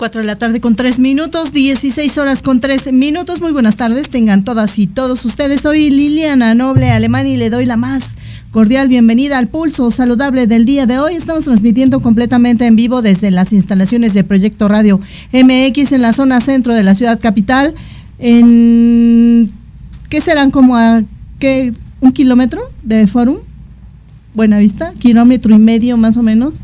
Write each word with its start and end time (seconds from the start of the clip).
4 0.00 0.22
de 0.22 0.26
la 0.26 0.36
tarde 0.36 0.62
con 0.62 0.76
3 0.76 0.98
minutos, 0.98 1.52
16 1.52 2.16
horas 2.16 2.40
con 2.40 2.58
3 2.58 2.90
minutos. 2.90 3.42
Muy 3.42 3.52
buenas 3.52 3.76
tardes, 3.76 4.08
tengan 4.08 4.44
todas 4.44 4.78
y 4.78 4.86
todos 4.86 5.26
ustedes. 5.26 5.60
Soy 5.60 5.90
Liliana 5.90 6.54
Noble 6.54 6.90
Alemán 6.90 7.26
y 7.26 7.36
le 7.36 7.50
doy 7.50 7.66
la 7.66 7.76
más 7.76 8.16
cordial 8.50 8.88
bienvenida 8.88 9.36
al 9.36 9.48
pulso 9.48 9.90
saludable 9.90 10.46
del 10.46 10.64
día 10.64 10.86
de 10.86 10.98
hoy. 10.98 11.16
Estamos 11.16 11.44
transmitiendo 11.44 12.00
completamente 12.00 12.64
en 12.64 12.76
vivo 12.76 13.02
desde 13.02 13.30
las 13.30 13.52
instalaciones 13.52 14.14
de 14.14 14.24
Proyecto 14.24 14.68
Radio 14.68 15.00
MX 15.34 15.92
en 15.92 16.00
la 16.00 16.14
zona 16.14 16.40
centro 16.40 16.74
de 16.74 16.82
la 16.82 16.94
ciudad 16.94 17.20
capital. 17.20 17.74
En, 18.18 19.50
¿Qué 20.08 20.22
serán 20.22 20.50
como 20.50 20.78
a 20.78 21.02
qué, 21.38 21.74
un 22.00 22.12
kilómetro 22.12 22.62
de 22.82 23.06
Forum? 23.06 23.36
Buenavista, 24.32 24.94
kilómetro 24.98 25.54
y 25.54 25.58
medio 25.58 25.98
más 25.98 26.16
o 26.16 26.22
menos 26.22 26.62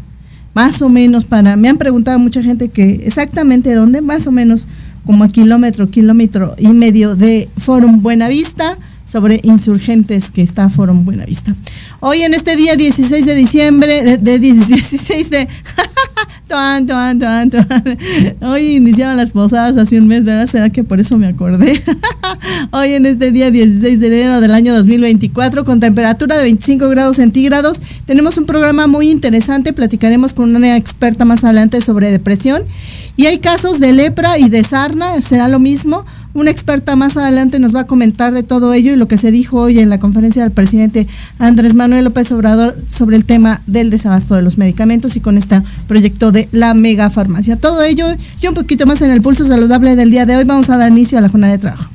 más 0.57 0.81
o 0.81 0.89
menos 0.89 1.27
para, 1.27 1.55
me 1.55 1.69
han 1.69 1.77
preguntado 1.77 2.19
mucha 2.19 2.43
gente 2.43 2.71
que 2.71 3.03
exactamente 3.05 3.75
dónde, 3.75 4.01
más 4.01 4.27
o 4.27 4.33
menos 4.33 4.67
como 5.05 5.23
a 5.23 5.29
kilómetro, 5.29 5.91
kilómetro 5.91 6.55
y 6.57 6.69
medio 6.69 7.15
de 7.15 7.47
Forum 7.59 8.01
Buenavista 8.01 8.79
sobre 9.05 9.39
insurgentes 9.43 10.31
que 10.31 10.41
está 10.41 10.71
Forum 10.71 11.05
Buenavista. 11.05 11.55
Hoy 12.01 12.23
en 12.23 12.33
este 12.33 12.57
día 12.57 12.75
16 12.75 13.27
de 13.27 13.35
diciembre, 13.35 14.17
de, 14.17 14.39
16 14.39 15.29
de... 15.29 15.47
Hoy 18.41 18.77
iniciaban 18.77 19.17
las 19.17 19.31
posadas 19.31 19.77
hace 19.77 19.99
un 19.99 20.07
mes, 20.07 20.25
¿verdad? 20.25 20.47
¿Será 20.47 20.71
que 20.71 20.85
por 20.85 21.01
eso 21.01 21.19
me 21.19 21.27
acordé? 21.27 21.83
Hoy 22.71 22.93
en 22.93 23.07
este 23.07 23.33
día 23.33 23.51
16 23.51 23.99
de 23.99 24.07
enero 24.07 24.41
del 24.41 24.55
año 24.55 24.73
2024, 24.75 25.65
con 25.65 25.81
temperatura 25.81 26.37
de 26.37 26.45
25 26.45 26.89
grados 26.89 27.17
centígrados, 27.17 27.81
tenemos 28.05 28.39
un 28.39 28.47
programa 28.47 28.87
muy 28.87 29.11
interesante. 29.11 29.73
Platicaremos 29.73 30.35
con 30.35 30.55
una 30.55 30.77
experta 30.77 31.25
más 31.25 31.43
adelante 31.43 31.81
sobre 31.81 32.13
depresión. 32.13 32.63
Y 33.17 33.27
hay 33.27 33.39
casos 33.39 33.81
de 33.81 33.93
lepra 33.93 34.39
y 34.39 34.49
de 34.49 34.63
sarna, 34.63 35.21
será 35.23 35.49
lo 35.49 35.59
mismo. 35.59 36.05
Una 36.35 36.51
experta 36.51 36.97
más 36.97 37.17
adelante 37.17 37.59
nos 37.59 37.75
va 37.75 37.81
a 37.81 37.87
comentar 37.87 38.35
de 38.35 38.43
todo 38.43 38.75
ello 38.75 38.93
y 38.93 38.97
lo 38.97 39.09
que 39.09 39.17
se 39.17 39.31
dijo 39.31 39.59
hoy 39.59 39.79
en 39.79 39.89
la 39.89 39.99
conferencia 39.99 40.43
del 40.43 40.53
presidente 40.53 41.07
Andrés 41.39 41.75
Manuel 41.75 42.05
López 42.05 42.31
Obrador 42.33 42.77
sobre 42.91 43.17
el 43.17 43.25
tema 43.25 43.63
del 43.67 43.89
desabasto 43.89 44.35
de 44.35 44.43
los 44.43 44.59
medicamentos 44.59 45.17
y 45.17 45.21
con 45.21 45.39
este 45.39 45.63
proyecto 45.89 46.33
de 46.33 46.51
la 46.53 46.75
mega 46.75 47.09
farmacia. 47.09 47.57
Todo 47.57 47.83
ello 47.83 48.07
y 48.43 48.47
un 48.49 48.55
poquito 48.55 48.85
más 48.85 49.01
en 49.01 49.13
el 49.13 49.23
pulso 49.23 49.47
saludable 49.47 49.97
del 49.97 50.11
día 50.11 50.27
de 50.27 50.37
hoy. 50.37 50.45
Vamos 50.45 50.69
a 50.69 50.77
dar 50.77 50.93
inicio 50.93 51.17
a 51.17 51.23
la 51.23 51.31
jornada 51.31 51.55
de 51.55 51.59
trabajo. 51.59 51.91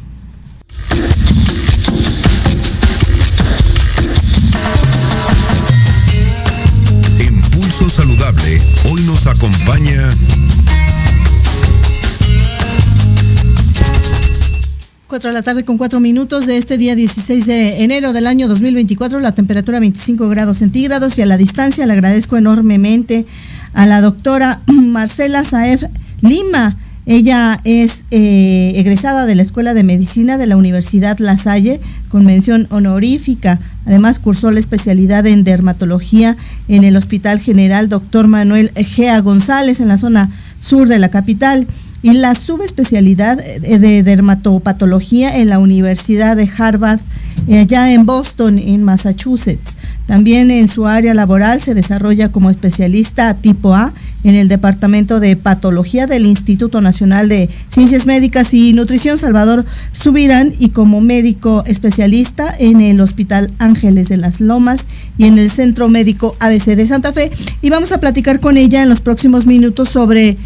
4 15.11 15.29
de 15.29 15.33
la 15.33 15.41
tarde 15.41 15.65
con 15.65 15.77
4 15.77 15.99
minutos 15.99 16.45
de 16.45 16.57
este 16.57 16.77
día 16.77 16.95
16 16.95 17.45
de 17.45 17.83
enero 17.83 18.13
del 18.13 18.27
año 18.27 18.47
2024, 18.47 19.19
la 19.19 19.33
temperatura 19.33 19.81
25 19.81 20.29
grados 20.29 20.59
centígrados 20.59 21.17
y 21.17 21.21
a 21.21 21.25
la 21.25 21.35
distancia 21.35 21.85
le 21.85 21.91
agradezco 21.91 22.37
enormemente 22.37 23.25
a 23.73 23.85
la 23.85 23.99
doctora 23.99 24.61
Marcela 24.67 25.43
Saef 25.43 25.83
Lima. 26.21 26.77
Ella 27.05 27.59
es 27.65 28.05
eh, 28.11 28.71
egresada 28.75 29.25
de 29.25 29.35
la 29.35 29.41
Escuela 29.41 29.73
de 29.73 29.83
Medicina 29.83 30.37
de 30.37 30.45
la 30.45 30.55
Universidad 30.55 31.19
La 31.19 31.35
Salle 31.35 31.81
con 32.07 32.23
mención 32.23 32.67
honorífica. 32.69 33.59
Además, 33.85 34.17
cursó 34.17 34.49
la 34.49 34.61
especialidad 34.61 35.27
en 35.27 35.43
dermatología 35.43 36.37
en 36.69 36.85
el 36.85 36.95
Hospital 36.95 37.41
General 37.41 37.89
Dr. 37.89 38.29
Manuel 38.29 38.71
Gea 38.75 39.19
González 39.19 39.81
en 39.81 39.89
la 39.89 39.97
zona 39.97 40.29
sur 40.61 40.87
de 40.87 40.99
la 40.99 41.09
capital 41.09 41.67
y 42.03 42.13
la 42.13 42.35
subespecialidad 42.35 43.37
de 43.37 44.03
dermatopatología 44.03 45.37
en 45.37 45.49
la 45.49 45.59
Universidad 45.59 46.35
de 46.35 46.49
Harvard, 46.57 46.99
eh, 47.47 47.59
allá 47.59 47.91
en 47.93 48.05
Boston, 48.05 48.59
en 48.59 48.83
Massachusetts. 48.83 49.75
También 50.07 50.51
en 50.51 50.67
su 50.67 50.87
área 50.87 51.13
laboral 51.13 51.61
se 51.61 51.73
desarrolla 51.73 52.31
como 52.31 52.49
especialista 52.49 53.33
tipo 53.35 53.73
A 53.73 53.93
en 54.23 54.35
el 54.35 54.47
Departamento 54.47 55.19
de 55.19 55.35
Patología 55.35 56.05
del 56.05 56.25
Instituto 56.25 56.81
Nacional 56.81 57.29
de 57.29 57.49
Ciencias 57.69 58.05
Médicas 58.05 58.53
y 58.53 58.73
Nutrición 58.73 59.17
Salvador 59.17 59.65
Subirán 59.93 60.53
y 60.59 60.69
como 60.69 61.01
médico 61.01 61.63
especialista 61.65 62.53
en 62.59 62.81
el 62.81 62.99
Hospital 62.99 63.51
Ángeles 63.57 64.09
de 64.09 64.17
las 64.17 64.41
Lomas 64.41 64.85
y 65.17 65.25
en 65.25 65.37
el 65.37 65.49
Centro 65.49 65.87
Médico 65.87 66.35
ABC 66.39 66.75
de 66.75 66.87
Santa 66.87 67.13
Fe. 67.13 67.31
Y 67.61 67.69
vamos 67.69 67.91
a 67.91 67.99
platicar 67.99 68.39
con 68.39 68.57
ella 68.57 68.83
en 68.83 68.89
los 68.89 69.01
próximos 69.01 69.45
minutos 69.45 69.89
sobre 69.89 70.37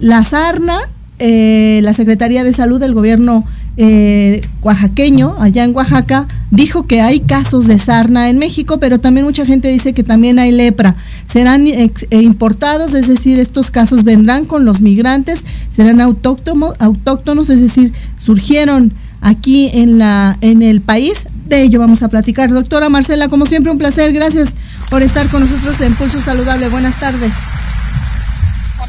la 0.00 0.24
Sarna, 0.24 0.78
eh, 1.18 1.80
la 1.82 1.94
Secretaría 1.94 2.44
de 2.44 2.52
Salud 2.52 2.80
del 2.80 2.94
gobierno 2.94 3.44
eh, 3.76 4.40
oaxaqueño, 4.62 5.36
allá 5.38 5.64
en 5.64 5.74
Oaxaca, 5.74 6.26
dijo 6.50 6.86
que 6.86 7.00
hay 7.00 7.20
casos 7.20 7.66
de 7.66 7.78
sarna 7.78 8.28
en 8.28 8.38
México, 8.38 8.78
pero 8.80 8.98
también 8.98 9.24
mucha 9.24 9.46
gente 9.46 9.68
dice 9.68 9.92
que 9.92 10.02
también 10.02 10.38
hay 10.38 10.52
lepra. 10.52 10.96
Serán 11.26 11.66
eh, 11.66 11.90
importados, 12.10 12.94
es 12.94 13.06
decir, 13.06 13.38
estos 13.38 13.70
casos 13.70 14.04
vendrán 14.04 14.44
con 14.44 14.64
los 14.64 14.80
migrantes, 14.80 15.44
serán 15.70 16.00
autóctonos, 16.00 16.74
autóctonos 16.78 17.48
es 17.48 17.60
decir, 17.60 17.92
surgieron 18.18 18.92
aquí 19.20 19.70
en, 19.72 19.98
la, 19.98 20.36
en 20.40 20.62
el 20.62 20.80
país. 20.80 21.26
De 21.48 21.62
ello 21.62 21.80
vamos 21.80 22.02
a 22.02 22.08
platicar. 22.08 22.50
Doctora 22.50 22.88
Marcela, 22.88 23.28
como 23.28 23.46
siempre, 23.46 23.72
un 23.72 23.78
placer. 23.78 24.12
Gracias 24.12 24.54
por 24.88 25.02
estar 25.02 25.26
con 25.28 25.40
nosotros 25.40 25.80
en 25.80 25.94
Pulso 25.94 26.20
Saludable. 26.20 26.68
Buenas 26.68 26.98
tardes 27.00 27.32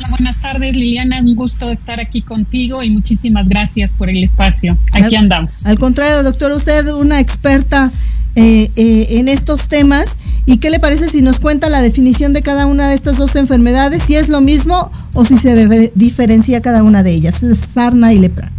buenas 0.09 0.41
tardes 0.41 0.75
Liliana, 0.75 1.19
un 1.21 1.35
gusto 1.35 1.69
estar 1.69 1.99
aquí 1.99 2.21
contigo 2.21 2.83
y 2.83 2.89
muchísimas 2.89 3.49
gracias 3.49 3.93
por 3.93 4.09
el 4.09 4.23
espacio. 4.23 4.77
Aquí 4.93 5.15
andamos. 5.15 5.65
Al 5.65 5.77
contrario, 5.77 6.23
doctor, 6.23 6.51
usted 6.51 6.87
una 6.93 7.19
experta 7.19 7.91
eh, 8.35 8.71
eh, 8.75 9.07
en 9.11 9.27
estos 9.27 9.67
temas. 9.67 10.17
¿Y 10.45 10.57
qué 10.57 10.69
le 10.69 10.79
parece 10.79 11.09
si 11.09 11.21
nos 11.21 11.39
cuenta 11.39 11.69
la 11.69 11.81
definición 11.81 12.33
de 12.33 12.41
cada 12.41 12.65
una 12.65 12.87
de 12.87 12.95
estas 12.95 13.17
dos 13.17 13.35
enfermedades? 13.35 14.03
Si 14.03 14.15
es 14.15 14.29
lo 14.29 14.41
mismo 14.41 14.91
o 15.13 15.25
si 15.25 15.37
se 15.37 15.91
diferencia 15.95 16.61
cada 16.61 16.83
una 16.83 17.03
de 17.03 17.11
ellas, 17.11 17.41
sarna 17.73 18.13
y 18.13 18.19
lepra. 18.19 18.51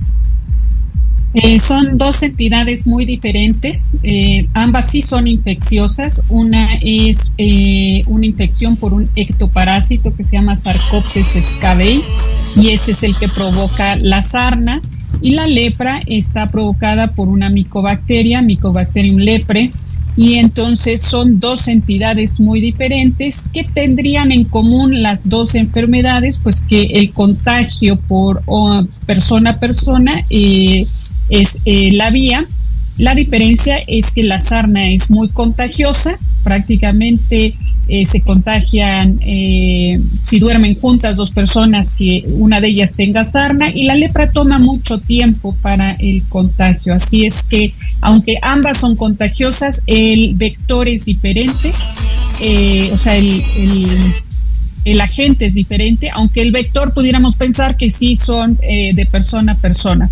Eh, 1.34 1.58
son 1.58 1.96
dos 1.96 2.22
entidades 2.22 2.86
muy 2.86 3.06
diferentes, 3.06 3.96
eh, 4.02 4.46
ambas 4.52 4.90
sí 4.90 5.00
son 5.00 5.26
infecciosas. 5.26 6.22
Una 6.28 6.74
es 6.82 7.32
eh, 7.38 8.02
una 8.06 8.26
infección 8.26 8.76
por 8.76 8.92
un 8.92 9.08
ectoparásito 9.16 10.14
que 10.14 10.24
se 10.24 10.36
llama 10.36 10.56
Sarcoptes 10.56 11.28
scabei 11.42 12.02
y 12.56 12.68
ese 12.68 12.90
es 12.90 13.02
el 13.02 13.16
que 13.16 13.28
provoca 13.28 13.96
la 13.96 14.20
sarna. 14.20 14.82
Y 15.22 15.30
la 15.30 15.46
lepra 15.46 16.02
está 16.06 16.48
provocada 16.48 17.14
por 17.14 17.28
una 17.28 17.48
micobacteria, 17.48 18.42
Mycobacterium 18.42 19.18
lepre, 19.18 19.70
y 20.16 20.34
entonces 20.34 21.02
son 21.02 21.40
dos 21.40 21.68
entidades 21.68 22.38
muy 22.40 22.60
diferentes 22.60 23.48
que 23.52 23.64
tendrían 23.64 24.30
en 24.30 24.44
común 24.44 25.02
las 25.02 25.28
dos 25.28 25.54
enfermedades, 25.54 26.38
pues 26.38 26.60
que 26.60 26.82
el 26.82 27.12
contagio 27.12 27.96
por 27.96 28.42
persona 29.06 29.50
a 29.50 29.58
persona 29.58 30.24
es 31.28 31.58
eh, 31.64 31.92
la 31.92 32.10
vía. 32.10 32.44
La 32.98 33.14
diferencia 33.14 33.78
es 33.86 34.12
que 34.12 34.22
la 34.22 34.38
sarna 34.38 34.90
es 34.90 35.10
muy 35.10 35.28
contagiosa, 35.28 36.18
prácticamente 36.44 37.54
eh, 37.88 38.04
se 38.04 38.20
contagian 38.20 39.18
eh, 39.22 39.98
si 40.22 40.38
duermen 40.38 40.78
juntas 40.78 41.16
dos 41.16 41.30
personas 41.30 41.94
que 41.94 42.24
una 42.28 42.60
de 42.60 42.68
ellas 42.68 42.92
tenga 42.94 43.26
sarna 43.26 43.70
y 43.70 43.84
la 43.84 43.96
lepra 43.96 44.30
toma 44.30 44.58
mucho 44.58 44.98
tiempo 44.98 45.56
para 45.62 45.92
el 45.92 46.22
contagio. 46.28 46.94
Así 46.94 47.24
es 47.24 47.42
que 47.42 47.72
aunque 48.02 48.38
ambas 48.42 48.78
son 48.78 48.94
contagiosas, 48.94 49.82
el 49.86 50.34
vector 50.34 50.86
es 50.86 51.06
diferente, 51.06 51.70
o 52.92 52.96
sea, 52.98 53.16
el, 53.16 53.42
el, 54.84 55.00
agente 55.00 55.46
es 55.46 55.54
diferente, 55.54 56.10
aunque 56.10 56.42
el 56.42 56.52
vector 56.52 56.92
pudiéramos 56.92 57.36
pensar 57.36 57.76
que 57.76 57.90
sí 57.90 58.16
son 58.16 58.56
de 58.56 59.08
persona 59.10 59.52
a 59.52 59.56
persona. 59.56 60.08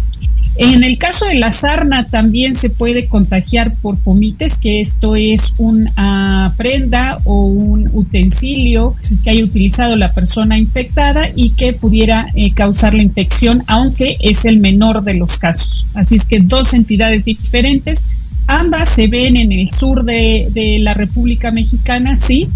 En 0.62 0.84
el 0.84 0.98
caso 0.98 1.24
de 1.24 1.36
la 1.36 1.50
sarna 1.50 2.04
también 2.04 2.54
se 2.54 2.68
puede 2.68 3.06
contagiar 3.06 3.72
por 3.80 3.96
fomites, 3.96 4.58
que 4.58 4.82
esto 4.82 5.16
es 5.16 5.54
una 5.56 6.52
prenda 6.58 7.18
o 7.24 7.44
un 7.44 7.88
utensilio 7.94 8.94
que 9.24 9.30
haya 9.30 9.42
utilizado 9.42 9.96
la 9.96 10.12
persona 10.12 10.58
infectada 10.58 11.30
y 11.34 11.52
que 11.52 11.72
pudiera 11.72 12.26
eh, 12.34 12.50
causar 12.52 12.92
la 12.92 13.02
infección, 13.02 13.62
aunque 13.68 14.18
es 14.20 14.44
el 14.44 14.58
menor 14.58 15.02
de 15.02 15.14
los 15.14 15.38
casos. 15.38 15.86
Así 15.94 16.16
es 16.16 16.26
que 16.26 16.40
dos 16.40 16.74
entidades 16.74 17.24
diferentes, 17.24 18.06
ambas 18.46 18.90
se 18.90 19.06
ven 19.08 19.38
en 19.38 19.52
el 19.52 19.70
sur 19.70 20.04
de 20.04 20.76
la 20.82 20.92
República 20.92 21.50
Mexicana, 21.50 22.16
sí, 22.16 22.50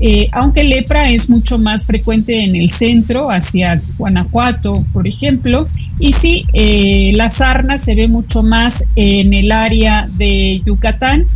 eh, 0.00 0.28
aunque 0.32 0.62
lepra 0.64 1.10
es 1.10 1.28
mucho 1.28 1.58
más 1.58 1.86
frecuente 1.86 2.44
en 2.44 2.54
el 2.54 2.70
centro, 2.70 3.30
hacia 3.30 3.80
Guanajuato, 3.96 4.78
por 4.92 5.08
ejemplo, 5.08 5.66
y 5.98 6.12
sí, 6.12 6.44
eh, 6.52 7.12
la 7.14 7.28
sarna 7.28 7.78
se 7.78 7.94
ve 7.94 8.06
mucho 8.06 8.42
más 8.42 8.84
en 8.94 9.34
el 9.34 9.50
área 9.50 10.08
de 10.16 10.62
Yucatán 10.64 11.26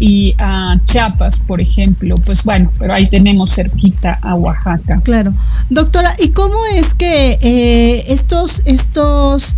y 0.00 0.34
a 0.38 0.76
Chiapas, 0.84 1.38
por 1.40 1.60
ejemplo. 1.60 2.16
Pues 2.24 2.42
bueno, 2.42 2.72
pero 2.78 2.94
ahí 2.94 3.06
tenemos 3.06 3.54
cerquita 3.54 4.18
a 4.22 4.34
Oaxaca. 4.34 5.00
Claro. 5.04 5.34
Doctora, 5.70 6.14
¿y 6.18 6.30
cómo 6.30 6.56
es 6.74 6.94
que 6.94 7.38
eh, 7.40 8.04
estos, 8.08 8.62
estos 8.64 9.54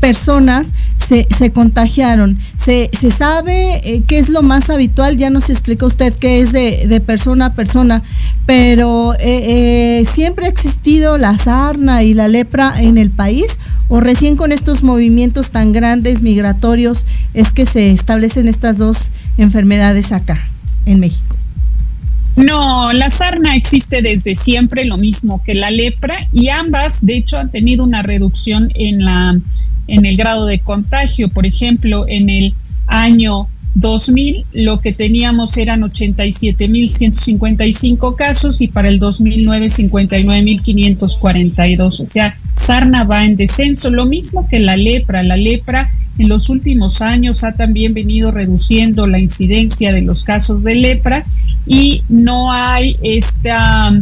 personas 0.00 0.72
se, 1.02 1.26
se 1.36 1.50
contagiaron? 1.50 2.38
¿Se, 2.56 2.90
se 2.98 3.10
sabe 3.10 3.80
eh, 3.84 4.02
qué 4.06 4.18
es 4.18 4.28
lo 4.28 4.42
más 4.42 4.70
habitual? 4.70 5.16
Ya 5.16 5.30
nos 5.30 5.50
explica 5.50 5.86
usted 5.86 6.12
qué 6.14 6.40
es 6.40 6.52
de, 6.52 6.86
de 6.86 7.00
persona 7.00 7.46
a 7.46 7.54
persona, 7.54 8.02
pero 8.46 9.14
eh, 9.14 9.20
eh, 10.00 10.06
¿siempre 10.12 10.46
ha 10.46 10.48
existido 10.48 11.18
la 11.18 11.36
sarna 11.38 12.02
y 12.02 12.14
la 12.14 12.28
lepra 12.28 12.72
en 12.80 12.98
el 12.98 13.10
país? 13.10 13.58
¿O 13.88 14.00
recién 14.00 14.36
con 14.36 14.52
estos 14.52 14.82
movimientos 14.82 15.50
tan 15.50 15.72
grandes 15.72 16.22
migratorios 16.22 17.04
es 17.34 17.52
que 17.52 17.66
se 17.66 17.90
establecen 17.90 18.48
estas 18.48 18.78
dos 18.78 19.10
enfermedades 19.36 20.12
acá, 20.12 20.48
en 20.86 21.00
México? 21.00 21.36
No, 22.36 22.92
la 22.92 23.10
sarna 23.10 23.56
existe 23.56 24.00
desde 24.00 24.34
siempre, 24.34 24.84
lo 24.84 24.96
mismo 24.96 25.42
que 25.44 25.54
la 25.54 25.70
lepra, 25.70 26.26
y 26.32 26.48
ambas, 26.48 27.04
de 27.04 27.16
hecho, 27.16 27.38
han 27.38 27.50
tenido 27.50 27.84
una 27.84 28.02
reducción 28.02 28.70
en 28.74 29.04
la 29.04 29.38
en 29.88 30.06
el 30.06 30.16
grado 30.16 30.46
de 30.46 30.60
contagio. 30.60 31.28
Por 31.28 31.44
ejemplo, 31.46 32.06
en 32.08 32.30
el 32.30 32.54
año 32.86 33.48
2000 33.74 34.44
lo 34.52 34.78
que 34.80 34.92
teníamos 34.92 35.56
eran 35.56 35.80
87.155 35.80 38.16
casos 38.16 38.60
y 38.60 38.68
para 38.68 38.88
el 38.88 38.98
2009 38.98 39.66
59.542. 39.66 42.00
O 42.00 42.06
sea, 42.06 42.36
sarna 42.54 43.04
va 43.04 43.24
en 43.24 43.36
descenso, 43.36 43.90
lo 43.90 44.06
mismo 44.06 44.48
que 44.48 44.58
la 44.58 44.76
lepra. 44.76 45.22
La 45.22 45.36
lepra 45.36 45.88
en 46.18 46.28
los 46.28 46.48
últimos 46.50 47.00
años 47.02 47.44
ha 47.44 47.52
también 47.52 47.94
venido 47.94 48.30
reduciendo 48.30 49.06
la 49.06 49.18
incidencia 49.18 49.92
de 49.92 50.02
los 50.02 50.24
casos 50.24 50.62
de 50.62 50.74
lepra 50.74 51.24
y 51.66 52.02
no 52.08 52.52
hay 52.52 52.96
esta 53.02 53.92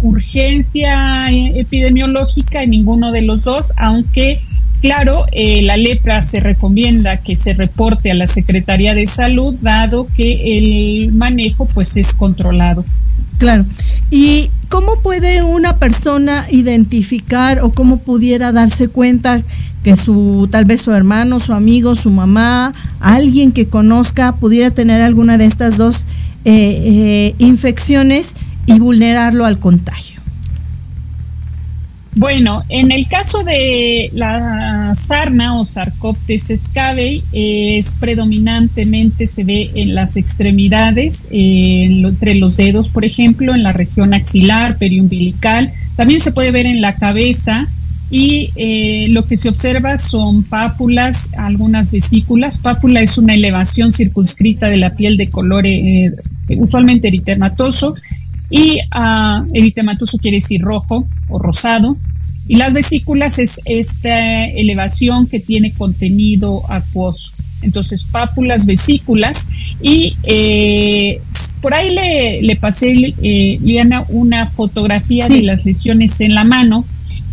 urgencia 0.00 1.30
epidemiológica 1.30 2.62
en 2.62 2.70
ninguno 2.70 3.12
de 3.12 3.22
los 3.22 3.44
dos, 3.44 3.72
aunque 3.76 4.40
Claro, 4.80 5.26
eh, 5.32 5.62
la 5.62 5.76
lepra 5.76 6.22
se 6.22 6.38
recomienda 6.38 7.16
que 7.16 7.34
se 7.34 7.52
reporte 7.52 8.12
a 8.12 8.14
la 8.14 8.28
Secretaría 8.28 8.94
de 8.94 9.06
Salud, 9.06 9.54
dado 9.60 10.06
que 10.16 10.56
el 10.56 11.12
manejo 11.12 11.66
pues 11.66 11.96
es 11.96 12.12
controlado. 12.14 12.84
Claro. 13.38 13.64
¿Y 14.10 14.50
cómo 14.68 15.00
puede 15.02 15.42
una 15.42 15.78
persona 15.78 16.46
identificar 16.50 17.60
o 17.60 17.70
cómo 17.70 17.98
pudiera 17.98 18.52
darse 18.52 18.88
cuenta 18.88 19.42
que 19.82 19.96
su 19.96 20.48
tal 20.50 20.64
vez 20.64 20.82
su 20.82 20.92
hermano, 20.92 21.40
su 21.40 21.52
amigo, 21.52 21.96
su 21.96 22.10
mamá, 22.10 22.72
alguien 23.00 23.52
que 23.52 23.68
conozca 23.68 24.32
pudiera 24.32 24.70
tener 24.70 25.02
alguna 25.02 25.38
de 25.38 25.46
estas 25.46 25.76
dos 25.76 26.04
eh, 26.44 26.52
eh, 26.54 27.34
infecciones 27.38 28.34
y 28.66 28.78
vulnerarlo 28.78 29.44
al 29.44 29.58
contagio? 29.58 30.18
Bueno, 32.14 32.64
en 32.68 32.90
el 32.90 33.06
caso 33.06 33.44
de 33.44 34.10
la 34.12 34.92
sarna 34.94 35.56
o 35.56 35.64
Sarcoptes 35.64 36.52
scabei, 36.56 37.22
es 37.32 37.94
predominantemente 37.94 39.26
se 39.26 39.44
ve 39.44 39.70
en 39.76 39.94
las 39.94 40.16
extremidades, 40.16 41.28
entre 41.30 42.34
los 42.34 42.56
dedos, 42.56 42.88
por 42.88 43.04
ejemplo, 43.04 43.54
en 43.54 43.62
la 43.62 43.70
región 43.70 44.14
axilar, 44.14 44.78
periumbilical. 44.78 45.72
También 45.94 46.18
se 46.18 46.32
puede 46.32 46.50
ver 46.50 46.66
en 46.66 46.80
la 46.80 46.94
cabeza 46.94 47.68
y 48.10 48.50
eh, 48.56 49.08
lo 49.10 49.24
que 49.26 49.36
se 49.36 49.48
observa 49.48 49.98
son 49.98 50.42
pápulas, 50.42 51.30
algunas 51.36 51.92
vesículas. 51.92 52.58
Pápula 52.58 53.02
es 53.02 53.18
una 53.18 53.34
elevación 53.34 53.92
circunscrita 53.92 54.68
de 54.68 54.78
la 54.78 54.94
piel 54.94 55.16
de 55.16 55.28
color 55.28 55.66
eh, 55.66 56.10
usualmente 56.56 57.08
eritematoso 57.08 57.94
y 58.50 58.78
uh, 58.96 59.44
eritematoso 59.52 60.18
quiere 60.18 60.38
decir 60.38 60.62
rojo 60.62 61.06
o 61.28 61.38
rosado. 61.38 61.96
Y 62.46 62.56
las 62.56 62.72
vesículas 62.72 63.38
es 63.38 63.60
esta 63.66 64.46
elevación 64.46 65.26
que 65.26 65.38
tiene 65.38 65.72
contenido 65.72 66.62
acuoso. 66.70 67.32
Entonces, 67.60 68.04
pápulas, 68.04 68.64
vesículas. 68.64 69.48
Y 69.82 70.14
eh, 70.22 71.20
por 71.60 71.74
ahí 71.74 71.94
le, 71.94 72.42
le 72.42 72.56
pasé, 72.56 73.14
eh, 73.22 73.58
Liana, 73.62 74.04
una 74.08 74.46
fotografía 74.46 75.28
de 75.28 75.42
las 75.42 75.66
lesiones 75.66 76.20
en 76.22 76.34
la 76.34 76.44
mano. 76.44 76.86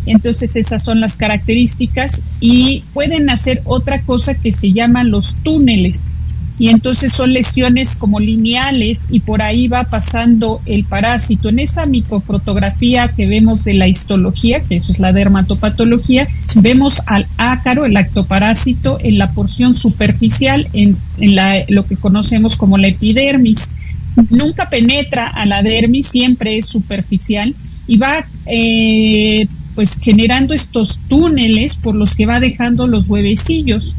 Entonces, 0.05 0.55
esas 0.55 0.83
son 0.83 1.01
las 1.01 1.17
características. 1.17 2.23
Y 2.39 2.83
pueden 2.93 3.29
hacer 3.29 3.61
otra 3.65 4.01
cosa 4.01 4.35
que 4.35 4.51
se 4.51 4.73
llaman 4.73 5.11
los 5.11 5.35
túneles 5.35 6.01
y 6.57 6.69
entonces 6.69 7.11
son 7.11 7.33
lesiones 7.33 7.97
como 7.97 8.19
lineales 8.19 9.01
y 9.09 9.19
por 9.19 9.41
ahí 9.41 9.67
va 9.67 9.83
pasando 9.83 10.61
el 10.65 10.85
parásito. 10.85 11.49
En 11.49 11.59
esa 11.59 11.85
microfotografía 11.85 13.09
que 13.09 13.27
vemos 13.27 13.65
de 13.65 13.73
la 13.73 13.87
histología, 13.87 14.61
que 14.61 14.75
eso 14.75 14.93
es 14.93 14.99
la 14.99 15.11
dermatopatología, 15.11 16.27
vemos 16.55 17.01
al 17.07 17.27
ácaro, 17.37 17.85
el 17.85 17.97
actoparásito, 17.97 18.99
en 19.01 19.17
la 19.17 19.33
porción 19.33 19.73
superficial, 19.73 20.67
en, 20.71 20.97
la, 21.19 21.63
lo 21.67 21.85
que 21.85 21.97
conocemos 21.97 22.55
como 22.55 22.77
la 22.77 22.87
epidermis. 22.87 23.71
Nunca 24.29 24.69
penetra 24.69 25.27
a 25.27 25.45
la 25.45 25.61
dermis, 25.61 26.07
siempre 26.07 26.57
es 26.57 26.67
superficial 26.67 27.53
y 27.85 27.97
va 27.97 28.25
eh, 28.45 29.45
pues 29.75 29.97
generando 30.01 30.53
estos 30.53 30.99
túneles 31.09 31.75
por 31.75 31.93
los 31.93 32.15
que 32.15 32.25
va 32.25 32.39
dejando 32.39 32.87
los 32.87 33.07
huevecillos 33.09 33.95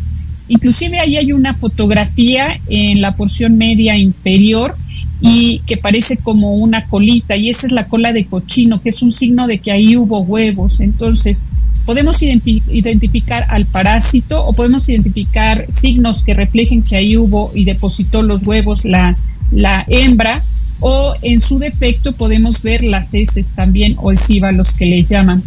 Inclusive 0.49 1.01
ahí 1.01 1.17
hay 1.17 1.33
una 1.33 1.55
fotografía 1.55 2.61
en 2.69 3.01
la 3.01 3.13
porción 3.13 3.59
media 3.59 3.97
inferior 3.97 4.77
y 5.21 5.61
que 5.67 5.77
parece 5.77 6.19
como 6.19 6.57
una 6.57 6.85
colita 6.85 7.37
y 7.37 7.49
esa 7.49 7.67
es 7.67 7.73
la 7.73 7.89
cola 7.89 8.13
de 8.13 8.27
cochino, 8.27 8.81
que 8.81 8.91
es 8.91 9.03
un 9.03 9.13
signo 9.13 9.47
de 9.47 9.59
que 9.59 9.73
ahí 9.73 9.97
hubo 9.97 10.21
huevos. 10.21 10.81
Entonces, 10.81 11.49
podemos 11.85 12.23
identificar 12.23 13.45
al 13.49 13.67
parásito 13.67 14.45
o 14.45 14.53
podemos 14.53 14.89
identificar 14.89 15.67
signos 15.71 16.23
que 16.23 16.35
reflejen 16.35 16.83
que 16.83 16.97
ahí 16.97 17.17
hubo 17.17 17.51
y 17.55 17.65
depositó 17.65 18.23
los 18.23 18.47
huevos 18.47 18.85
la, 18.85 19.17
la 19.51 19.85
hembra 19.89 20.43
o 20.81 21.15
en 21.23 21.41
su 21.41 21.59
defecto 21.59 22.13
podemos 22.13 22.63
ver 22.63 22.85
las 22.85 23.15
heces 23.15 23.55
también 23.55 23.97
o 23.99 24.13
los 24.13 24.73
que 24.75 24.87
le 24.87 25.03
llaman. 25.03 25.43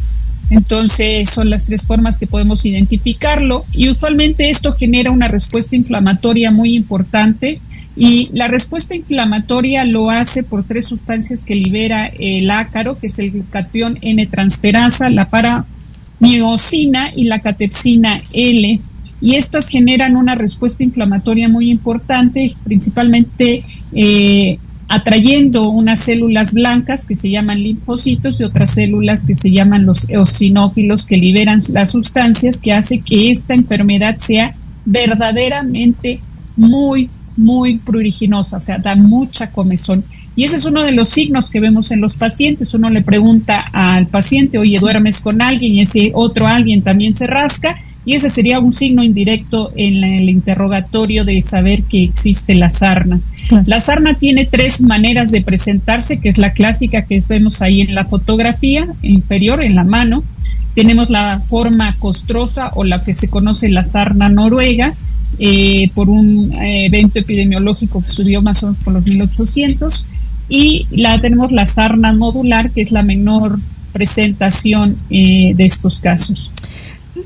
Entonces 0.50 1.30
son 1.30 1.50
las 1.50 1.66
tres 1.66 1.86
formas 1.86 2.18
que 2.18 2.28
podemos 2.28 2.66
identificarlo 2.66 3.66
y 3.72 3.90
usualmente 3.90 4.50
esto 4.50 4.74
genera 4.74 5.12
una 5.12 5.28
respuesta 5.28 5.76
inflamatoria 5.76 6.50
muy 6.52 6.76
importante 6.76 7.62
y 7.96 8.30
la 8.32 8.48
respuesta 8.48 8.96
inflamatoria 8.96 9.84
lo 9.84 10.10
hace 10.10 10.44
por 10.44 10.64
tres 10.64 10.88
sustancias 10.88 11.44
que 11.44 11.56
libera 11.56 12.08
el 12.08 12.50
ácaro, 12.50 12.98
que 12.98 13.08
es 13.08 13.20
el 13.20 13.32
glutatión 13.32 13.98
N-transferasa, 14.02 15.10
la 15.10 15.30
paramiosina 15.30 17.12
y 17.14 17.26
la 17.26 17.40
catepsina 17.40 18.22
L. 18.32 18.80
Y 19.22 19.36
estas 19.36 19.68
generan 19.68 20.16
una 20.16 20.36
respuesta 20.36 20.82
inflamatoria 20.84 21.50
muy 21.50 21.70
importante, 21.70 22.56
principalmente 22.64 23.66
eh, 23.94 24.58
atrayendo 24.90 25.70
unas 25.70 26.00
células 26.00 26.54
blancas 26.54 27.06
que 27.06 27.16
se 27.16 27.30
llaman 27.30 27.62
linfocitos 27.62 28.40
y 28.40 28.44
otras 28.44 28.72
células 28.72 29.24
que 29.24 29.38
se 29.38 29.52
llaman 29.52 29.86
los 29.86 30.10
eosinófilos 30.10 31.06
que 31.06 31.18
liberan 31.18 31.62
las 31.72 31.92
sustancias 31.92 32.58
que 32.58 32.74
hace 32.74 33.00
que 33.00 33.30
esta 33.30 33.54
enfermedad 33.54 34.18
sea 34.18 34.52
verdaderamente 34.86 36.20
muy, 36.58 37.10
muy 37.38 37.78
pruriginosa, 37.78 38.58
o 38.58 38.62
sea, 38.62 38.80
da 38.80 38.96
mucha 38.96 39.52
comezón. 39.52 40.04
Y 40.36 40.46
ese 40.46 40.56
es 40.56 40.66
uno 40.66 40.82
de 40.84 40.92
los 40.92 41.10
signos 41.10 41.50
que 41.50 41.60
vemos 41.60 41.92
en 41.92 42.02
los 42.02 42.16
pacientes. 42.16 42.74
Uno 42.74 42.90
le 42.90 43.02
pregunta 43.02 43.60
al 43.74 44.08
paciente, 44.08 44.58
oye, 44.58 44.80
duermes 44.80 45.20
con 45.20 45.42
alguien 45.42 45.76
y 45.76 45.82
ese 45.82 46.12
otro 46.14 46.48
alguien 46.48 46.82
también 46.82 47.14
se 47.14 47.28
rasca 47.28 47.76
y 48.06 48.16
ese 48.16 48.30
sería 48.30 48.60
un 48.60 48.74
signo 48.74 49.04
indirecto 49.04 49.72
en 49.76 50.04
el 50.04 50.30
interrogatorio 50.30 51.26
de 51.26 51.42
saber 51.42 51.84
que 51.84 52.04
existe 52.04 52.56
la 52.56 52.70
sarna. 52.70 53.20
La 53.66 53.80
sarna 53.80 54.14
tiene 54.14 54.46
tres 54.46 54.82
maneras 54.82 55.32
de 55.32 55.42
presentarse, 55.42 56.20
que 56.20 56.30
es 56.30 56.38
la 56.38 56.54
clásica 56.54 57.04
que 57.04 57.20
vemos 57.30 57.62
ahí 57.62 57.82
en 57.82 57.96
la 57.96 58.06
fotografía 58.06 58.88
inferior, 59.02 59.62
en 59.62 59.76
la 59.76 59.84
mano. 59.84 60.24
Tenemos 60.76 61.10
la 61.10 61.42
forma 61.48 61.92
costrosa 61.98 62.72
o 62.76 62.84
la 62.84 63.04
que 63.04 63.14
se 63.14 63.28
conoce 63.28 63.70
la 63.70 63.86
sarna 63.86 64.30
noruega, 64.30 64.94
eh, 65.38 65.90
por 65.94 66.10
un 66.10 66.54
eh, 66.54 66.86
evento 66.86 67.20
epidemiológico 67.20 68.02
que 68.02 68.08
subió 68.08 68.42
más 68.42 68.64
o 68.64 68.68
menos 68.68 68.80
por 68.80 68.94
los 68.94 69.06
1800. 69.06 70.06
Y 70.48 70.88
la 70.92 71.20
tenemos 71.22 71.52
la 71.52 71.68
sarna 71.68 72.12
nodular, 72.14 72.72
que 72.72 72.82
es 72.82 72.92
la 72.92 73.04
menor 73.04 73.56
presentación 73.92 74.96
eh, 75.10 75.54
de 75.56 75.66
estos 75.66 76.00
casos. 76.00 76.52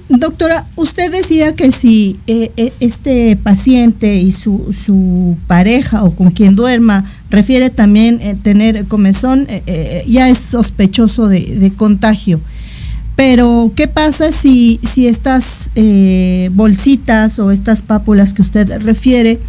Doctora, 0.09 0.65
usted 0.75 1.11
decía 1.11 1.55
que 1.55 1.71
si 1.71 2.19
eh, 2.27 2.51
eh, 2.57 2.73
este 2.79 3.35
paciente 3.35 4.17
y 4.17 4.31
su, 4.31 4.73
su, 4.73 5.37
pareja 5.47 6.03
o 6.03 6.15
con 6.15 6.31
quien 6.31 6.55
duerma 6.55 7.05
refiere 7.29 7.69
también 7.69 8.19
eh, 8.21 8.35
tener 8.35 8.85
comezón, 8.85 9.47
ya 10.07 10.29
es 10.29 10.37
sospechoso 10.37 11.27
de, 11.27 11.71
contagio. 11.75 12.39
Pero, 13.15 13.71
¿qué 13.75 13.87
pasa 13.87 14.31
si, 14.31 14.79
si 14.83 15.07
estas 15.07 15.71
bolsitas 16.51 17.39
o 17.39 17.51
estas 17.51 17.81
pápulas 17.81 18.33
que 18.33 18.41
usted 18.41 18.81
refiere 18.83 19.39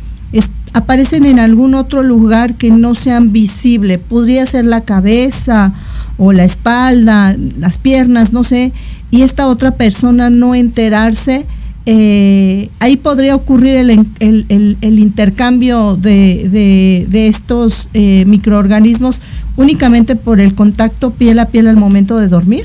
aparecen 0.73 1.25
en 1.25 1.39
algún 1.39 1.75
otro 1.75 2.03
lugar 2.03 2.55
que 2.55 2.71
no 2.71 2.95
sean 2.95 3.33
visible? 3.33 3.99
Podría 3.99 4.47
ser 4.47 4.65
la 4.65 4.83
cabeza 4.83 5.73
o 6.19 6.33
la 6.33 6.45
espalda, 6.45 7.37
las 7.59 7.79
piernas, 7.79 8.33
no 8.33 8.45
sé 8.45 8.73
y 9.15 9.23
esta 9.23 9.47
otra 9.47 9.71
persona 9.71 10.29
no 10.29 10.57
enterarse, 10.57 11.47
eh, 11.87 12.69
ahí 12.81 12.97
podría 12.97 13.37
ocurrir 13.37 13.77
el, 13.77 14.99
intercambio 14.99 15.95
de, 15.95 17.07
estos 17.13 17.89
eh, 17.95 18.25
microorganismos 18.27 19.21
únicamente 19.57 20.17
por 20.17 20.41
el 20.41 20.57
contacto 20.57 21.13
piel 21.13 21.39
a 21.39 21.47
piel 21.47 21.69
al 21.69 21.77
momento 21.77 22.19
de 22.19 22.27
dormir. 22.27 22.65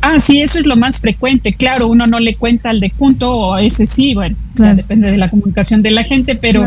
Ah, 0.00 0.18
sí, 0.18 0.40
eso 0.40 0.58
es 0.58 0.64
lo 0.64 0.76
más 0.76 0.98
frecuente. 0.98 1.52
Claro, 1.52 1.88
uno 1.88 2.06
no 2.06 2.18
le 2.18 2.34
cuenta 2.34 2.70
al 2.70 2.80
de 2.80 2.88
junto 2.88 3.36
o 3.36 3.52
a 3.52 3.62
ese 3.62 3.84
sí, 3.84 4.14
bueno, 4.14 4.34
depende 4.54 5.10
de 5.10 5.18
la 5.18 5.28
comunicación 5.28 5.82
de 5.82 5.90
la 5.90 6.04
gente, 6.04 6.36
pero 6.36 6.66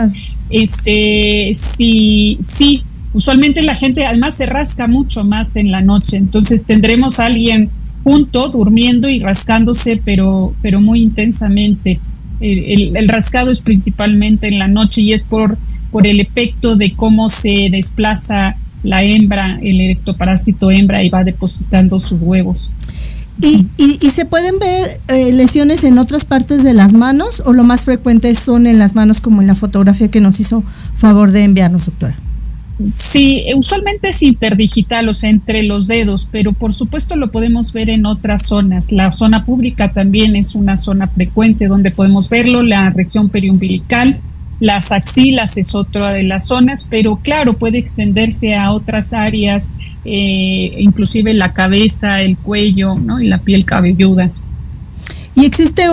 este 0.51 1.49
sí, 1.55 2.37
sí, 2.41 2.83
usualmente 3.13 3.63
la 3.63 3.73
gente 3.73 4.05
además 4.05 4.37
se 4.37 4.45
rasca 4.45 4.85
mucho 4.85 5.23
más 5.23 5.55
en 5.55 5.71
la 5.71 5.81
noche, 5.81 6.17
entonces 6.17 6.67
tendremos 6.67 7.19
a 7.19 7.25
alguien 7.25 7.71
junto, 8.03 8.49
durmiendo 8.49 9.09
y 9.09 9.19
rascándose, 9.19 10.01
pero, 10.03 10.53
pero 10.61 10.81
muy 10.81 11.01
intensamente. 11.01 11.99
El, 12.39 13.07
rascado 13.07 13.49
es 13.49 13.61
principalmente 13.61 14.47
en 14.47 14.59
la 14.59 14.67
noche 14.67 15.01
y 15.01 15.13
es 15.13 15.23
por, 15.23 15.57
por 15.91 16.05
el 16.05 16.19
efecto 16.19 16.75
de 16.75 16.93
cómo 16.93 17.29
se 17.29 17.69
desplaza 17.71 18.55
la 18.83 19.03
hembra, 19.03 19.59
el 19.61 19.81
erectoparásito 19.81 20.69
hembra 20.69 21.03
y 21.03 21.09
va 21.09 21.23
depositando 21.23 21.99
sus 21.99 22.21
huevos. 22.21 22.71
¿Y, 23.39 23.67
y, 23.77 24.09
se 24.09 24.25
pueden 24.25 24.57
ver 24.57 24.99
eh, 25.09 25.31
lesiones 25.31 25.83
en 25.83 25.99
otras 25.99 26.25
partes 26.25 26.63
de 26.63 26.73
las 26.73 26.93
manos 26.93 27.43
o 27.45 27.53
lo 27.53 27.63
más 27.63 27.81
frecuente 27.81 28.33
son 28.33 28.65
en 28.65 28.79
las 28.79 28.95
manos 28.95 29.21
como 29.21 29.41
en 29.41 29.47
la 29.47 29.53
fotografía 29.53 30.09
que 30.09 30.21
nos 30.21 30.39
hizo 30.39 30.63
favor 30.95 31.31
de 31.31 31.43
enviarnos, 31.43 31.85
doctora? 31.85 32.15
Sí, 32.83 33.43
usualmente 33.55 34.09
es 34.09 34.21
interdigital, 34.21 35.09
o 35.09 35.13
sea, 35.13 35.31
entre 35.31 35.63
los 35.63 35.87
dedos, 35.87 36.27
pero 36.31 36.53
por 36.53 36.73
supuesto 36.73 37.15
lo 37.15 37.31
podemos 37.31 37.73
ver 37.73 37.89
en 37.89 38.05
otras 38.05 38.43
zonas. 38.43 38.91
La 38.91 39.11
zona 39.11 39.45
pública 39.45 39.91
también 39.91 40.35
es 40.35 40.53
una 40.53 40.77
zona 40.77 41.07
frecuente 41.07 41.65
donde 41.67 41.89
podemos 41.89 42.29
verlo, 42.29 42.61
la 42.61 42.91
región 42.91 43.29
periumbilical, 43.29 44.19
las 44.59 44.91
axilas 44.91 45.57
es 45.57 45.75
otra 45.75 46.11
de 46.11 46.23
las 46.23 46.47
zonas, 46.47 46.85
pero 46.87 47.17
claro, 47.17 47.53
puede 47.53 47.79
extenderse 47.79 48.55
a 48.55 48.71
otras 48.71 49.13
áreas, 49.13 49.75
eh, 50.05 50.75
inclusive 50.79 51.33
la 51.33 51.53
cabeza, 51.53 52.21
el 52.21 52.37
cuello 52.37 52.95
¿no? 52.95 53.19
y 53.19 53.27
la 53.27 53.39
piel 53.39 53.65
cabelluda. 53.65 54.31
¿Y 55.35 55.45
existe 55.45 55.83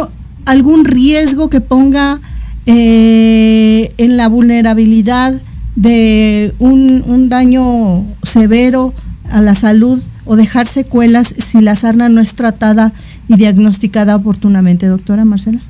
algún 0.47 0.85
riesgo 0.85 1.51
que 1.51 1.61
ponga 1.61 2.21
eh, 2.67 3.93
en 3.99 4.17
la 4.17 4.29
vulnerabilidad? 4.29 5.41
De 5.77 6.55
un, 6.59 7.03
un 7.07 7.29
daño 7.29 8.05
severo 8.23 8.95
a 9.31 9.41
la 9.41 9.55
salud 9.55 10.03
o 10.25 10.37
dejar 10.37 10.67
secuelas 10.67 11.35
si 11.39 11.61
la 11.61 11.77
sarna 11.77 12.09
no 12.09 12.21
es 12.21 12.35
tratada 12.35 12.93
y 13.29 13.37
diagnosticada 13.37 14.17
oportunamente, 14.17 14.87
doctora 14.87 15.25
Marcela? 15.25 15.61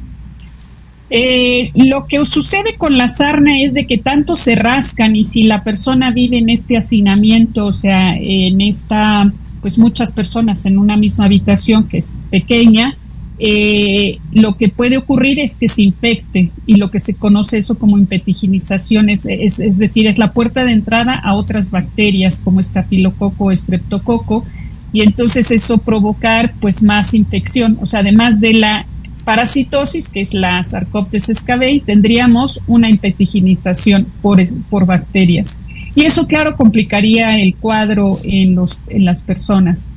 Eh, 1.11 1.71
lo 1.75 2.07
que 2.07 2.25
sucede 2.25 2.77
con 2.77 2.97
la 2.97 3.09
sarna 3.09 3.61
es 3.61 3.75
de 3.75 3.87
que 3.87 3.99
tanto 3.99 4.37
se 4.37 4.55
rascan 4.55 5.15
y 5.15 5.25
si 5.25 5.45
la 5.45 5.63
persona 5.63 6.11
vive 6.11 6.39
en 6.39 6.49
este 6.49 6.77
hacinamiento, 6.77 7.67
o 7.67 7.73
sea, 7.73 8.17
en 8.17 8.61
esta, 8.61 9.31
pues 9.61 9.79
muchas 9.79 10.13
personas 10.13 10.67
en 10.67 10.79
una 10.79 10.97
misma 10.97 11.27
habitación 11.27 11.89
que 11.89 11.99
es 11.99 12.17
pequeña, 12.31 12.97
eh, 13.39 14.19
lo 14.33 14.57
que 14.57 14.69
puede 14.69 14.97
ocurrir 14.97 15.41
es 15.41 15.59
que 15.59 15.67
se 15.67 15.83
infecte 15.83 16.51
y 16.67 16.77
lo 16.77 16.91
que 16.91 17.01
se 17.01 17.15
conoce 17.15 17.59
eso 17.59 17.77
como 17.77 17.99
impetiginización, 17.99 19.11
es, 19.11 19.27
es, 19.27 19.79
decir, 19.79 20.07
es 20.07 20.19
la 20.19 20.33
puerta 20.33 20.65
de 20.65 20.73
entrada 20.73 21.15
a 21.15 21.35
otras 21.35 21.71
bacterias 21.71 22.41
como 22.41 22.61
estafilococo 22.61 23.47
o 23.47 23.51
estreptococo 23.51 24.45
y 24.93 25.03
entonces 25.03 25.51
eso 25.51 25.79
provocar 25.79 26.55
pues 26.61 26.83
más 26.83 27.15
infección, 27.15 27.77
o 27.81 27.87
sea, 27.87 28.01
además 28.01 28.41
de 28.41 28.55
la 28.55 28.87
parasitosis, 29.25 30.11
que 30.11 30.21
es 30.21 30.35
la 30.35 30.63
Sarcoptes 30.63 31.31
scabei, 31.35 31.81
tendríamos 31.81 32.61
una 32.67 32.89
impetiginización 32.89 34.07
por, 34.23 34.41
por 34.69 34.87
bacterias. 34.87 35.59
Y 35.97 36.03
eso, 36.03 36.27
claro, 36.27 36.57
complicaría 36.57 37.39
el 37.39 37.57
cuadro 37.57 38.19
en, 38.23 38.55
los, 38.55 38.79
en 38.89 39.05
las 39.05 39.23
personas. 39.23 39.91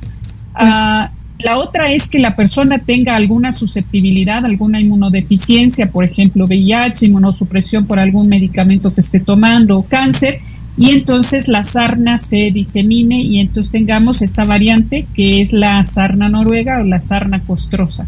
Ah, 0.54 1.10
la 1.38 1.58
otra 1.58 1.92
es 1.92 2.08
que 2.08 2.18
la 2.18 2.34
persona 2.34 2.78
tenga 2.78 3.14
alguna 3.14 3.52
susceptibilidad, 3.52 4.44
alguna 4.44 4.80
inmunodeficiencia, 4.80 5.90
por 5.90 6.04
ejemplo, 6.04 6.46
VIH, 6.46 7.06
inmunosupresión 7.06 7.86
por 7.86 8.00
algún 8.00 8.28
medicamento 8.28 8.92
que 8.92 9.00
esté 9.00 9.20
tomando 9.20 9.78
o 9.78 9.82
cáncer, 9.84 10.40
y 10.76 10.90
entonces 10.90 11.48
la 11.48 11.62
sarna 11.62 12.18
se 12.18 12.50
disemine 12.52 13.22
y 13.22 13.40
entonces 13.40 13.72
tengamos 13.72 14.22
esta 14.22 14.44
variante 14.44 15.06
que 15.14 15.40
es 15.40 15.52
la 15.52 15.82
sarna 15.82 16.28
noruega 16.28 16.80
o 16.80 16.84
la 16.84 17.00
sarna 17.00 17.40
costrosa. 17.40 18.06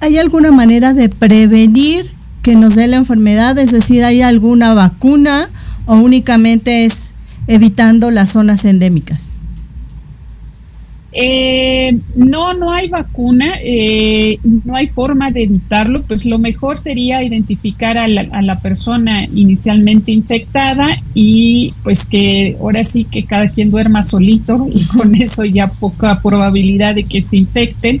¿Hay 0.00 0.18
alguna 0.18 0.52
manera 0.52 0.94
de 0.94 1.08
prevenir 1.08 2.06
que 2.42 2.56
nos 2.56 2.74
dé 2.74 2.86
la 2.88 2.96
enfermedad? 2.96 3.58
Es 3.58 3.72
decir, 3.72 4.04
¿hay 4.04 4.22
alguna 4.22 4.74
vacuna 4.74 5.48
o 5.86 5.94
únicamente 5.94 6.84
es 6.84 7.14
evitando 7.46 8.10
las 8.10 8.30
zonas 8.30 8.64
endémicas? 8.64 9.38
Eh, 11.14 11.98
no, 12.16 12.54
no 12.54 12.72
hay 12.72 12.88
vacuna, 12.88 13.56
eh, 13.62 14.38
no 14.64 14.74
hay 14.74 14.86
forma 14.86 15.30
de 15.30 15.42
evitarlo, 15.42 16.02
pues 16.04 16.24
lo 16.24 16.38
mejor 16.38 16.78
sería 16.78 17.22
identificar 17.22 17.98
a 17.98 18.08
la, 18.08 18.22
a 18.32 18.40
la, 18.40 18.58
persona 18.60 19.24
inicialmente 19.26 20.10
infectada 20.10 20.88
y 21.12 21.74
pues 21.82 22.06
que 22.06 22.56
ahora 22.58 22.82
sí 22.82 23.04
que 23.04 23.24
cada 23.24 23.48
quien 23.48 23.70
duerma 23.70 24.02
solito 24.02 24.66
y 24.72 24.84
con 24.84 25.14
eso 25.14 25.44
ya 25.44 25.66
poca 25.66 26.18
probabilidad 26.22 26.94
de 26.94 27.04
que 27.04 27.22
se 27.22 27.36
infecten. 27.36 28.00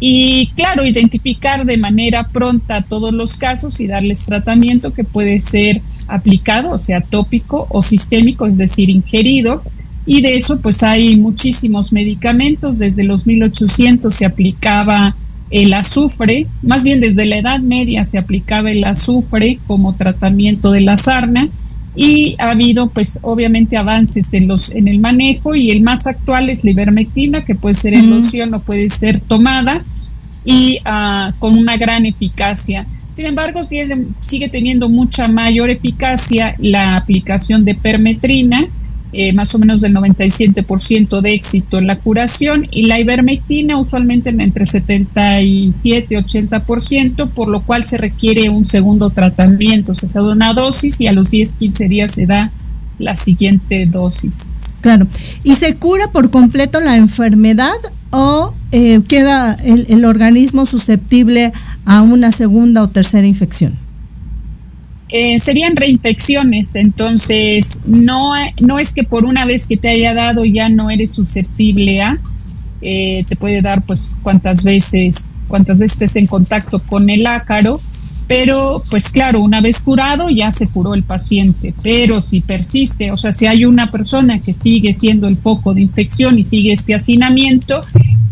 Y 0.00 0.48
claro, 0.56 0.84
identificar 0.84 1.64
de 1.64 1.76
manera 1.76 2.24
pronta 2.24 2.82
todos 2.82 3.14
los 3.14 3.36
casos 3.36 3.80
y 3.80 3.86
darles 3.86 4.26
tratamiento 4.26 4.92
que 4.92 5.04
puede 5.04 5.38
ser 5.38 5.80
aplicado, 6.08 6.72
o 6.72 6.78
sea, 6.78 7.00
tópico 7.00 7.66
o 7.70 7.82
sistémico, 7.82 8.46
es 8.46 8.58
decir, 8.58 8.90
ingerido 8.90 9.62
y 10.06 10.20
de 10.20 10.36
eso 10.36 10.58
pues 10.60 10.82
hay 10.82 11.16
muchísimos 11.16 11.92
medicamentos. 11.92 12.78
Desde 12.78 13.04
los 13.04 13.26
1800 13.26 14.12
se 14.12 14.26
aplicaba 14.26 15.14
el 15.50 15.72
azufre, 15.72 16.46
más 16.62 16.82
bien 16.82 17.00
desde 17.00 17.26
la 17.26 17.38
Edad 17.38 17.60
Media 17.60 18.04
se 18.04 18.18
aplicaba 18.18 18.72
el 18.72 18.82
azufre 18.84 19.58
como 19.66 19.94
tratamiento 19.94 20.72
de 20.72 20.80
la 20.80 20.96
sarna 20.96 21.48
y 21.94 22.34
ha 22.38 22.50
habido 22.50 22.88
pues 22.88 23.20
obviamente 23.22 23.76
avances 23.76 24.34
en 24.34 24.48
los 24.48 24.70
en 24.70 24.88
el 24.88 24.98
manejo 24.98 25.54
y 25.54 25.70
el 25.70 25.80
más 25.80 26.08
actual 26.08 26.50
es 26.50 26.64
la 26.64 26.70
ivermectina 26.70 27.44
que 27.44 27.54
puede 27.54 27.74
ser 27.74 27.94
en 27.94 28.10
loción 28.10 28.52
o 28.54 28.60
puede 28.60 28.90
ser 28.90 29.20
tomada 29.20 29.80
y 30.44 30.78
ah, 30.84 31.32
con 31.38 31.56
una 31.56 31.76
gran 31.76 32.04
eficacia. 32.04 32.86
Sin 33.14 33.26
embargo, 33.26 33.60
sigue 33.62 34.48
teniendo 34.48 34.88
mucha 34.88 35.28
mayor 35.28 35.70
eficacia 35.70 36.56
la 36.58 36.96
aplicación 36.96 37.64
de 37.64 37.76
permetrina, 37.76 38.66
eh, 39.14 39.32
más 39.32 39.54
o 39.54 39.58
menos 39.58 39.80
del 39.80 39.94
97% 39.94 41.20
de 41.20 41.32
éxito 41.32 41.78
en 41.78 41.86
la 41.86 41.96
curación, 41.96 42.66
y 42.70 42.86
la 42.86 42.98
ivermectina 43.00 43.78
usualmente 43.78 44.30
en 44.30 44.40
entre 44.40 44.66
77 44.66 46.14
y 46.14 46.16
80%, 46.16 47.28
por 47.30 47.48
lo 47.48 47.62
cual 47.62 47.86
se 47.86 47.96
requiere 47.96 48.50
un 48.50 48.64
segundo 48.64 49.10
tratamiento. 49.10 49.94
Se 49.94 50.06
da 50.06 50.22
una 50.22 50.52
dosis 50.52 51.00
y 51.00 51.06
a 51.06 51.12
los 51.12 51.32
10-15 51.32 51.88
días 51.88 52.12
se 52.12 52.26
da 52.26 52.50
la 52.98 53.16
siguiente 53.16 53.86
dosis. 53.86 54.50
Claro. 54.80 55.06
¿Y 55.42 55.56
se 55.56 55.74
cura 55.76 56.10
por 56.12 56.30
completo 56.30 56.80
la 56.80 56.96
enfermedad 56.96 57.72
o 58.10 58.54
eh, 58.70 59.00
queda 59.08 59.54
el, 59.54 60.04
organismo 60.04 60.66
susceptible 60.66 61.52
a 61.86 62.02
una 62.02 62.32
segunda 62.32 62.82
o 62.82 62.88
tercera 62.88 63.26
infección? 63.26 63.74
Eh, 65.10 65.38
serían 65.38 65.76
reinfecciones, 65.76 66.76
entonces 66.76 67.82
no, 67.86 68.32
no 68.60 68.78
es 68.78 68.94
que 68.94 69.04
por 69.04 69.26
una 69.26 69.44
vez 69.44 69.66
que 69.66 69.76
te 69.76 69.88
haya 69.88 70.14
dado 70.14 70.46
ya 70.46 70.70
no 70.70 70.88
eres 70.90 71.12
susceptible 71.12 72.00
a, 72.00 72.18
eh, 72.80 73.24
te 73.28 73.36
puede 73.36 73.60
dar 73.60 73.82
pues 73.82 74.18
cuántas 74.22 74.64
veces, 74.64 75.34
cuántas 75.46 75.78
veces 75.78 76.02
estés 76.02 76.16
en 76.16 76.26
contacto 76.26 76.78
con 76.78 77.10
el 77.10 77.26
ácaro, 77.26 77.80
pero 78.26 78.82
pues 78.90 79.10
claro, 79.10 79.42
una 79.42 79.60
vez 79.60 79.82
curado 79.82 80.30
ya 80.30 80.50
se 80.50 80.68
curó 80.68 80.94
el 80.94 81.02
paciente, 81.02 81.74
pero 81.82 82.22
si 82.22 82.40
persiste, 82.40 83.10
o 83.10 83.16
sea, 83.18 83.34
si 83.34 83.46
hay 83.46 83.66
una 83.66 83.90
persona 83.90 84.38
que 84.38 84.54
sigue 84.54 84.94
siendo 84.94 85.28
el 85.28 85.36
foco 85.36 85.74
de 85.74 85.82
infección 85.82 86.38
y 86.38 86.44
sigue 86.44 86.72
este 86.72 86.94
hacinamiento, 86.94 87.82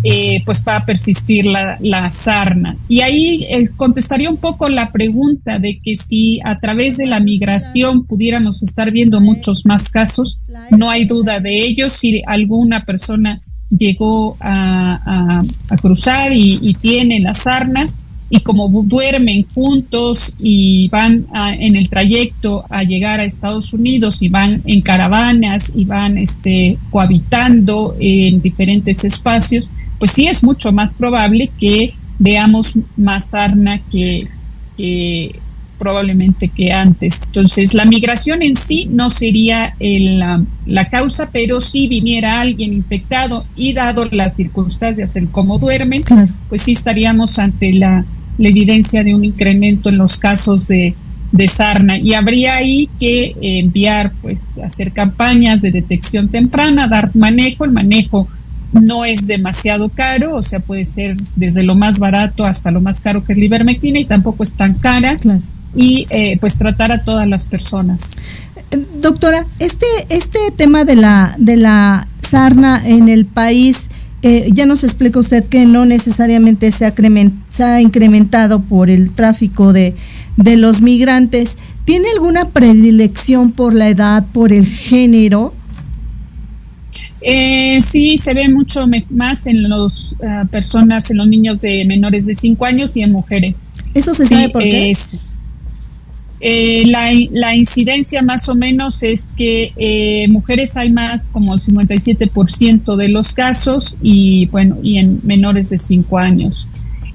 eh, 0.05 0.43
pues 0.45 0.65
va 0.67 0.77
a 0.77 0.85
persistir 0.85 1.47
la, 1.47 1.79
la 1.81 2.11
sarna. 2.11 2.77
Y 2.89 3.01
ahí 3.01 3.45
eh, 3.49 3.65
contestaría 3.77 4.31
un 4.31 4.37
poco 4.37 4.69
la 4.69 4.91
pregunta 4.91 5.59
de 5.59 5.79
que 5.79 5.97
si 5.97 6.41
a 6.45 6.59
través 6.59 6.97
de 6.97 7.07
la 7.07 7.21
migración 7.21 8.05
pudiéramos 8.07 8.63
estar 8.63 8.91
viendo 8.91 9.21
muchos 9.21 9.65
más 9.67 9.89
casos, 9.89 10.39
no 10.71 10.91
hay 10.91 11.05
duda 11.05 11.41
de 11.41 11.65
ello, 11.65 11.89
si 11.89 12.23
alguna 12.27 12.85
persona 12.85 13.41
llegó 13.71 14.37
a, 14.41 15.43
cruzar 15.81 16.33
y, 16.33 16.59
y 16.61 16.75
tiene 16.75 17.21
la 17.21 17.35
sarna, 17.35 17.89
y 18.35 18.41
como 18.41 18.67
duermen 18.85 19.45
juntos 19.55 20.37
y 20.39 20.89
van 20.89 21.27
en 21.59 21.77
el 21.77 21.91
trayecto 21.91 22.65
a 22.71 22.83
llegar 22.83 23.21
a 23.21 23.25
Estados 23.25 23.75
Unidos 23.75 24.23
y 24.23 24.31
van 24.31 24.63
en 24.65 24.81
caravanas 24.81 25.71
y 25.77 25.85
van 25.85 26.17
este, 26.17 26.79
cohabitando 26.89 27.95
en 28.01 28.41
diferentes 28.41 29.05
espacios, 29.05 29.69
pues 30.03 30.11
sí 30.11 30.27
es 30.27 30.43
mucho 30.43 30.73
más 30.73 30.95
probable 30.95 31.49
que 31.61 31.95
veamos 32.19 32.77
más 32.97 33.31
sarna 33.31 33.79
que, 33.93 34.27
probablemente 35.79 36.49
que 36.49 36.73
antes. 36.73 37.23
Entonces, 37.27 37.73
la 37.73 37.85
migración 37.85 38.43
en 38.43 38.57
sí 38.57 38.89
no 38.91 39.11
sería 39.11 39.77
la, 39.79 40.43
la, 40.67 40.85
causa, 40.87 41.31
pero 41.31 41.61
si 41.61 41.87
viniera 41.87 42.41
alguien 42.41 42.73
infectado 42.73 43.45
y 43.55 43.75
dado 43.75 44.07
las 44.07 44.35
circunstancias, 44.35 45.15
el 45.15 45.29
cómo 45.29 45.61
duermen, 45.61 46.03
pues 46.49 46.63
sí 46.63 46.73
estaríamos 46.73 47.39
ante 47.39 47.73
la 47.73 48.05
la 48.39 48.49
evidencia 48.49 49.05
de 49.05 49.15
un 49.15 49.25
incremento 49.25 49.89
en 49.89 49.99
los 49.99 50.17
casos 50.17 50.67
de, 50.67 50.97
sarna 51.47 51.97
y 51.97 52.15
habría 52.15 52.57
ahí 52.57 52.89
que 52.99 53.37
enviar, 53.41 54.11
pues, 54.21 54.49
hacer 54.65 54.91
campañas 54.91 55.63
de 55.63 55.71
detección 55.71 56.29
temprana, 56.29 56.89
dar 56.89 57.15
manejo. 57.15 57.65
El 57.65 57.71
manejo 57.71 58.29
no 58.73 59.05
es 59.05 59.27
demasiado 59.27 59.89
caro, 59.89 60.37
o 60.37 60.43
sea, 60.43 60.61
puede 60.61 60.85
ser 60.85 61.17
desde 61.37 61.63
lo 61.63 61.75
más 61.75 61.99
barato 61.99 62.45
hasta 62.45 62.71
lo 62.71 62.81
más 62.81 63.01
caro 63.01 63.25
que 63.25 63.33
es 63.33 63.39
la 63.39 63.45
ivermectina 63.45 63.99
y 63.99 64.05
tampoco 64.05 64.43
es 64.43 64.55
tan 64.55 64.75
cara. 64.75 65.19
Y 65.75 66.07
eh, 66.11 66.37
pues 66.41 66.59
tratar 66.59 66.93
a 66.93 67.03
todas 67.03 67.27
las 67.27 67.45
personas. 67.45 68.13
Doctora, 69.01 69.47
este, 69.59 69.87
este 70.11 70.39
tema 70.57 70.85
de 70.85 70.97
la, 70.97 71.35
de 71.39 71.57
la 71.57 72.09
sarna 72.23 72.83
en 72.85 73.09
el 73.09 73.27
país, 73.27 73.89
eh, 74.23 74.51
ya 74.53 74.67
nos 74.67 74.85
explica 74.85 75.19
usted 75.19 75.45
que 75.45 75.67
no 75.67 75.85
necesariamente 75.85 76.71
se 76.71 76.85
ha, 76.87 77.81
incrementado 77.81 78.61
por 78.63 78.89
el 78.89 79.11
tráfico 79.11 79.73
de, 79.73 79.95
los 80.37 80.81
migrantes. 80.81 81.59
¿Tiene 81.85 82.09
alguna 82.15 82.49
predilección 82.49 83.51
por 83.51 83.75
la 83.75 83.89
edad, 83.89 84.25
por 84.33 84.53
el 84.53 84.65
género? 84.65 85.53
Eh, 87.25 87.81
sí, 87.81 88.17
se 88.19 88.35
ve 88.35 88.49
mucho 88.49 88.87
más 89.11 89.47
en 89.47 89.69
las 89.69 90.15
ah, 90.27 90.45
personas, 90.51 91.11
en 91.11 91.19
los 91.19 91.29
niños 91.29 91.61
de 91.61 91.85
menores 91.85 92.27
de 92.27 92.35
5 92.35 92.65
años 92.65 92.97
y 92.97 93.03
en 93.03 93.13
mujeres. 93.13 93.69
¿Eso 93.95 94.13
se 94.13 94.27
sabe 94.27 94.49
por 94.49 94.63
qué? 94.63 94.93
Eh, 96.45 96.85
la, 96.87 97.55
incidencia 97.55 98.21
más 98.21 98.49
o 98.49 98.57
menos 98.57 99.05
es 99.05 99.23
que 99.37 99.73
eh, 99.77 100.27
mujeres 100.29 100.77
hay 100.77 100.91
más 100.91 101.23
como 101.31 101.55
el 101.55 101.61
57% 101.61 102.97
de 102.97 103.09
los 103.09 103.33
casos 103.33 103.99
y 104.03 104.47
bueno, 104.47 104.77
y 104.83 104.99
en 104.99 105.21
menores 105.23 105.71
de 105.71 105.79
5 105.79 106.19
años. 106.19 106.69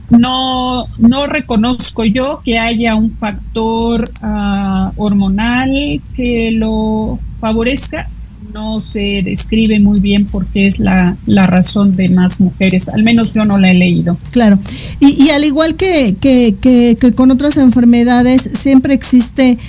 No, 0.10 0.86
no 1.00 1.28
reconozco 1.28 2.06
yo 2.06 2.40
que 2.46 2.58
haya 2.58 2.96
un 2.96 3.12
factor 3.18 4.10
ah, 4.22 4.94
hormonal 4.96 6.00
que 6.16 6.52
lo 6.54 7.20
favorezca 7.42 8.08
no 8.58 8.82
se 8.82 9.22
describe 9.24 9.80
muy 9.80 10.00
bien 10.00 10.26
por 10.26 10.48
qué 10.48 10.66
es 10.66 10.80
la, 10.80 11.16
razón 11.28 11.96
de 11.96 12.10
más 12.10 12.40
mujeres, 12.40 12.90
al 12.90 13.04
menos 13.04 13.32
yo 13.32 13.46
no 13.46 13.60
la 13.60 13.70
he 13.70 13.76
leído. 13.76 14.18
Claro, 14.32 14.58
y, 15.00 15.30
al 15.30 15.44
igual 15.44 15.76
que, 15.76 16.16
que, 16.20 16.98
con 17.14 17.30
otras 17.30 17.58
enfermedades, 17.58 18.50
siempre 18.54 18.96
existe 18.96 19.60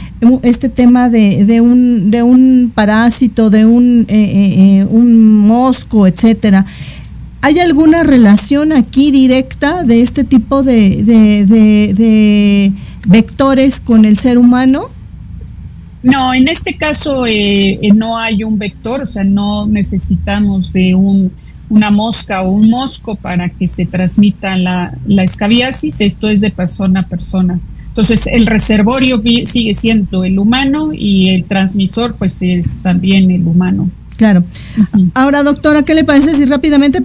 este 0.42 0.70
tema 0.70 1.10
de, 1.10 1.44
de, 1.44 1.60
un, 1.60 2.10
de 2.10 2.22
un 2.22 2.72
parásito, 2.74 3.50
de 3.50 3.66
un, 3.66 4.06
eh, 4.08 4.16
eh, 4.16 4.78
eh, 4.78 4.86
un 4.88 5.34
mosco, 5.46 6.06
etcétera. 6.06 6.64
¿Hay 7.42 7.58
alguna 7.60 8.04
relación 8.04 8.72
aquí 8.72 9.10
directa 9.10 9.84
de 9.84 10.00
este 10.00 10.24
tipo 10.24 10.62
de, 10.62 11.02
de 11.04 12.72
vectores 13.06 13.80
con 13.80 14.06
el 14.06 14.16
ser 14.16 14.38
humano? 14.38 14.88
No, 16.10 16.32
en 16.32 16.48
este 16.48 16.76
caso 16.76 17.26
eh, 17.26 17.78
eh, 17.82 17.92
no 17.92 18.16
hay 18.16 18.42
un 18.42 18.58
vector, 18.58 19.02
o 19.02 19.06
sea, 19.06 19.24
no 19.24 19.66
necesitamos 19.66 20.72
de 20.72 20.94
un, 20.94 21.32
una 21.68 21.90
mosca 21.90 22.42
o 22.42 22.50
un 22.50 22.70
mosco 22.70 23.14
para 23.14 23.48
que 23.50 23.66
se 23.66 23.84
transmita 23.84 24.56
la, 24.56 24.96
la 25.06 25.22
escabiasis, 25.22 26.00
esto 26.00 26.28
es 26.28 26.40
de 26.40 26.50
persona 26.50 27.00
a 27.00 27.06
persona. 27.06 27.60
Entonces, 27.88 28.26
el 28.28 28.46
reservorio 28.46 29.20
sigue 29.44 29.74
siendo 29.74 30.22
el 30.24 30.38
humano 30.38 30.90
y 30.94 31.30
el 31.30 31.46
transmisor, 31.46 32.14
pues, 32.16 32.40
es 32.42 32.78
también 32.78 33.30
el 33.30 33.46
humano. 33.46 33.90
Claro. 34.16 34.44
Ahora, 35.14 35.42
doctora, 35.42 35.82
¿qué 35.82 35.94
le 35.94 36.04
parece 36.04 36.34
si 36.34 36.44
rápidamente 36.44 37.00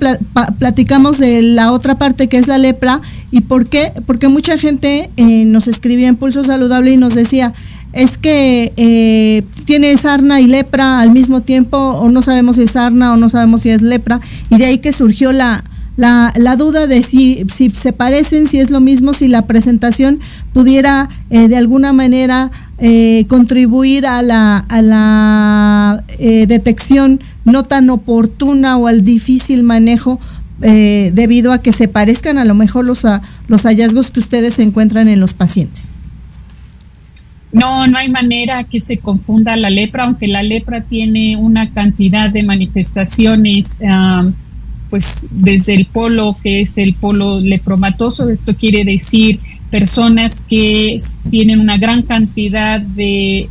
platicamos 0.57 1.19
de 1.19 1.43
la 1.43 1.71
otra 1.71 1.97
parte 1.99 2.27
que 2.27 2.37
es 2.37 2.47
la 2.47 2.57
lepra 2.57 3.01
y 3.31 3.41
por 3.41 3.67
qué? 3.67 3.91
Porque 4.07 4.27
mucha 4.29 4.57
gente 4.57 5.11
eh, 5.17 5.45
nos 5.45 5.67
escribía 5.67 6.07
en 6.07 6.15
Pulso 6.15 6.43
Saludable 6.43 6.91
y 6.91 6.97
nos 6.97 7.13
decía, 7.13 7.53
es 7.93 8.17
que 8.17 8.73
eh, 8.75 9.43
tiene 9.65 9.95
sarna 9.97 10.41
y 10.41 10.47
lepra 10.47 10.99
al 10.99 11.11
mismo 11.11 11.41
tiempo, 11.41 11.77
o 11.77 12.09
no 12.09 12.21
sabemos 12.23 12.55
si 12.55 12.63
es 12.63 12.71
sarna 12.71 13.13
o 13.13 13.17
no 13.17 13.29
sabemos 13.29 13.61
si 13.61 13.69
es 13.69 13.83
lepra, 13.83 14.19
y 14.49 14.57
de 14.57 14.65
ahí 14.65 14.79
que 14.79 14.91
surgió 14.91 15.31
la, 15.31 15.63
la, 15.95 16.33
la 16.35 16.55
duda 16.55 16.87
de 16.87 17.03
si, 17.03 17.45
si 17.53 17.69
se 17.69 17.93
parecen, 17.93 18.47
si 18.47 18.59
es 18.59 18.71
lo 18.71 18.79
mismo, 18.79 19.13
si 19.13 19.27
la 19.27 19.45
presentación 19.45 20.19
pudiera 20.53 21.07
eh, 21.29 21.47
de 21.47 21.55
alguna 21.55 21.93
manera 21.93 22.51
eh, 22.79 23.25
contribuir 23.27 24.07
a 24.07 24.23
la, 24.23 24.57
a 24.57 24.81
la 24.81 26.03
detección 26.17 27.21
no 27.45 27.63
tan 27.63 27.89
oportuna 27.91 28.77
o 28.77 28.87
al 28.87 29.03
difícil 29.03 29.63
manejo 29.63 30.19
debido 30.59 31.51
a 31.51 31.61
que 31.61 31.73
se 31.73 31.89
parezcan 31.89 32.37
a 32.37 32.45
lo 32.45 32.55
mejor 32.55 32.85
los, 32.85 33.05
los 33.49 33.63
hallazgos 33.63 34.11
que 34.11 34.21
ustedes 34.21 34.59
encuentran 34.59 35.09
en 35.09 35.19
los 35.19 35.33
pacientes. 35.33 35.97
No, 37.53 37.85
no 37.87 37.97
hay 37.99 38.09
manera 38.09 38.63
que 38.63 38.79
se 38.79 38.97
confunda 38.97 39.55
la 39.55 39.69
lepra, 39.69 40.03
aunque 40.03 40.27
la 40.27 40.41
lepra 40.43 40.81
tiene 40.81 41.37
una 41.37 41.69
cantidad 41.69 42.29
de 42.29 42.43
manifestaciones, 42.43 43.79
pues 44.89 45.29
desde 45.31 45.75
el 45.75 45.85
polo 45.85 46.35
que 46.41 46.61
es 46.61 46.77
el 46.77 46.93
polo 46.95 47.39
lepromatoso, 47.39 48.29
esto 48.29 48.55
quiere 48.55 48.83
decir 48.83 49.39
personas 49.69 50.41
que 50.41 50.97
tienen 51.29 51.59
una 51.59 51.77
gran 51.77 52.01
cantidad 52.01 52.81
de 52.81 53.47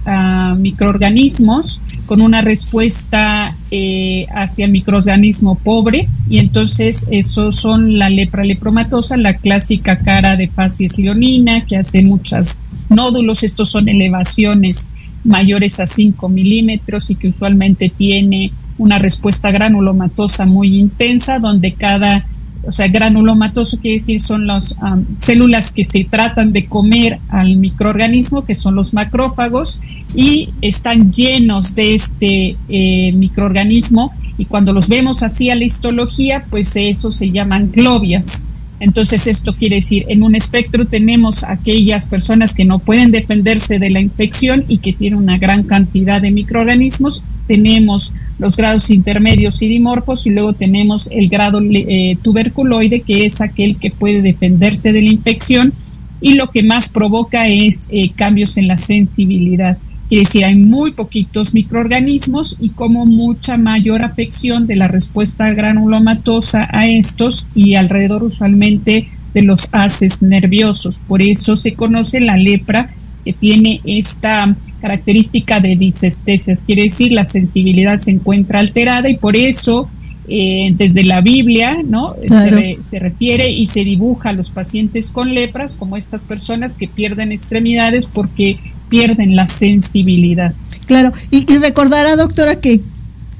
microorganismos 0.58 1.80
con 2.12 2.20
una 2.20 2.42
respuesta 2.42 3.56
eh, 3.70 4.26
hacia 4.34 4.66
el 4.66 4.70
microorganismo 4.70 5.54
pobre 5.54 6.10
y 6.28 6.40
entonces 6.40 7.06
esos 7.10 7.56
son 7.56 7.98
la 7.98 8.10
lepra 8.10 8.44
lepromatosa, 8.44 9.16
la 9.16 9.38
clásica 9.38 9.98
cara 9.98 10.36
de 10.36 10.48
facies 10.48 10.98
leonina 10.98 11.64
que 11.64 11.78
hace 11.78 12.02
muchos 12.02 12.58
nódulos, 12.90 13.42
estos 13.44 13.70
son 13.70 13.88
elevaciones 13.88 14.90
mayores 15.24 15.80
a 15.80 15.86
5 15.86 16.28
milímetros 16.28 17.08
y 17.08 17.14
que 17.14 17.28
usualmente 17.28 17.88
tiene 17.88 18.52
una 18.76 18.98
respuesta 18.98 19.50
granulomatosa 19.50 20.44
muy 20.44 20.80
intensa 20.80 21.38
donde 21.38 21.72
cada 21.72 22.26
o 22.64 22.72
sea, 22.72 22.88
granulomatoso 22.88 23.80
quiere 23.80 23.98
decir 23.98 24.20
son 24.20 24.46
las 24.46 24.76
células 25.18 25.72
que 25.72 25.84
se 25.84 26.04
tratan 26.04 26.52
de 26.52 26.66
comer 26.66 27.18
al 27.28 27.56
microorganismo, 27.56 28.44
que 28.44 28.54
son 28.54 28.74
los 28.74 28.94
macrófagos, 28.94 29.80
y 30.14 30.50
están 30.60 31.12
llenos 31.12 31.74
de 31.74 31.94
este 31.94 32.56
eh, 32.68 33.12
microorganismo. 33.12 34.12
Y 34.38 34.46
cuando 34.46 34.72
los 34.72 34.88
vemos 34.88 35.22
así 35.22 35.50
a 35.50 35.54
la 35.54 35.64
histología, 35.64 36.44
pues 36.50 36.74
eso 36.76 37.10
se 37.10 37.30
llaman 37.30 37.70
globias. 37.72 38.46
Entonces, 38.80 39.28
esto 39.28 39.54
quiere 39.54 39.76
decir, 39.76 40.06
en 40.08 40.24
un 40.24 40.34
espectro 40.34 40.86
tenemos 40.86 41.44
aquellas 41.44 42.06
personas 42.06 42.52
que 42.52 42.64
no 42.64 42.80
pueden 42.80 43.12
defenderse 43.12 43.78
de 43.78 43.90
la 43.90 44.00
infección 44.00 44.64
y 44.66 44.78
que 44.78 44.92
tienen 44.92 45.20
una 45.20 45.38
gran 45.38 45.62
cantidad 45.62 46.20
de 46.20 46.32
microorganismos. 46.32 47.22
Tenemos 47.46 48.14
los 48.38 48.56
grados 48.56 48.90
intermedios 48.90 49.60
y 49.62 49.68
dimorfos 49.68 50.26
y 50.26 50.30
luego 50.30 50.52
tenemos 50.52 51.08
el 51.10 51.28
grado 51.28 51.60
eh, 51.62 52.16
tuberculoide, 52.22 53.00
que 53.00 53.24
es 53.24 53.40
aquel 53.40 53.76
que 53.76 53.90
puede 53.90 54.22
defenderse 54.22 54.92
de 54.92 55.02
la 55.02 55.10
infección 55.10 55.72
y 56.20 56.34
lo 56.34 56.50
que 56.50 56.62
más 56.62 56.88
provoca 56.88 57.48
es 57.48 57.88
eh, 57.90 58.10
cambios 58.14 58.56
en 58.56 58.68
la 58.68 58.78
sensibilidad. 58.78 59.76
Quiere 60.08 60.24
decir, 60.24 60.44
hay 60.44 60.56
muy 60.56 60.92
poquitos 60.92 61.54
microorganismos 61.54 62.56
y 62.60 62.70
como 62.70 63.06
mucha 63.06 63.56
mayor 63.56 64.02
afección 64.02 64.66
de 64.66 64.76
la 64.76 64.86
respuesta 64.86 65.50
granulomatosa 65.52 66.68
a 66.70 66.86
estos 66.86 67.46
y 67.54 67.74
alrededor 67.74 68.22
usualmente 68.22 69.08
de 69.34 69.42
los 69.42 69.68
haces 69.72 70.22
nerviosos. 70.22 71.00
Por 71.08 71.22
eso 71.22 71.56
se 71.56 71.74
conoce 71.74 72.20
la 72.20 72.36
lepra 72.36 72.90
que 73.24 73.32
tiene 73.32 73.80
esta 73.84 74.54
característica 74.82 75.60
de 75.60 75.76
disestesias, 75.76 76.62
quiere 76.66 76.82
decir 76.82 77.12
la 77.12 77.24
sensibilidad 77.24 77.96
se 77.96 78.10
encuentra 78.10 78.58
alterada 78.58 79.08
y 79.08 79.16
por 79.16 79.36
eso 79.36 79.88
eh, 80.28 80.72
desde 80.76 81.04
la 81.04 81.20
Biblia, 81.20 81.78
¿no? 81.84 82.14
Se, 82.20 82.78
se, 82.82 82.98
refiere 82.98 83.50
y 83.50 83.66
se 83.66 83.84
dibuja 83.84 84.30
a 84.30 84.32
los 84.32 84.50
pacientes 84.50 85.10
con 85.10 85.34
lepras 85.34 85.74
como 85.74 85.96
estas 85.96 86.24
personas 86.24 86.74
que 86.74 86.88
pierden 86.88 87.32
extremidades 87.32 88.06
porque 88.06 88.58
pierden 88.88 89.36
la 89.36 89.48
sensibilidad. 89.48 90.52
Claro, 90.86 91.12
y, 91.30 91.46
recordará, 91.58 92.16
doctora, 92.16 92.56
que 92.56 92.80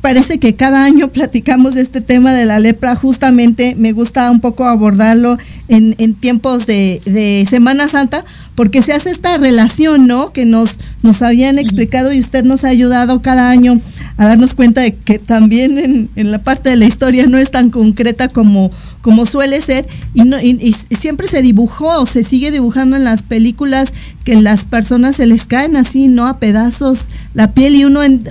parece 0.03 0.39
que 0.39 0.55
cada 0.55 0.85
año 0.85 1.09
platicamos 1.09 1.75
de 1.75 1.81
este 1.81 2.03
tema 2.03 2.35
de 2.35 2.45
la 2.45 2.59
lepra, 2.59 2.95
justamente 2.97 3.75
me 3.79 3.93
gusta 3.93 4.31
un 4.31 4.41
poco 4.41 4.65
abordarlo 4.65 5.39
en, 5.69 5.95
en 5.99 6.15
tiempos 6.15 6.67
de, 6.67 7.01
de, 7.07 7.47
Semana 7.49 7.89
Santa, 7.89 8.25
porque 8.57 8.83
se 8.83 8.93
hace 8.93 9.11
esta 9.11 9.39
relación, 9.39 10.07
¿no? 10.07 10.33
Que 10.33 10.45
nos, 10.45 10.81
nos 11.03 11.23
habían 11.23 11.59
explicado 11.59 12.13
y 12.13 12.19
usted 12.19 12.45
nos 12.45 12.65
ha 12.65 12.69
ayudado 12.69 13.23
cada 13.23 13.49
año 13.49 13.81
a 14.19 14.27
darnos 14.27 14.55
cuenta 14.55 14.83
de 14.83 14.95
que 14.95 15.19
también 15.19 15.79
en, 15.79 16.11
en 16.17 16.33
la 16.33 16.43
parte 16.43 16.69
de 16.69 16.77
la 16.77 16.85
historia 16.85 17.27
no 17.27 17.39
es 17.39 17.51
tan 17.51 17.71
concreta 17.71 18.29
como 18.29 18.71
como 19.03 19.27
suele 19.27 19.61
ser, 19.61 19.87
y, 20.15 20.23
no, 20.23 20.41
y, 20.41 20.73
siempre 20.73 21.27
se 21.29 21.43
dibujó, 21.43 22.01
o 22.01 22.07
se 22.07 22.23
sigue 22.23 22.51
dibujando 22.51 22.97
en 22.97 23.05
las 23.05 23.23
películas 23.23 23.93
que 24.25 24.37
las 24.37 24.65
personas 24.65 25.17
se 25.17 25.27
les 25.27 25.45
caen 25.45 25.77
así, 25.77 26.07
¿no? 26.07 26.27
A 26.27 26.39
pedazos 26.39 27.09
la 27.35 27.53
piel 27.53 27.75
y 27.75 27.85
uno, 27.85 28.03
en, 28.05 28.25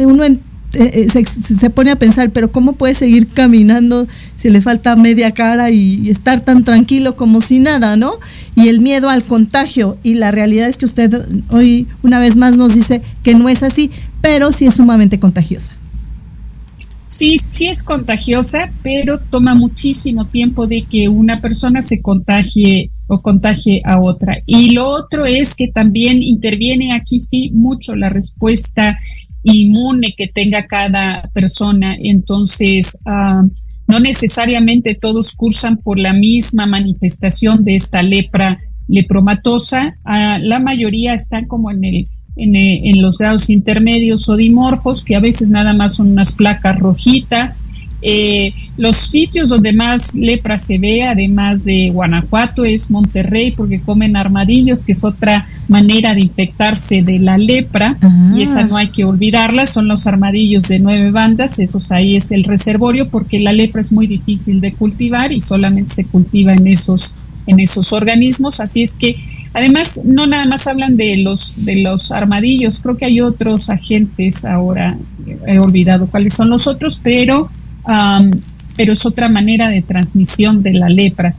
uno 0.00 0.24
en, 0.24 0.40
eh, 0.78 1.08
eh, 1.14 1.24
se, 1.58 1.70
pone 1.70 1.90
a 1.90 1.96
pensar, 1.96 2.30
pero 2.30 2.52
¿cómo 2.52 2.74
puede 2.74 2.94
seguir 2.94 3.28
caminando 3.28 4.06
si 4.34 4.50
le 4.50 4.60
falta 4.60 4.94
media 4.96 5.32
cara 5.32 5.70
y, 5.70 6.10
estar 6.10 6.40
tan 6.40 6.64
tranquilo 6.64 7.16
como 7.16 7.40
si 7.40 7.58
nada, 7.58 7.96
¿no? 7.96 8.14
Y 8.54 8.68
el 8.68 8.80
miedo 8.80 9.10
al 9.10 9.24
contagio, 9.24 9.98
y 10.02 10.14
la 10.14 10.30
realidad 10.30 10.68
es 10.68 10.76
que 10.78 10.84
usted 10.84 11.26
hoy 11.50 11.86
una 12.02 12.18
vez 12.18 12.36
más 12.36 12.56
nos 12.56 12.74
dice 12.74 13.02
que 13.22 13.34
no 13.34 13.48
es 13.48 13.62
así, 13.62 13.90
pero 14.20 14.52
sí 14.52 14.66
es 14.66 14.74
sumamente 14.74 15.18
contagiosa. 15.18 15.72
Sí, 17.08 17.36
sí 17.50 17.68
es 17.68 17.82
contagiosa, 17.82 18.70
pero 18.82 19.18
toma 19.18 19.54
muchísimo 19.54 20.26
tiempo 20.26 20.66
de 20.66 20.82
que 20.82 21.08
una 21.08 21.40
persona 21.40 21.80
se 21.80 22.02
contagie 22.02 22.90
o 23.06 23.22
contagie 23.22 23.80
a 23.84 24.00
otra. 24.00 24.38
Y 24.44 24.70
lo 24.70 24.88
otro 24.88 25.24
es 25.24 25.54
que 25.54 25.68
también 25.68 26.22
interviene 26.22 26.92
aquí 26.92 27.20
sí 27.20 27.50
mucho 27.54 27.94
la 27.94 28.08
respuesta 28.08 28.98
inmune 29.54 30.14
que 30.16 30.28
tenga 30.28 30.66
cada 30.66 31.30
persona. 31.32 31.96
Entonces, 31.98 32.98
ah, 33.06 33.44
no 33.86 34.00
necesariamente 34.00 34.94
todos 34.94 35.32
cursan 35.32 35.78
por 35.78 35.98
la 35.98 36.12
misma 36.12 36.66
manifestación 36.66 37.64
de 37.64 37.76
esta 37.76 38.02
lepra 38.02 38.60
lepromatosa. 38.88 39.94
Ah, 40.04 40.38
la 40.40 40.58
mayoría 40.58 41.14
están 41.14 41.46
como 41.46 41.70
en 41.70 41.84
el 41.84 42.08
eh, 42.38 42.90
en, 42.90 43.00
los 43.00 43.16
grados 43.16 43.48
intermedios 43.48 44.28
o 44.28 44.36
dimorfos, 44.36 45.02
que 45.02 45.16
a 45.16 45.20
veces 45.20 45.48
nada 45.48 45.72
más 45.72 45.94
son 45.94 46.08
unas 46.08 46.32
placas 46.32 46.78
rojitas. 46.78 47.64
Eh, 48.08 48.54
los 48.76 48.94
sitios 48.94 49.48
donde 49.48 49.72
más 49.72 50.14
lepra 50.14 50.58
se 50.58 50.78
ve, 50.78 51.02
además 51.02 51.64
de 51.64 51.90
Guanajuato, 51.92 52.64
es 52.64 52.88
Monterrey, 52.88 53.50
porque 53.50 53.80
comen 53.80 54.16
armadillos, 54.16 54.84
que 54.84 54.92
es 54.92 55.02
otra 55.02 55.44
manera 55.66 56.14
de 56.14 56.20
infectarse 56.20 57.02
de 57.02 57.18
la 57.18 57.36
lepra, 57.36 57.96
y 58.32 58.42
esa 58.42 58.62
no 58.62 58.76
hay 58.76 58.90
que 58.90 59.04
olvidarla, 59.04 59.66
son 59.66 59.88
los 59.88 60.06
armadillos 60.06 60.68
de 60.68 60.78
nueve 60.78 61.10
bandas, 61.10 61.58
esos 61.58 61.90
ahí 61.90 62.14
es 62.14 62.30
el 62.30 62.44
reservorio, 62.44 63.08
porque 63.08 63.40
la 63.40 63.52
lepra 63.52 63.80
es 63.80 63.90
muy 63.90 64.06
difícil 64.06 64.60
de 64.60 64.72
cultivar 64.72 65.32
y 65.32 65.40
solamente 65.40 65.92
se 65.92 66.04
cultiva 66.04 66.52
en 66.52 66.68
esos, 66.68 67.12
en 67.48 67.58
esos 67.58 67.92
organismos, 67.92 68.60
así 68.60 68.84
es 68.84 68.94
que 68.94 69.16
Además, 69.52 70.02
no 70.04 70.26
nada 70.26 70.44
más 70.44 70.66
hablan 70.66 70.98
de 70.98 71.16
los, 71.16 71.64
de 71.64 71.76
los 71.76 72.12
armadillos, 72.12 72.80
creo 72.82 72.98
que 72.98 73.06
hay 73.06 73.22
otros 73.22 73.70
agentes 73.70 74.44
ahora, 74.44 74.98
he 75.46 75.58
olvidado 75.58 76.08
cuáles 76.08 76.34
son 76.34 76.50
los 76.50 76.66
otros, 76.66 77.00
pero, 77.02 77.48
pero 78.76 78.92
es 78.92 79.06
otra 79.06 79.28
manera 79.28 79.68
de 79.68 79.82
transmisión 79.82 80.62
de 80.62 80.74
la 80.74 80.88
lepra. 80.88 81.34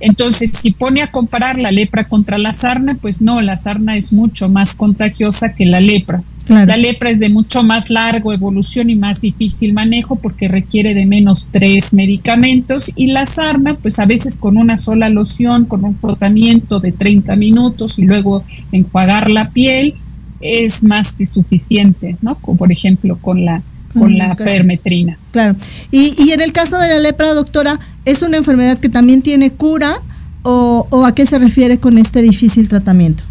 Entonces, 0.00 0.52
si 0.54 0.70
pone 0.70 1.02
a 1.02 1.10
comparar 1.10 1.58
la 1.58 1.72
lepra 1.72 2.04
contra 2.04 2.38
la 2.38 2.52
sarna, 2.52 2.94
pues 2.94 3.20
no, 3.20 3.40
la 3.40 3.56
sarna 3.56 3.96
es 3.96 4.12
mucho 4.12 4.48
más 4.48 4.74
contagiosa 4.74 5.54
que 5.54 5.66
la 5.66 5.80
lepra. 5.80 6.22
La 6.48 6.78
lepra 6.78 7.10
es 7.10 7.20
de 7.20 7.28
mucho 7.28 7.62
más 7.62 7.90
largo 7.90 8.32
evolución 8.32 8.88
y 8.88 8.96
más 8.96 9.20
difícil 9.20 9.74
manejo 9.74 10.16
porque 10.16 10.48
requiere 10.48 10.94
de 10.94 11.04
menos 11.04 11.48
tres 11.50 11.92
medicamentos 11.92 12.90
y 12.96 13.08
la 13.08 13.26
sarna, 13.26 13.74
pues 13.74 13.98
a 13.98 14.06
veces 14.06 14.38
con 14.38 14.56
una 14.56 14.78
sola 14.78 15.10
loción, 15.10 15.66
con 15.66 15.84
un 15.84 15.96
frotamiento 15.96 16.80
de 16.80 16.92
30 16.92 17.36
minutos 17.36 17.98
y 17.98 18.04
luego 18.04 18.44
enjuagar 18.72 19.30
la 19.30 19.50
piel, 19.50 19.94
es 20.40 20.84
más 20.84 21.12
que 21.14 21.26
suficiente, 21.26 22.16
¿no? 22.22 22.36
Como 22.36 22.56
por 22.56 22.72
ejemplo 22.72 23.18
con 23.20 23.44
la 23.44 23.62
con 23.94 24.16
la 24.16 24.34
permetrina. 24.34 25.18
Claro. 25.32 25.56
Y, 25.90 26.14
y 26.22 26.32
en 26.32 26.40
el 26.40 26.52
caso 26.52 26.78
de 26.78 26.88
la 26.88 26.98
lepra, 26.98 27.34
doctora, 27.34 27.78
¿es 28.04 28.22
una 28.22 28.36
enfermedad 28.36 28.78
que 28.78 28.88
también 28.88 29.22
tiene 29.22 29.50
cura 29.50 29.98
o, 30.42 30.86
o 30.90 31.06
a 31.06 31.14
qué 31.14 31.26
se 31.26 31.38
refiere 31.38 31.78
con 31.78 31.98
este 31.98 32.22
difícil 32.22 32.68
tratamiento? 32.68 33.22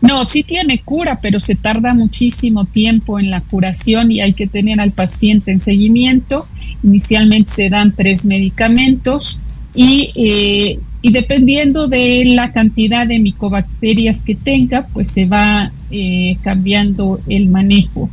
No, 0.00 0.26
sí 0.26 0.42
tiene 0.42 0.80
cura, 0.80 1.18
pero 1.22 1.40
se 1.40 1.54
tarda 1.54 1.94
muchísimo 1.94 2.66
tiempo 2.66 3.18
en 3.18 3.30
la 3.30 3.40
curación 3.40 4.12
y 4.12 4.20
hay 4.20 4.34
que 4.34 4.46
tener 4.46 4.78
al 4.78 4.90
paciente 4.90 5.50
en 5.50 5.58
seguimiento. 5.58 6.46
Inicialmente 6.82 7.50
se 7.50 7.70
dan 7.70 7.94
tres 7.96 8.26
medicamentos 8.26 9.40
y, 9.74 10.10
eh, 10.14 10.78
y 11.00 11.10
dependiendo 11.10 11.88
de 11.88 12.24
la 12.26 12.52
cantidad 12.52 13.06
de 13.06 13.18
micobacterias 13.18 14.22
que 14.22 14.34
tenga, 14.34 14.86
pues 14.92 15.08
se 15.08 15.24
va 15.24 15.72
eh, 15.90 16.36
cambiando 16.42 17.20
el 17.26 17.48
manejo. 17.48 18.10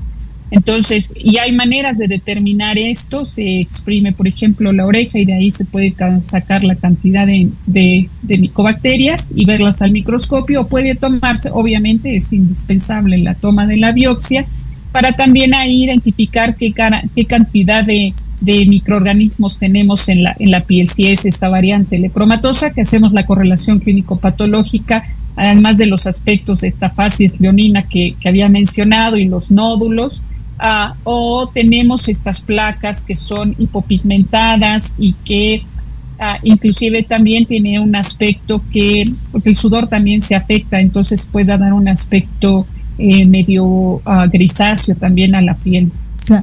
Entonces, 0.52 1.10
y 1.16 1.38
hay 1.38 1.54
maneras 1.54 1.98
de 1.98 2.10
determinar 2.10 2.78
esto, 2.78 3.24
se 3.24 3.62
exprime, 3.62 4.12
por 4.12 4.28
ejemplo, 4.28 4.74
la 4.74 4.86
oreja 4.86 5.18
y 5.18 5.24
de 5.24 5.34
ahí 5.34 5.50
se 5.50 5.64
puede 5.64 5.96
sacar 6.22 6.66
la 6.66 6.76
cantidad 6.76 7.26
de, 7.26 7.50
de, 7.68 8.38
micobacterias 8.38 9.32
y 9.34 9.46
verlas 9.46 9.82
al 9.82 9.92
microscopio, 9.92 10.62
o 10.62 10.68
puede 10.68 10.96
tomarse, 10.96 11.50
obviamente 11.54 12.18
es 12.18 12.34
indispensable 12.34 13.18
la 13.20 13.34
toma 13.36 13.66
de 13.66 13.78
la 13.78 13.94
biopsia, 13.94 14.46
para 14.92 15.14
también 15.14 15.54
ahí 15.54 15.86
identificar 15.86 16.58
qué, 16.58 16.74
qué 17.16 17.26
cantidad 17.26 17.86
de, 17.86 18.14
microorganismos 18.44 19.58
tenemos 19.58 20.10
en 20.10 20.24
la, 20.24 20.62
piel, 20.64 20.90
si 20.90 21.08
es 21.08 21.26
esta 21.26 21.48
variante 21.48 21.98
lepromatosa, 21.98 22.74
que 22.74 22.82
hacemos 22.82 23.14
la 23.14 23.26
correlación 23.26 23.80
clínico-patológica, 23.80 25.02
además 25.38 25.78
de 25.78 25.86
los 25.86 26.08
aspectos 26.08 26.60
de 26.60 26.68
esta 26.68 26.90
facies 26.90 27.40
leonina 27.40 27.84
que 27.84 28.16
había 28.26 28.50
mencionado 28.50 29.18
y 29.18 29.30
los 29.30 29.50
nódulos, 29.50 30.24
Ah, 30.60 30.94
o 31.04 31.50
tenemos 31.52 32.08
estas 32.08 32.40
placas 32.40 33.02
que 33.02 33.16
son 33.16 33.56
hipopigmentadas 33.58 34.96
y 35.00 35.14
que 35.26 35.64
ah, 36.20 36.38
inclusive 36.44 37.02
también 37.02 37.48
tiene 37.48 37.80
un 37.80 37.96
aspecto 37.96 38.62
que, 38.72 39.06
porque 39.32 39.50
el 39.50 39.58
sudor 39.58 39.88
también 39.88 40.22
se 40.22 40.36
afecta, 40.36 40.80
entonces 40.80 41.28
puede 41.32 41.58
dar 41.58 41.74
un 41.74 41.88
aspecto 41.88 42.68
eh, 43.00 43.26
medio 43.26 44.02
ah, 44.06 44.28
grisáceo 44.32 44.96
también 44.96 45.34
a 45.34 45.42
la 45.42 45.56
piel. 45.56 45.92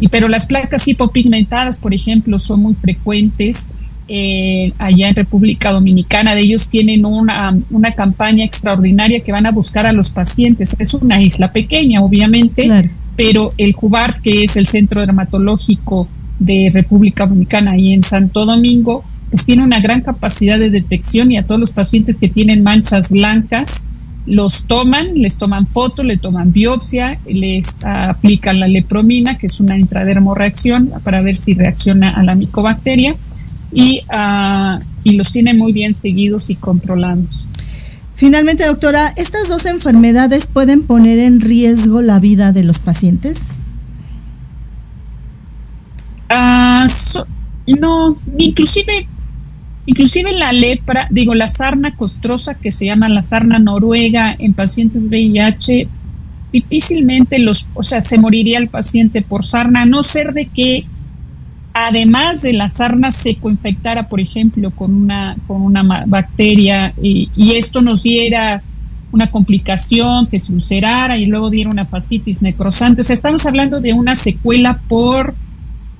Y, 0.01 0.09
pero 0.09 0.29
las 0.29 0.47
placas 0.47 0.88
hipopigmentadas, 0.88 1.79
por 1.79 1.94
ejemplo, 1.94 2.38
son 2.38 2.61
muy 2.61 2.75
frecuentes. 2.75 3.68
Eh, 4.09 4.73
allá 4.79 5.09
en 5.09 5.14
República 5.14 5.71
Dominicana, 5.71 6.35
de 6.35 6.40
ellos 6.40 6.68
tienen 6.68 7.05
una, 7.05 7.57
una 7.71 7.92
campaña 7.92 8.44
extraordinaria 8.44 9.21
que 9.21 9.33
van 9.33 9.47
a 9.47 9.51
buscar 9.53 9.87
a 9.87 9.92
los 9.92 10.11
pacientes. 10.11 10.75
Es 10.79 10.94
una 10.94 11.23
isla 11.23 11.53
pequeña, 11.53 12.03
obviamente, 12.03 12.90
pero 13.19 13.53
el 13.59 13.73
JUBAR, 13.73 14.21
que 14.23 14.45
es 14.45 14.57
el 14.57 14.69
Centro 14.69 15.01
Dermatológico 15.01 16.07
de 16.39 16.71
República 16.73 17.27
Dominicana, 17.27 17.73
ahí 17.73 17.93
en 17.93 18.05
Santo 18.05 18.47
Domingo, 18.47 19.03
pues 19.29 19.45
tiene 19.45 19.65
una 19.65 19.81
gran 19.81 20.03
capacidad 20.03 20.57
de 20.57 20.71
detección 20.71 21.33
y 21.33 21.37
a 21.37 21.43
todos 21.43 21.59
los 21.59 21.73
pacientes 21.73 22.17
que 22.17 22.29
tienen 22.29 22.63
manchas 22.63 23.11
blancas, 23.11 23.85
los 24.25 24.63
toman, 24.69 25.15
les 25.17 25.37
toman 25.37 25.67
foto, 25.67 26.05
le 26.05 26.17
toman 26.17 26.53
biopsia, 26.53 27.19
les 27.29 27.75
aplican 27.83 28.61
la 28.61 28.69
lepromina, 28.69 29.37
que 29.37 29.49
es 29.49 29.59
una 29.59 29.77
intradermoreacción 29.77 30.93
para 31.03 31.21
ver 31.21 31.39
si 31.39 31.55
reacciona 31.55 32.11
a 32.11 32.23
la 32.23 32.37
micobacteria 32.37 33.17
y, 33.73 34.03
uh, 34.13 34.79
y 35.03 35.17
los 35.17 35.33
tienen 35.33 35.59
muy 35.59 35.73
bien 35.73 35.93
seguidos 35.93 36.51
y 36.51 36.55
controlados. 36.55 37.49
Finalmente, 38.19 38.67
doctora, 38.67 39.13
¿estas 39.15 39.47
dos 39.47 39.65
enfermedades 39.65 40.49
pueden 40.49 40.83
poner 40.83 41.21
en 41.21 41.41
riesgo 41.41 42.03
la 42.03 42.19
vida 42.19 42.51
de 42.51 42.65
los 42.65 42.81
pacientes? 42.81 43.61
Uh, 46.29 46.85
no, 47.79 48.17
inclusive 48.37 49.07
Inclusive 49.87 50.33
la 50.33 50.53
lepra, 50.53 51.07
digo, 51.11 51.35
la 51.35 51.47
sarna 51.47 51.95
costrosa 51.95 52.55
que 52.55 52.73
se 52.73 52.87
llama 52.87 53.09
la 53.09 53.23
sarna 53.23 53.61
noruega 53.61 54.35
en 54.37 54.53
pacientes 54.53 55.09
VIH, 55.09 55.89
difícilmente 56.53 57.39
los, 57.39 57.67
o 57.73 57.85
sea, 57.85 58.01
se 58.01 58.19
moriría 58.19 58.59
el 58.59 58.69
paciente 58.69 59.23
por 59.23 59.47
sarna, 59.47 59.83
a 59.83 59.87
no 59.87 60.03
ser 60.03 60.35
de 60.35 60.47
que 60.47 60.87
además 61.87 62.43
de 62.43 62.53
la 62.53 62.69
sarna 62.69 63.11
se 63.11 63.37
coinfectara, 63.37 64.09
por 64.09 64.21
ejemplo, 64.21 64.71
con 64.71 64.95
una, 64.95 65.37
con 65.47 65.62
una 65.62 65.83
bacteria 66.07 66.93
y, 67.01 67.29
esto 67.53 67.83
nos 67.83 68.03
diera 68.03 68.62
una 69.11 69.31
complicación, 69.31 70.27
que 70.27 70.38
se 70.38 70.53
ulcerara 70.53 71.17
y 71.19 71.27
luego 71.27 71.51
diera 71.51 71.71
una 71.71 71.87
fascitis 71.87 72.43
necrosante. 72.43 73.01
O 73.01 73.05
sea, 73.05 73.14
estamos 73.14 73.47
hablando 73.47 73.81
de 73.81 73.93
una 73.93 74.17
secuela 74.17 74.79
por, 74.88 75.35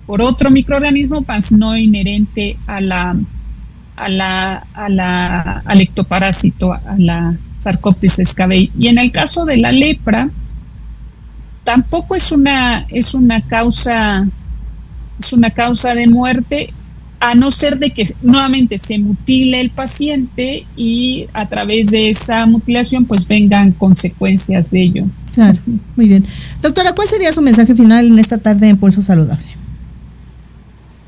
por 0.07 0.21
otro 0.21 0.51
microorganismo, 0.51 1.25
más 1.27 1.53
no 1.53 1.77
inherente 1.77 2.57
a 2.67 2.81
la, 2.81 3.17
a 3.97 4.09
la, 4.09 4.67
a 4.75 4.88
la, 4.88 5.62
al 5.64 5.81
ectoparásito, 5.81 6.73
a 6.73 6.83
la 6.99 7.37
Sarcoptes 7.59 8.19
escabei. 8.19 8.71
Y 8.79 8.88
en 8.88 8.99
el 8.99 9.11
caso 9.11 9.45
de 9.45 9.57
la 9.57 9.73
lepra, 9.73 10.29
tampoco 11.64 12.14
es 12.14 12.33
una, 12.33 12.87
es 12.88 13.14
una 13.14 13.41
causa, 13.43 14.27
es 15.19 15.33
una 15.33 15.51
causa 15.51 15.95
de 15.95 16.07
muerte, 16.07 16.73
a 17.21 17.35
no 17.35 17.51
ser 17.51 17.79
de 17.79 17.91
que 17.91 18.05
nuevamente 18.23 18.79
se 18.79 18.99
mutile 18.99 19.61
el 19.61 19.71
paciente 19.71 20.65
y 20.77 21.27
a 21.33 21.47
través 21.47 21.91
de 21.91 22.11
esa 22.11 22.47
mutilación 22.47 23.05
pues 23.05 23.27
vengan 23.27 23.73
consecuencias 23.73 24.71
de 24.71 24.83
ello. 24.83 25.05
Claro, 25.35 25.59
muy 25.97 26.09
bien. 26.09 26.25
Doctora, 26.63 26.93
¿cuál 26.93 27.09
sería 27.09 27.33
su 27.33 27.43
mensaje 27.43 27.75
final 27.75 28.07
en 28.07 28.19
esta 28.19 28.39
tarde 28.39 28.69
en 28.69 28.77
Pulso 28.77 29.03
Saludable? 29.03 29.47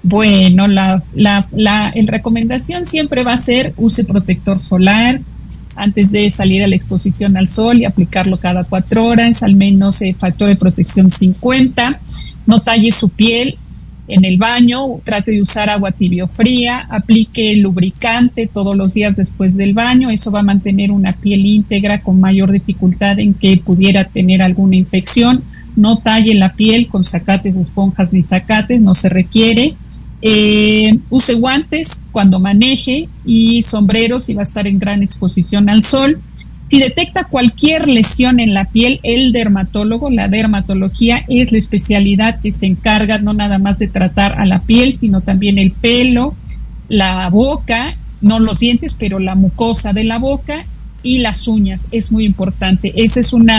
Bueno, 0.02 0.66
la, 0.66 1.02
la, 1.14 1.46
la 1.52 1.92
recomendación 2.06 2.86
siempre 2.86 3.22
va 3.22 3.34
a 3.34 3.36
ser 3.36 3.74
use 3.76 4.04
protector 4.04 4.58
solar 4.58 5.20
antes 5.76 6.10
de 6.10 6.28
salir 6.30 6.62
a 6.62 6.66
la 6.66 6.74
exposición 6.74 7.36
al 7.36 7.48
sol 7.48 7.78
y 7.78 7.84
aplicarlo 7.84 8.36
cada 8.36 8.64
cuatro 8.64 9.04
horas, 9.06 9.42
al 9.42 9.54
menos 9.54 10.00
eh, 10.02 10.14
factor 10.18 10.48
de 10.48 10.56
protección 10.56 11.10
50. 11.10 12.00
No 12.46 12.62
talle 12.62 12.90
su 12.90 13.10
piel 13.10 13.56
en 14.10 14.24
el 14.24 14.36
baño, 14.36 14.84
trate 15.04 15.32
de 15.32 15.42
usar 15.42 15.70
agua 15.70 15.92
tibio 15.92 16.26
fría, 16.26 16.86
aplique 16.90 17.54
lubricante 17.56 18.46
todos 18.46 18.76
los 18.76 18.94
días 18.94 19.16
después 19.16 19.56
del 19.56 19.74
baño, 19.74 20.10
eso 20.10 20.30
va 20.30 20.40
a 20.40 20.44
mantener 20.44 20.90
una 20.90 21.12
piel 21.12 21.46
íntegra 21.46 22.00
con 22.00 22.20
mayor 22.20 22.52
dificultad 22.52 23.18
en 23.18 23.34
que 23.34 23.56
pudiera 23.58 24.04
tener 24.04 24.42
alguna 24.42 24.76
infección. 24.76 25.42
No 25.76 25.98
talle 25.98 26.34
la 26.34 26.52
piel 26.52 26.88
con 26.88 27.04
zacates, 27.04 27.56
esponjas 27.56 28.12
ni 28.12 28.22
zacates, 28.22 28.80
no 28.80 28.94
se 28.94 29.08
requiere 29.08 29.74
eh, 30.22 30.98
use 31.08 31.34
guantes 31.34 32.02
cuando 32.12 32.38
maneje 32.38 33.08
y 33.24 33.62
sombreros 33.62 34.24
si 34.24 34.34
va 34.34 34.40
a 34.40 34.42
estar 34.42 34.66
en 34.66 34.78
gran 34.78 35.02
exposición 35.02 35.68
al 35.68 35.82
sol. 35.82 36.20
Si 36.70 36.78
detecta 36.78 37.24
cualquier 37.24 37.88
lesión 37.88 38.38
en 38.38 38.54
la 38.54 38.64
piel, 38.64 39.00
el 39.02 39.32
dermatólogo, 39.32 40.08
la 40.08 40.28
dermatología 40.28 41.24
es 41.26 41.50
la 41.50 41.58
especialidad 41.58 42.40
que 42.40 42.52
se 42.52 42.66
encarga 42.66 43.18
no 43.18 43.32
nada 43.32 43.58
más 43.58 43.80
de 43.80 43.88
tratar 43.88 44.40
a 44.40 44.46
la 44.46 44.60
piel, 44.60 44.96
sino 45.00 45.20
también 45.20 45.58
el 45.58 45.72
pelo, 45.72 46.36
la 46.88 47.28
boca, 47.28 47.94
no 48.20 48.38
los 48.38 48.60
dientes, 48.60 48.94
pero 48.94 49.18
la 49.18 49.34
mucosa 49.34 49.92
de 49.92 50.04
la 50.04 50.20
boca 50.20 50.64
y 51.02 51.18
las 51.18 51.48
uñas. 51.48 51.88
Es 51.90 52.12
muy 52.12 52.24
importante. 52.24 52.92
Ese 52.94 53.18
es 53.18 53.32
un 53.32 53.50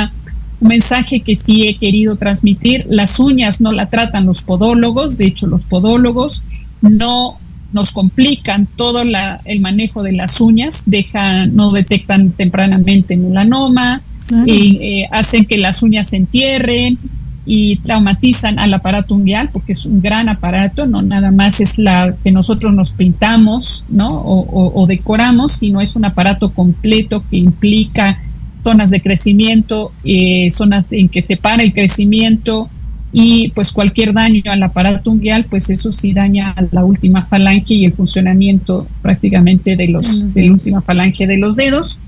mensaje 0.61 1.19
que 1.19 1.35
sí 1.35 1.67
he 1.67 1.75
querido 1.75 2.15
transmitir. 2.15 2.85
Las 2.87 3.19
uñas 3.19 3.59
no 3.59 3.73
la 3.73 3.87
tratan 3.87 4.25
los 4.25 4.41
podólogos, 4.41 5.17
de 5.17 5.25
hecho 5.25 5.47
los 5.47 5.63
podólogos 5.63 6.45
no 6.81 7.40
nos 7.73 7.91
complican 7.91 8.67
todo 8.75 9.01
el 9.01 9.59
manejo 9.61 10.03
de 10.03 10.13
las 10.13 10.41
uñas, 10.41 10.83
dejan, 10.85 11.55
no 11.55 11.71
detectan 11.71 12.31
tempranamente 12.31 13.17
melanoma, 13.17 14.01
y, 14.45 14.77
eh, 14.81 15.09
hacen 15.11 15.45
que 15.45 15.57
las 15.57 15.83
uñas 15.83 16.09
se 16.09 16.17
entierren 16.17 16.97
y 17.45 17.77
traumatizan 17.77 18.59
al 18.59 18.73
aparato 18.73 19.15
unguial 19.15 19.49
porque 19.51 19.71
es 19.71 19.85
un 19.85 20.01
gran 20.01 20.29
aparato, 20.29 20.85
no 20.85 21.01
nada 21.01 21.31
más 21.31 21.59
es 21.59 21.79
la 21.79 22.15
que 22.23 22.31
nosotros 22.31 22.73
nos 22.73 22.91
pintamos 22.91 23.83
¿no? 23.89 24.21
o, 24.23 24.85
decoramos, 24.87 25.53
sino 25.53 25.81
es 25.81 25.95
un 25.95 26.05
aparato 26.05 26.51
completo 26.51 27.23
que 27.29 27.37
implica 27.37 28.19
zonas 28.63 28.91
de 28.91 29.01
crecimiento, 29.01 29.91
eh, 30.03 30.49
zonas 30.51 30.93
en 30.93 31.09
que 31.09 31.23
se 31.23 31.35
para 31.35 31.63
el 31.63 31.73
crecimiento, 31.73 32.69
y 33.13 33.49
pues 33.49 33.71
cualquier 33.73 34.13
daño 34.13 34.41
al 34.45 34.63
aparato 34.63 35.11
unguial, 35.11 35.45
pues 35.45 35.69
eso 35.69 35.91
sí 35.91 36.13
daña 36.13 36.51
a 36.51 36.63
la 36.71 36.85
última 36.85 37.23
falange 37.23 37.73
y 37.73 37.85
el 37.85 37.93
funcionamiento 37.93 38.87
prácticamente 39.01 39.75
de 39.75 39.87
los 39.87 40.33
de 40.33 40.45
la 40.45 40.53
última 40.53 40.81
falange 40.81 41.27
de 41.27 41.37
los 41.37 41.55
dedos. 41.55 41.99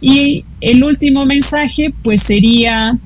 Y 0.00 0.44
el 0.60 0.82
último 0.82 1.24
mensaje, 1.26 1.94
pues 2.02 2.22
sería 2.22 2.98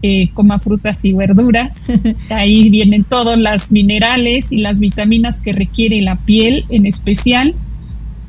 eh, 0.00 0.28
coma 0.32 0.58
frutas 0.60 1.04
y 1.04 1.12
verduras. 1.12 2.00
Ahí 2.30 2.70
vienen 2.70 3.04
todos 3.04 3.36
los 3.36 3.70
minerales 3.70 4.50
y 4.52 4.58
las 4.58 4.80
vitaminas 4.80 5.42
que 5.42 5.52
requiere 5.52 6.00
la 6.00 6.16
piel 6.16 6.64
en 6.70 6.86
especial. 6.86 7.54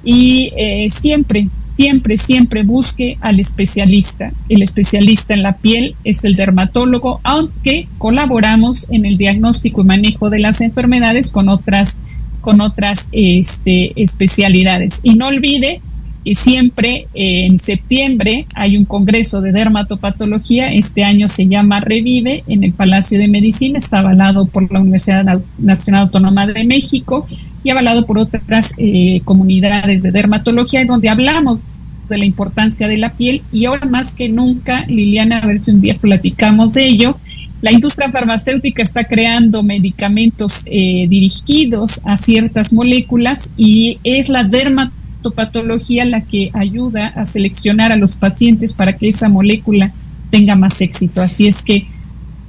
Y 0.04 0.52
eh, 0.58 0.89
siempre, 0.89 1.48
siempre, 1.80 2.18
siempre 2.18 2.63
busque 2.63 3.18
al 3.22 3.39
especialista. 3.39 4.34
El 4.50 4.62
especialista 4.63 5.34
en 5.34 5.44
la 5.44 5.56
piel 5.56 5.96
es 6.04 6.26
el 6.26 6.36
dermatólogo, 6.36 7.22
aunque 7.24 7.88
colaboramos 7.98 8.86
en 8.89 9.06
el 9.06 9.18
diagnóstico 9.18 9.80
y 9.82 9.86
manejo 9.86 10.30
de 10.30 10.39
las 10.39 10.60
enfermedades 10.60 11.32
con 11.32 11.48
otras, 11.48 12.02
con 12.42 12.60
otras 12.60 13.08
este, 13.13 13.94
especialidades. 13.96 15.00
Y 15.04 15.13
no 15.13 15.28
olvide 15.28 15.80
que 16.26 16.36
siempre 16.36 17.08
eh, 17.13 17.46
en 17.46 17.58
septiembre 17.58 18.46
hay 18.56 18.76
un 18.76 18.84
congreso 18.84 19.39
de 19.39 19.54
dermatopatología. 19.54 20.74
Este 20.74 21.06
año 21.06 21.30
se 21.30 21.48
llama 21.48 21.80
Revive 21.80 22.44
en 22.48 22.65
el 22.65 22.74
Palacio 22.74 23.18
de 23.18 23.30
Medicina. 23.30 23.78
Está 23.78 24.00
avalado 24.00 24.48
por 24.48 24.70
la 24.70 24.82
Universidad 24.82 25.24
Nacional 25.58 26.02
Autónoma 26.02 26.46
de 26.46 26.65
México 26.65 27.26
y 27.63 27.69
avalado 27.69 28.06
por 28.06 28.17
otras 28.17 28.74
eh, 28.78 29.22
comunidades 29.26 30.04
de 30.04 30.12
dermatología, 30.12 30.86
donde 30.86 31.10
hablamos 31.10 31.65
de 32.08 32.17
la 32.17 32.26
importancia 32.26 32.88
de 32.88 32.98
la 32.98 33.12
piel 33.12 33.41
y 33.52 33.65
ahora 33.65 33.86
más 33.86 34.13
que 34.13 34.30
nunca, 34.30 34.86
Liliana, 34.88 35.39
a 35.39 35.45
ver 35.45 35.60
si 35.60 35.72
un 35.72 35.82
día 35.82 35.95
platicamos 35.95 36.74
de 36.74 36.88
ello, 36.88 37.15
la 37.62 37.72
industria 37.72 38.10
farmacéutica 38.10 38.82
está 38.82 39.04
creando 39.04 39.63
medicamentos 39.63 40.63
eh, 40.67 41.08
dirigidos 41.10 42.02
a 42.06 42.15
ciertas 42.15 42.72
moléculas 42.72 43.54
y 43.58 44.00
es 44.04 44.30
la 44.30 44.45
dermatopatología 44.45 46.06
la 46.06 46.22
que 46.22 46.52
ayuda 46.54 47.08
a 47.08 47.26
seleccionar 47.26 47.91
a 47.91 47.98
los 47.98 48.15
pacientes 48.15 48.74
para 48.74 48.93
que 48.93 49.10
esa 49.10 49.28
molécula 49.28 49.91
tenga 50.30 50.56
más 50.56 50.80
éxito. 50.80 51.22
Así 51.22 51.48
es 51.48 51.62
que 51.62 51.86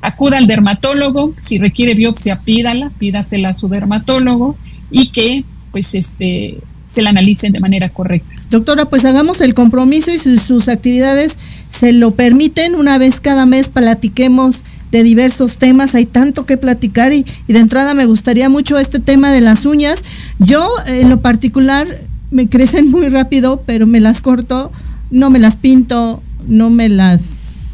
acuda 0.01 0.39
al 0.39 0.47
dermatólogo, 0.47 1.35
si 1.39 1.59
requiere 1.59 1.95
biopsia, 1.95 2.41
pídala, 2.41 2.91
pídasela 2.99 3.51
a 3.51 3.55
su 3.55 3.69
dermatólogo 3.69 4.57
y 4.91 5.11
que 5.11 5.45
pues 5.71 5.95
este 5.95 6.59
se 6.87 7.03
la 7.03 7.11
analicen 7.11 7.53
de 7.53 7.61
manera 7.61 7.89
correcta. 7.89 8.35
Doctora, 8.51 8.87
pues 8.87 9.05
hagamos 9.05 9.41
el 9.41 9.55
compromiso 9.55 10.11
y 10.11 10.19
si 10.19 10.39
sus 10.39 10.69
actividades 10.69 11.39
se 11.71 11.93
lo 11.93 12.11
permiten, 12.17 12.75
una 12.75 12.99
vez 12.99 13.21
cada 13.21 13.47
mes 13.47 13.69
platiquemos 13.69 14.65
de 14.91 15.05
diversos 15.05 15.57
temas, 15.59 15.95
hay 15.95 16.05
tanto 16.05 16.47
que 16.47 16.57
platicar 16.57 17.13
y, 17.13 17.25
y, 17.47 17.53
de 17.53 17.61
entrada 17.61 17.95
me 17.95 18.07
gustaría 18.07 18.49
mucho 18.49 18.77
este 18.77 18.99
tema 18.99 19.31
de 19.31 19.41
las 19.41 19.67
uñas. 19.67 20.03
Yo 20.41 20.69
en 20.89 21.09
lo 21.09 21.21
particular 21.21 21.87
me 22.33 22.49
crecen 22.49 22.91
muy 22.91 23.09
rápido, 23.09 23.63
pero 23.65 23.87
me 23.87 24.01
las 24.01 24.21
corto, 24.21 24.73
no 25.13 25.31
me 25.31 25.39
las 25.39 25.55
pinto, 25.57 26.21
no 26.49 26.71
me 26.71 26.89
las 26.89 27.69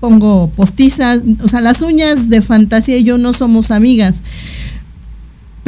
pongo 0.00 0.50
postizas, 0.54 1.20
o 1.42 1.48
sea, 1.48 1.60
las 1.60 1.82
uñas 1.82 2.28
de 2.28 2.40
fantasía 2.42 2.98
y 2.98 3.02
yo 3.02 3.18
no 3.18 3.32
somos 3.32 3.70
amigas. 3.70 4.22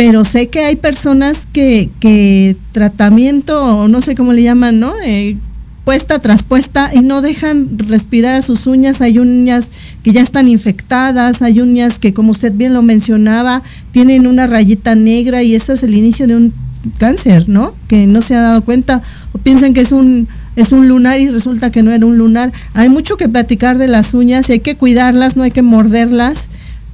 Pero 0.01 0.25
sé 0.25 0.49
que 0.49 0.65
hay 0.65 0.77
personas 0.77 1.47
que, 1.53 1.91
que 2.01 2.57
tratamiento, 2.73 3.87
no 3.87 4.01
sé 4.01 4.15
cómo 4.15 4.33
le 4.33 4.43
llaman, 4.43 4.81
¿no? 4.81 4.95
Eh, 5.05 5.37
puesta 5.85 6.21
tras 6.21 6.43
puesta 6.43 6.91
y 6.95 7.01
no 7.01 7.21
dejan 7.21 7.79
respirar 7.79 8.37
a 8.37 8.41
sus 8.41 8.67
uñas. 8.67 9.03
Hay 9.03 9.19
uñas 9.19 9.69
que 10.03 10.13
ya 10.13 10.23
están 10.23 10.49
infectadas, 10.49 11.43
hay 11.43 11.61
uñas 11.61 11.99
que, 11.99 12.15
como 12.15 12.31
usted 12.31 12.55
bien 12.55 12.73
lo 12.73 12.81
mencionaba, 12.81 13.63
tienen 13.91 14.27
una 14.27 14.47
rayita 14.47 14.95
negra 14.95 15.43
y 15.43 15.55
eso 15.55 15.75
es 15.75 15.83
el 15.83 15.95
inicio 15.95 16.27
de 16.27 16.37
un 16.37 16.55
cáncer, 16.97 17.51
¿no? 17.51 17.75
Que 17.87 18.07
no 18.07 18.23
se 18.23 18.35
ha 18.35 18.41
dado 18.41 18.65
cuenta 18.65 19.03
o 19.35 19.39
piensan 19.39 19.75
que 19.75 19.83
es 19.83 19.93
un 19.93 20.29
es 20.57 20.73
un 20.73 20.89
lunar 20.89 21.21
y 21.21 21.29
resulta 21.29 21.71
que 21.71 21.83
no 21.83 21.91
era 21.91 22.07
un 22.07 22.17
lunar. 22.17 22.55
Hay 22.73 22.89
mucho 22.89 23.19
que 23.19 23.29
platicar 23.29 23.77
de 23.77 23.87
las 23.87 24.15
uñas 24.15 24.49
hay 24.49 24.61
que 24.61 24.77
cuidarlas, 24.77 25.37
no 25.37 25.43
hay 25.43 25.51
que 25.51 25.61
morderlas 25.61 26.49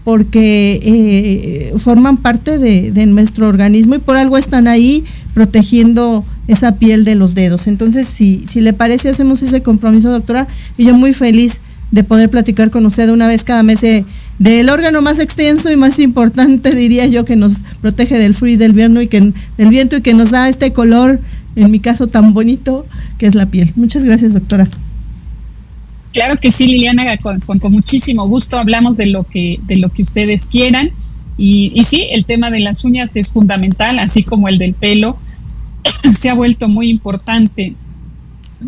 porque 0.07 0.79
eh, 0.85 1.79
forman 1.79 2.19
parte 2.19 2.59
de, 2.59 2.93
de, 2.93 3.07
nuestro 3.07 3.49
organismo 3.49 3.97
y 3.97 3.99
por 3.99 4.17
algo 4.17 4.39
están 4.39 4.69
ahí 4.69 5.03
protegiendo 5.35 6.25
esa 6.47 6.77
piel 6.77 7.05
de 7.05 7.17
los 7.17 7.35
dedos. 7.35 7.67
Entonces, 7.67 8.07
si, 8.07 8.45
si 8.47 8.61
le 8.61 8.73
parece, 8.73 9.09
hacemos 9.09 9.43
ese 9.43 9.63
compromiso, 9.63 10.09
doctora, 10.09 10.47
y 10.79 10.85
yo 10.85 10.95
muy 10.95 11.13
feliz 11.13 11.61
de 11.91 12.05
poder 12.05 12.31
platicar 12.31 12.71
con 12.71 12.87
usted 12.87 13.11
una 13.11 13.27
vez 13.27 13.43
cada 13.43 13.65
mes 13.65 13.81
del 13.81 14.71
órgano 14.71 15.03
más 15.03 15.19
extenso 15.19 15.73
y 15.73 15.77
más 15.77 15.99
importante, 15.99 16.71
diría 16.71 17.07
yo, 17.07 17.25
que 17.25 17.35
nos 17.35 17.65
protege 17.81 18.17
del 18.17 18.35
frío 18.35 18.55
y 18.55 18.57
del 18.59 18.75
viento 18.75 19.03
y 19.03 19.09
que 19.09 19.33
del 19.59 19.69
viento 19.71 19.97
y 19.97 20.03
que 20.03 20.15
nos 20.15 20.31
da 20.31 20.49
este 20.49 20.73
color, 20.73 21.19
en 21.57 21.69
mi 21.69 21.81
caso 21.81 22.07
tan 22.07 22.33
bonito, 22.33 22.87
que 23.19 23.27
es 23.27 23.35
la 23.35 23.47
piel. 23.47 23.73
Muchas 23.75 24.05
gracias, 24.05 24.35
doctora. 24.35 24.69
Claro 26.17 26.39
que 26.39 26.51
sí, 26.51 26.67
Liliana, 26.67 27.15
con, 27.19 27.43
muchísimo 27.71 28.27
gusto 28.27 28.57
hablamos 28.57 28.97
de 28.97 29.05
lo 29.05 29.25
que, 29.25 29.61
de 29.65 29.77
lo 29.77 29.91
que 29.91 30.01
ustedes 30.01 30.47
quieran. 30.47 30.91
Y, 31.37 31.73
y, 31.75 31.85
sí, 31.85 32.07
el 32.11 32.25
tema 32.25 32.51
de 32.51 32.61
las 32.61 32.85
uñas 32.85 33.15
es 33.17 33.31
fundamental, 33.31 33.99
así 33.99 34.23
como 34.23 34.49
el 34.49 34.57
del 34.57 34.73
pelo, 34.73 35.19
se 36.13 36.31
ha 36.31 36.35
vuelto 36.35 36.69
muy 36.69 36.89
importante 36.89 37.75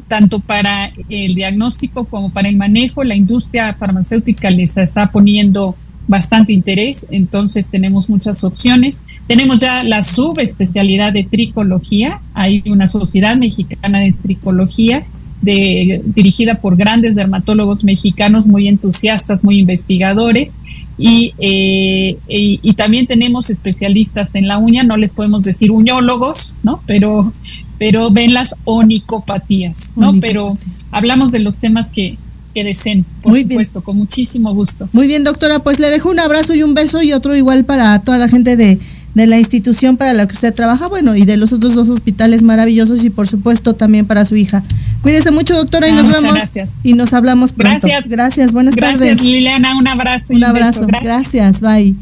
tanto 0.09 0.41
para 0.41 0.93
el 1.09 1.35
diagnóstico 1.35 2.05
como 2.05 2.29
para 2.29 2.51
el 2.51 2.59
manejo. 2.59 3.03
La 3.03 3.17
industria 3.17 3.73
farmacéutica 3.73 4.51
les 4.51 4.77
está 4.77 5.11
poniendo 5.11 5.75
bastante 6.07 6.53
interés, 6.53 7.07
entonces 7.11 7.71
tenemos 7.71 8.11
muchas 8.11 8.45
opciones. 8.45 9.03
Tenemos 9.27 9.57
ya 9.57 9.85
la 9.85 10.03
subespecialidad 10.03 11.15
de 11.15 11.25
tricología, 11.25 12.21
hay 12.35 12.63
una 12.67 12.87
sociedad 12.87 13.37
mexicana 13.37 14.01
de 14.01 14.13
tricología 14.13 15.03
de, 15.42 16.03
dirigida 16.05 16.57
por 16.57 16.77
grandes 16.77 17.14
dermatólogos 17.14 17.85
mexicanos 17.85 18.46
muy 18.46 18.68
entusiastas, 18.68 19.44
muy 19.44 19.59
investigadores. 19.59 20.61
Y, 21.01 21.33
eh, 21.38 22.16
y, 22.27 22.74
también 22.74 23.07
tenemos 23.07 23.51
especialistas 23.51 24.31
en 24.35 24.48
la 24.48 24.59
uña, 24.59 24.83
no 24.83 24.96
les 24.96 25.12
podemos 25.12 25.44
decir 25.44 25.70
uñólogos, 25.70 26.57
¿no? 26.64 26.83
Pero, 26.87 27.33
pero 27.79 28.11
ven 28.11 28.35
las 28.35 28.57
onicopatías, 28.64 29.92
¿no? 29.94 30.18
Pero 30.20 30.59
hablamos 30.90 31.31
de 31.31 31.38
los 31.38 31.59
temas 31.59 31.92
que, 31.92 32.18
que 32.53 32.64
deseen, 32.64 33.05
por 33.22 33.31
Muy 33.31 33.42
supuesto, 33.42 33.83
con 33.83 33.96
muchísimo 33.96 34.53
gusto. 34.55 34.88
Muy 34.92 35.07
bien, 35.07 35.22
doctora, 35.22 35.61
pues 35.61 35.79
le 35.79 35.88
dejo 35.88 36.11
un 36.11 36.18
abrazo 36.18 36.55
y 36.57 36.64
un 36.64 36.74
beso 36.74 37.01
y 37.01 37.12
otro 37.12 37.37
igual 37.37 37.64
para 37.64 37.96
toda 38.01 38.18
la 38.18 38.29
gente 38.29 38.57
de 38.57 38.81
de 39.18 39.26
la 39.26 39.38
institución 39.38 39.96
para 39.96 40.14
la 40.14 40.26
que 40.26 40.35
usted 40.35 40.54
trabaja, 40.54 40.87
bueno, 40.87 41.14
y 41.14 41.24
de 41.24 41.37
los 41.37 41.52
otros 41.52 41.74
dos 41.74 41.88
hospitales 41.88 42.42
maravillosos 42.42 43.04
y 43.04 43.11
por 43.11 43.28
supuesto 43.28 43.74
también 43.74 44.07
para 44.07 44.24
su 44.24 44.37
hija. 44.37 44.62
Cuídese 45.02 45.31
mucho, 45.31 45.54
doctora, 45.54 45.88
y 45.88 45.92
nos 45.92 46.07
vemos 46.07 46.35
gracias. 46.35 46.70
y 46.83 46.94
nos 46.94 47.12
hablamos 47.12 47.52
pronto. 47.52 47.87
Gracias. 47.87 48.11
Gracias, 48.11 48.52
buenas 48.52 48.74
tardes. 48.76 49.00
Gracias, 49.00 49.20
Liliana, 49.20 49.76
un 49.76 49.88
abrazo. 49.88 50.35
un, 50.35 50.44
abrazo. 50.44 50.87
Gracias. 50.87 51.61
bye. 51.61 51.94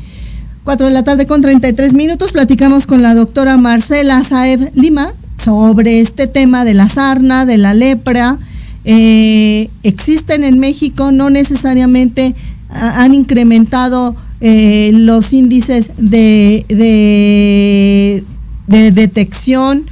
Cuatro 0.63 0.89
de 0.89 0.93
la 0.93 1.05
tarde 1.05 1.27
con 1.27 1.43
33 1.43 1.95
minutos 1.95 2.33
platicamos 2.33 2.87
con 2.87 3.03
la 3.03 3.15
doctora 3.15 3.57
Marcela 3.57 4.23
Saeb 4.23 4.73
Lima 4.75 5.13
sobre 5.37 6.01
este 6.01 6.27
tema 6.27 6.65
de 6.65 6.75
la 6.75 6.89
sarna, 6.89 7.47
de 7.47 7.57
la 7.57 7.73
lepra. 7.73 8.39
Eh, 8.85 9.71
existen 9.83 10.45
en 10.45 10.59
México, 10.59 11.13
no 11.13 11.31
necesariamente 11.31 12.35
han 12.69 13.15
incrementado 13.15 14.17
eh, 14.41 14.91
los 14.93 15.33
índices 15.33 15.93
de, 15.97 16.65
de, 16.69 18.25
de 18.67 18.93
detección 18.93 19.87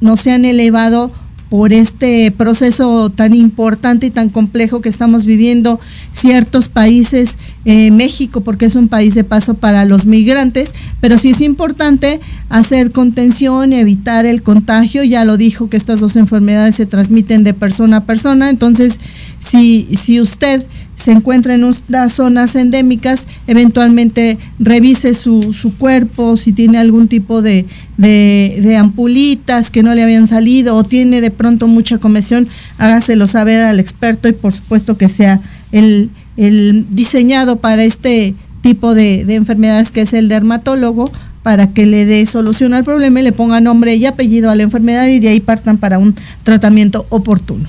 no 0.00 0.16
se 0.16 0.30
han 0.30 0.44
elevado 0.44 1.10
por 1.48 1.72
este 1.72 2.30
proceso 2.30 3.10
tan 3.10 3.34
importante 3.34 4.06
y 4.06 4.10
tan 4.10 4.28
complejo 4.28 4.80
que 4.80 4.90
estamos 4.90 5.24
viviendo 5.24 5.80
ciertos 6.12 6.68
países, 6.68 7.38
eh, 7.64 7.90
México, 7.90 8.42
porque 8.42 8.66
es 8.66 8.74
un 8.74 8.88
país 8.88 9.14
de 9.14 9.24
paso 9.24 9.54
para 9.54 9.84
los 9.86 10.04
migrantes, 10.04 10.74
pero 11.00 11.16
sí 11.16 11.30
es 11.30 11.40
importante 11.40 12.20
hacer 12.50 12.92
contención, 12.92 13.72
evitar 13.72 14.26
el 14.26 14.42
contagio, 14.42 15.04
ya 15.04 15.24
lo 15.24 15.38
dijo 15.38 15.70
que 15.70 15.78
estas 15.78 16.00
dos 16.00 16.16
enfermedades 16.16 16.74
se 16.74 16.86
transmiten 16.86 17.44
de 17.44 17.54
persona 17.54 17.98
a 17.98 18.04
persona, 18.04 18.50
entonces 18.50 19.00
si, 19.38 19.88
si 19.96 20.20
usted 20.20 20.66
se 20.98 21.12
encuentra 21.12 21.54
en 21.54 21.64
unas 21.64 22.12
zonas 22.12 22.56
endémicas, 22.56 23.26
eventualmente 23.46 24.36
revise 24.58 25.14
su, 25.14 25.52
su 25.52 25.76
cuerpo, 25.76 26.36
si 26.36 26.52
tiene 26.52 26.78
algún 26.78 27.06
tipo 27.06 27.40
de, 27.40 27.66
de, 27.96 28.76
ampulitas 28.76 29.70
que 29.70 29.84
no 29.84 29.94
le 29.94 30.02
habían 30.02 30.26
salido 30.26 30.74
o 30.74 30.82
tiene 30.82 31.20
de 31.20 31.30
pronto 31.30 31.68
mucha 31.68 31.98
comezón, 31.98 32.48
hágaselo 32.78 33.28
saber 33.28 33.62
al 33.62 33.78
experto 33.78 34.28
y 34.28 34.32
por 34.32 34.52
supuesto 34.52 34.98
que 34.98 35.08
sea 35.08 35.40
el, 35.70 36.10
el 36.36 36.86
diseñado 36.90 37.56
para 37.56 37.84
este 37.84 38.34
tipo 38.60 38.94
de, 38.94 39.24
de 39.24 39.36
enfermedades 39.36 39.92
que 39.92 40.00
es 40.00 40.12
el 40.12 40.28
dermatólogo 40.28 41.12
para 41.44 41.72
que 41.72 41.86
le 41.86 42.06
dé 42.06 42.26
solución 42.26 42.74
al 42.74 42.82
problema 42.82 43.20
y 43.20 43.22
le 43.22 43.32
ponga 43.32 43.60
nombre 43.60 43.94
y 43.94 44.04
apellido 44.04 44.50
a 44.50 44.56
la 44.56 44.64
enfermedad 44.64 45.06
y 45.06 45.20
de 45.20 45.28
ahí 45.28 45.40
partan 45.40 45.78
para 45.78 45.98
un 45.98 46.16
tratamiento 46.42 47.06
oportuno. 47.08 47.68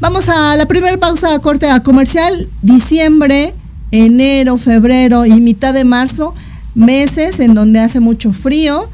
Vamos 0.00 0.28
a 0.28 0.54
la 0.54 0.66
primera 0.66 0.96
pausa 0.96 1.34
a 1.34 1.40
corte 1.40 1.68
a 1.68 1.82
comercial. 1.82 2.46
Diciembre, 2.62 3.52
enero, 3.90 4.56
febrero 4.56 5.26
y 5.26 5.32
mitad 5.40 5.74
de 5.74 5.82
marzo, 5.82 6.34
meses 6.76 7.40
en 7.40 7.52
donde 7.52 7.80
hace 7.80 7.98
mucho 7.98 8.32
frío 8.32 8.88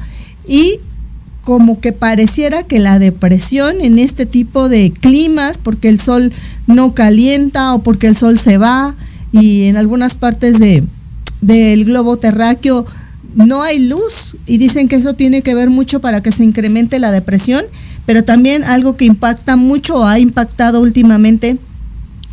y 0.47 0.79
como 1.43 1.79
que 1.79 1.91
pareciera 1.91 2.63
que 2.63 2.79
la 2.79 2.97
depresión 2.97 3.81
en 3.81 3.99
este 3.99 4.25
tipo 4.25 4.67
de 4.67 4.91
climas, 4.91 5.59
porque 5.59 5.89
el 5.89 5.99
sol 5.99 6.33
no 6.65 6.95
calienta 6.95 7.75
o 7.75 7.83
porque 7.83 8.07
el 8.07 8.15
sol 8.15 8.39
se 8.39 8.57
va 8.57 8.95
y 9.31 9.65
en 9.65 9.77
algunas 9.77 10.15
partes 10.15 10.57
de, 10.57 10.83
del 11.41 11.85
globo 11.85 12.17
terráqueo 12.17 12.83
no 13.35 13.61
hay 13.61 13.77
luz 13.77 14.37
y 14.47 14.57
dicen 14.57 14.87
que 14.87 14.95
eso 14.95 15.13
tiene 15.13 15.43
que 15.43 15.53
ver 15.53 15.69
mucho 15.69 16.01
para 16.01 16.23
que 16.23 16.31
se 16.31 16.43
incremente 16.43 16.97
la 16.97 17.11
depresión 17.11 17.63
pero 18.05 18.23
también 18.23 18.63
algo 18.63 18.95
que 18.95 19.05
impacta 19.05 19.55
mucho 19.55 20.05
ha 20.05 20.19
impactado 20.19 20.81
últimamente 20.81 21.57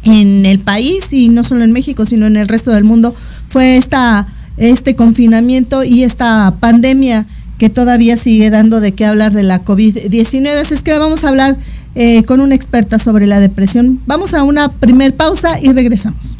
en 0.05 0.47
el 0.47 0.59
país 0.59 1.13
y 1.13 1.29
no 1.29 1.43
solo 1.43 1.65
en 1.65 1.73
México, 1.73 2.05
sino 2.05 2.27
en 2.27 2.37
el 2.37 2.49
resto 2.49 2.71
del 2.71 2.85
mundo, 2.85 3.15
fue 3.49 3.77
esta, 3.77 4.27
este 4.57 4.97
confinamiento 4.97 5.85
y 5.85 6.03
esta 6.03 6.55
pandemia 6.61 7.27
que 7.59 7.71
todavía 7.71 8.17
sigue 8.17 8.51
dando 8.51 8.81
de 8.81 8.93
qué 8.93 9.07
hablar 9.07 9.33
de 9.33 9.45
la 9.45 9.65
COVID-19. 9.65 10.61
Así 10.61 10.75
es 10.75 10.83
que 10.83 10.99
vamos 10.99 11.23
a 11.23 11.29
hablar 11.29 11.57
eh, 11.95 12.25
con 12.25 12.41
una 12.41 12.55
experta 12.55 12.99
sobre 12.99 13.27
la 13.27 13.39
depresión. 13.39 14.01
Vamos 14.07 14.35
a 14.35 14.43
una 14.43 14.69
primer 14.69 15.15
pausa 15.15 15.61
y 15.61 15.73
regresamos. 15.73 16.37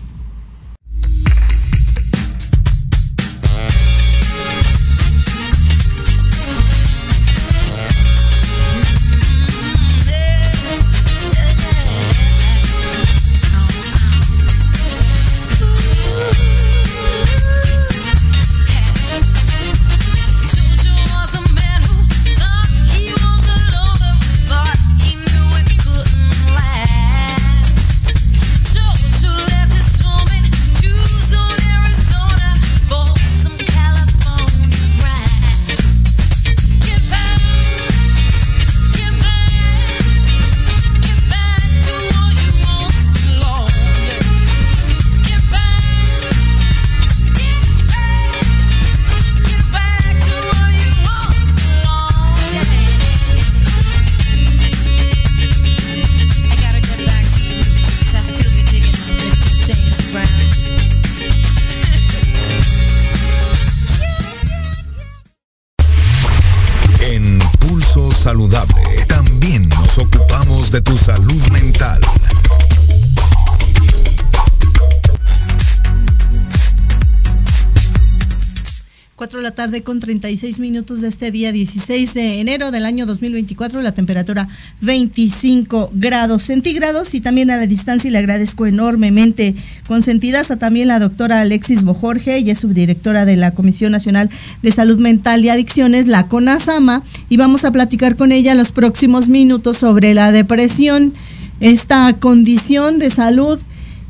Tarde 79.73 79.85
con 79.85 80.01
36 80.01 80.61
minutos 80.61 81.01
de 81.01 81.09
este 81.09 81.31
día 81.31 81.51
16 81.51 82.13
de 82.13 82.41
enero 82.41 82.71
del 82.71 82.85
año 82.85 83.07
2024, 83.07 83.81
la 83.81 83.93
temperatura 83.93 84.47
25 84.83 85.93
grados 85.95 86.43
centígrados 86.43 87.15
y 87.15 87.23
también 87.23 87.51
a 87.51 87.57
la 87.57 87.67
distancia 87.67 88.09
y 88.09 88.11
le 88.11 88.19
agradezco 88.19 88.67
enormemente. 88.67 89.55
Consentidas 89.89 90.51
a 90.51 90.59
también 90.59 90.89
la 90.89 90.99
doctora 90.99 91.41
Alexis 91.41 91.85
Bojorge, 91.85 92.37
ella 92.37 92.53
es 92.53 92.59
subdirectora 92.59 93.25
de 93.25 93.37
la 93.37 93.53
Comisión 93.53 93.93
Nacional 93.93 94.29
de 94.63 94.73
Salud 94.73 94.99
Mental 94.99 95.43
y 95.43 95.49
Adicciones, 95.49 96.07
la 96.07 96.29
CONASAMA, 96.29 97.03
y 97.31 97.39
vamos 97.39 97.65
a 97.65 97.73
platicar 97.73 98.17
con 98.17 98.31
ella 98.31 98.55
los 98.55 98.73
próximos 98.73 99.29
minutos 99.29 99.79
sobre 99.79 100.13
la 100.13 100.33
depresión, 100.33 101.15
esta 101.61 102.13
condición 102.21 102.99
de 102.99 103.09
salud 103.09 103.59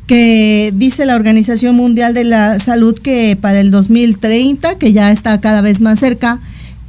que 0.07 0.73
dice 0.75 1.05
la 1.05 1.15
Organización 1.15 1.75
Mundial 1.75 2.13
de 2.13 2.23
la 2.23 2.59
Salud 2.59 2.97
que 2.97 3.37
para 3.39 3.59
el 3.59 3.71
2030, 3.71 4.77
que 4.77 4.93
ya 4.93 5.11
está 5.11 5.39
cada 5.39 5.61
vez 5.61 5.81
más 5.81 5.99
cerca, 5.99 6.39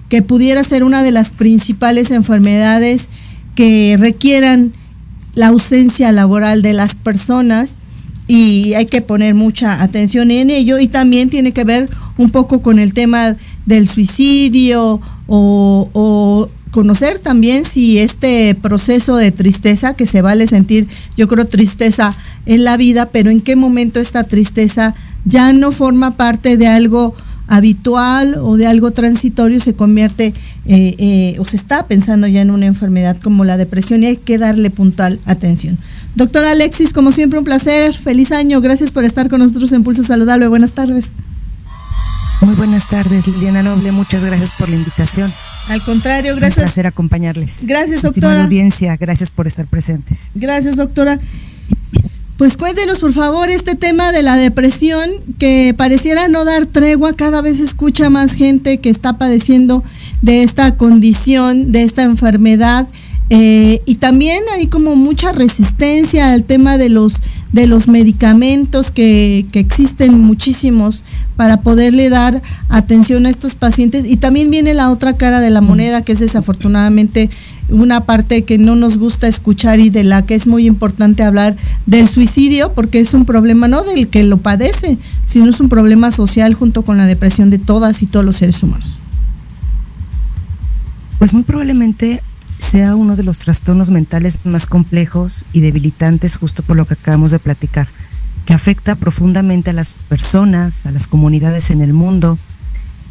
que 0.09 0.23
pudiera 0.23 0.65
ser 0.65 0.85
una 0.85 1.03
de 1.03 1.11
las 1.11 1.31
principales 1.31 2.11
enfermedades 2.11 3.09
que 3.55 3.97
requieran 3.99 4.73
la 5.35 5.49
ausencia 5.49 6.13
laboral 6.13 6.63
de 6.63 6.73
las 6.73 6.95
personas 6.95 7.77
y 8.27 8.75
hay 8.75 8.87
que 8.87 9.01
poner 9.01 9.35
mucha 9.35 9.83
atención 9.83 10.31
en 10.31 10.51
ello. 10.51 10.79
Y 10.79 10.89
también 10.89 11.31
tiene 11.31 11.53
que 11.53 11.65
ver 11.65 11.89
un 12.17 12.31
poco 12.31 12.63
con 12.63 12.79
el 12.79 12.95
tema 12.95 13.37
del 13.67 13.89
suicidio 13.89 15.01
o, 15.27 15.89
o 15.93 16.49
conocer 16.75 17.21
también 17.21 17.65
si 17.65 18.01
este 18.01 18.57
proceso 18.61 19.15
de 19.15 19.31
tristeza, 19.31 19.95
que 19.95 20.07
se 20.07 20.23
vale 20.23 20.49
sentir, 20.49 20.89
yo 21.17 21.29
creo, 21.29 21.47
tristeza 21.47 22.13
en 22.47 22.65
la 22.65 22.77
vida, 22.77 23.11
pero 23.13 23.31
en 23.31 23.43
qué 23.43 23.55
momento 23.55 24.01
esta 24.01 24.25
tristeza 24.25 24.93
ya 25.25 25.53
no 25.53 25.71
forma 25.71 26.17
parte 26.17 26.57
de 26.57 26.67
algo 26.67 27.15
habitual 27.47 28.39
o 28.43 28.57
de 28.57 28.67
algo 28.67 28.91
transitorio, 28.91 29.61
se 29.61 29.75
convierte 29.75 30.35
eh, 30.67 30.97
eh, 30.99 31.37
o 31.39 31.45
se 31.45 31.57
está 31.57 31.87
pensando 31.87 32.27
ya 32.27 32.41
en 32.41 32.51
una 32.51 32.67
enfermedad 32.67 33.19
como 33.23 33.45
la 33.45 33.57
depresión 33.57 34.03
y 34.03 34.07
hay 34.07 34.17
que 34.17 34.37
darle 34.39 34.71
puntual 34.71 35.21
atención. 35.27 35.79
Doctora 36.17 36.51
Alexis, 36.51 36.93
como 36.93 37.13
siempre 37.13 37.39
un 37.39 37.45
placer, 37.45 37.95
feliz 37.95 38.33
año, 38.33 38.61
gracias 38.61 38.91
por 38.91 39.05
estar 39.05 39.31
con 39.31 39.39
nosotros 39.39 39.71
en 39.71 39.85
Pulso 39.85 40.03
Saludable, 40.03 40.49
buenas 40.49 40.73
tardes. 40.73 41.13
Muy 42.45 42.55
buenas 42.57 42.87
tardes, 42.89 43.27
Liliana 43.27 43.63
Noble, 43.63 43.91
muchas 43.91 44.23
gracias 44.23 44.53
por 44.53 44.69
la 44.69 44.77
invitación. 44.77 45.33
Al 45.69 45.83
contrario, 45.83 46.33
gracias. 46.33 46.51
Es 46.51 46.59
un 46.59 46.65
placer 46.65 46.87
acompañarles. 46.87 47.67
Gracias, 47.67 48.03
doctora. 48.03 48.27
Estimada 48.27 48.45
audiencia, 48.45 48.97
gracias 48.99 49.31
por 49.31 49.47
estar 49.47 49.67
presentes. 49.67 50.31
Gracias, 50.35 50.77
doctora. 50.77 51.19
Pues 52.37 52.59
cuéntenos, 52.59 52.99
por 52.99 53.15
favor, 53.15 53.49
este 53.49 53.77
tema 53.77 54.13
de 54.13 54.23
la 54.23 54.37
depresión 54.37 55.09
que 55.39 55.73
pareciera 55.75 56.29
no 56.29 56.45
dar 56.45 56.67
tregua, 56.67 57.15
cada 57.15 57.41
vez 57.41 57.61
escucha 57.61 58.11
más 58.11 58.35
gente 58.35 58.79
que 58.79 58.91
está 58.91 59.17
padeciendo 59.17 59.83
de 60.21 60.43
esta 60.43 60.77
condición, 60.77 61.73
de 61.73 61.83
esta 61.85 62.03
enfermedad. 62.03 62.89
Eh, 63.31 63.81
y 63.87 63.95
también 63.95 64.43
hay 64.53 64.67
como 64.67 64.97
mucha 64.97 65.33
resistencia 65.33 66.33
al 66.33 66.45
tema 66.45 66.77
de 66.77 66.91
los 66.91 67.23
de 67.55 67.69
los 67.69 67.87
medicamentos 67.87 68.91
que, 68.91 69.47
que, 69.53 69.61
existen 69.61 70.19
muchísimos 70.19 71.05
para 71.37 71.61
poderle 71.61 72.11
dar 72.11 72.43
atención 72.69 73.27
a 73.27 73.31
estos 73.31 73.55
pacientes. 73.55 74.05
Y 74.07 74.17
también 74.17 74.51
viene 74.51 74.75
la 74.75 74.91
otra 74.91 75.13
cara 75.13 75.39
de 75.39 75.51
la 75.51 75.61
moneda, 75.61 76.03
que 76.03 76.13
es 76.13 76.19
desafortunadamente 76.19 77.31
una 77.69 78.01
parte 78.01 78.43
que 78.43 78.59
no 78.59 78.75
nos 78.75 78.99
gusta 78.99 79.29
escuchar 79.29 79.79
y 79.79 79.89
de 79.89 80.03
la 80.03 80.23
que 80.23 80.35
es 80.35 80.49
muy 80.49 80.67
importante 80.67 81.23
hablar 81.23 81.57
del 81.87 82.09
suicidio, 82.09 82.73
porque 82.75 82.99
es 82.99 83.15
un 83.15 83.25
problema 83.25 83.69
no 83.69 83.85
del 83.85 84.09
que 84.09 84.25
lo 84.25 84.39
padece, 84.39 84.99
sino 85.25 85.49
es 85.49 85.61
un 85.61 85.69
problema 85.69 86.11
social 86.11 86.55
junto 86.55 86.83
con 86.83 86.97
la 86.97 87.07
depresión 87.07 87.51
de 87.51 87.59
todas 87.59 88.03
y 88.03 88.07
todos 88.07 88.27
los 88.27 88.35
seres 88.35 88.61
humanos. 88.65 88.99
Pues 91.21 91.33
muy 91.33 91.45
probablemente 91.45 92.21
sea 92.65 92.97
uno 92.97 93.15
de 93.15 93.23
los 93.23 93.39
trastornos 93.39 93.91
mentales 93.91 94.41
más 94.45 94.67
complejos 94.67 95.45
y 95.53 95.61
debilitantes 95.61 96.37
justo 96.37 96.63
por 96.63 96.77
lo 96.77 96.87
que 96.87 96.95
acabamos 96.95 97.31
de 97.31 97.39
platicar, 97.39 97.87
que 98.47 98.55
afecta 98.55 98.97
profundamente 98.97 99.71
a 99.71 99.75
las 99.75 100.01
personas, 100.09 100.87
a 100.87 100.93
las 100.93 101.07
comunidades 101.07 101.71
en 101.71 101.83
el 101.83 101.93
mundo, 101.93 102.39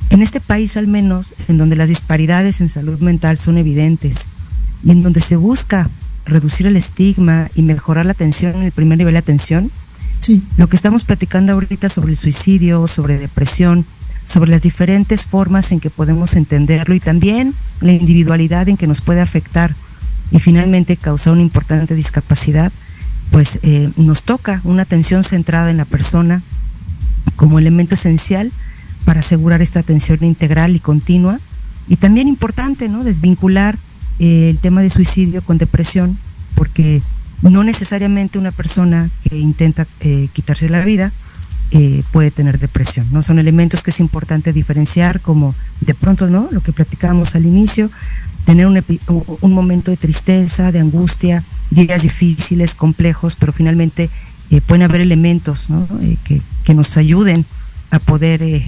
en 0.10 0.22
este 0.22 0.42
país 0.42 0.76
al 0.76 0.88
menos, 0.88 1.36
en 1.48 1.58
donde 1.58 1.76
las 1.76 1.88
disparidades 1.88 2.62
en 2.62 2.70
salud 2.70 3.00
mental 3.00 3.38
son 3.38 3.58
evidentes 3.58 4.28
y 4.84 4.92
en 4.92 5.04
donde 5.04 5.22
se 5.22 5.36
busca 5.36 5.88
reducir 6.26 6.66
el 6.66 6.76
estigma 6.76 7.48
y 7.56 7.62
mejorar 7.62 8.06
la 8.06 8.14
atención 8.14 8.56
en 8.56 8.64
el 8.64 8.72
primer 8.72 8.98
nivel 8.98 9.14
de 9.14 9.20
atención, 9.20 9.72
sí. 10.20 10.44
lo 10.58 10.68
que 10.68 10.76
estamos 10.76 11.04
platicando 11.04 11.54
ahorita 11.54 11.90
sobre 11.90 12.12
el 12.12 12.18
suicidio, 12.18 12.88
sobre 12.88 13.18
depresión, 13.18 13.86
sobre 14.24 14.52
las 14.52 14.62
diferentes 14.62 15.26
formas 15.26 15.72
en 15.72 15.80
que 15.80 15.90
podemos 15.90 16.36
entenderlo 16.36 16.96
y 16.96 17.00
también 17.00 17.54
la 17.82 17.92
individualidad 17.92 18.70
en 18.70 18.78
que 18.78 18.88
nos 18.88 19.02
puede 19.02 19.22
afectar 19.22 19.76
y 20.32 20.40
finalmente 20.40 20.98
causar 20.98 21.34
una 21.34 21.42
importante 21.42 21.96
discapacidad, 21.96 22.72
pues 23.32 23.60
eh, 23.64 23.90
nos 23.98 24.24
toca 24.24 24.62
una 24.64 24.84
atención 24.84 25.24
centrada 25.24 25.70
en 25.70 25.78
la 25.78 25.86
persona 25.86 26.42
como 27.36 27.60
elemento 27.60 27.96
esencial 27.96 28.52
para 29.06 29.20
asegurar 29.20 29.62
esta 29.62 29.80
atención 29.80 30.24
integral 30.24 30.76
y 30.76 30.80
continua. 30.80 31.40
Y 31.88 31.98
también 31.98 32.28
importante, 32.28 32.88
¿no? 32.88 33.04
Desvincular 33.04 33.78
eh, 34.20 34.50
el 34.50 34.58
tema 34.60 34.82
de 34.82 34.90
suicidio 34.90 35.42
con 35.42 35.58
depresión, 35.58 36.18
porque 36.56 37.02
no 37.42 37.64
necesariamente 37.64 38.40
una 38.40 38.52
persona 38.52 39.10
que 39.28 39.38
intenta 39.38 39.86
eh, 40.00 40.30
quitarse 40.32 40.70
la 40.70 40.86
vida 40.86 41.12
eh, 41.76 42.04
puede 42.12 42.30
tener 42.30 42.60
depresión. 42.60 43.08
¿no? 43.12 43.24
Son 43.24 43.40
elementos 43.40 43.82
que 43.82 43.90
es 43.90 44.00
importante 44.00 44.54
diferenciar, 44.54 45.22
como 45.22 45.56
de 45.82 45.96
pronto, 45.96 46.30
¿no? 46.30 46.48
Lo 46.52 46.62
que 46.62 46.72
platicábamos 46.72 47.34
al 47.34 47.48
inicio, 47.48 47.90
tener 48.46 48.68
un, 48.68 49.54
momento 49.54 49.90
de 49.90 49.98
tristeza, 49.98 50.72
de 50.72 50.80
angustia, 50.80 51.44
días 51.72 52.04
difíciles, 52.04 52.76
complejos, 52.76 53.36
pero 53.36 53.52
finalmente 53.52 54.12
eh, 54.52 54.62
pueden 54.62 54.84
haber 54.84 55.02
elementos 55.02 55.72
eh, 56.02 56.18
que, 56.24 56.44
que, 56.64 56.76
nos 56.76 56.96
ayuden 56.96 57.44
a 57.90 57.98
poder 57.98 58.62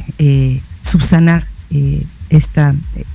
subsanar 0.82 1.48
esta, 2.30 2.74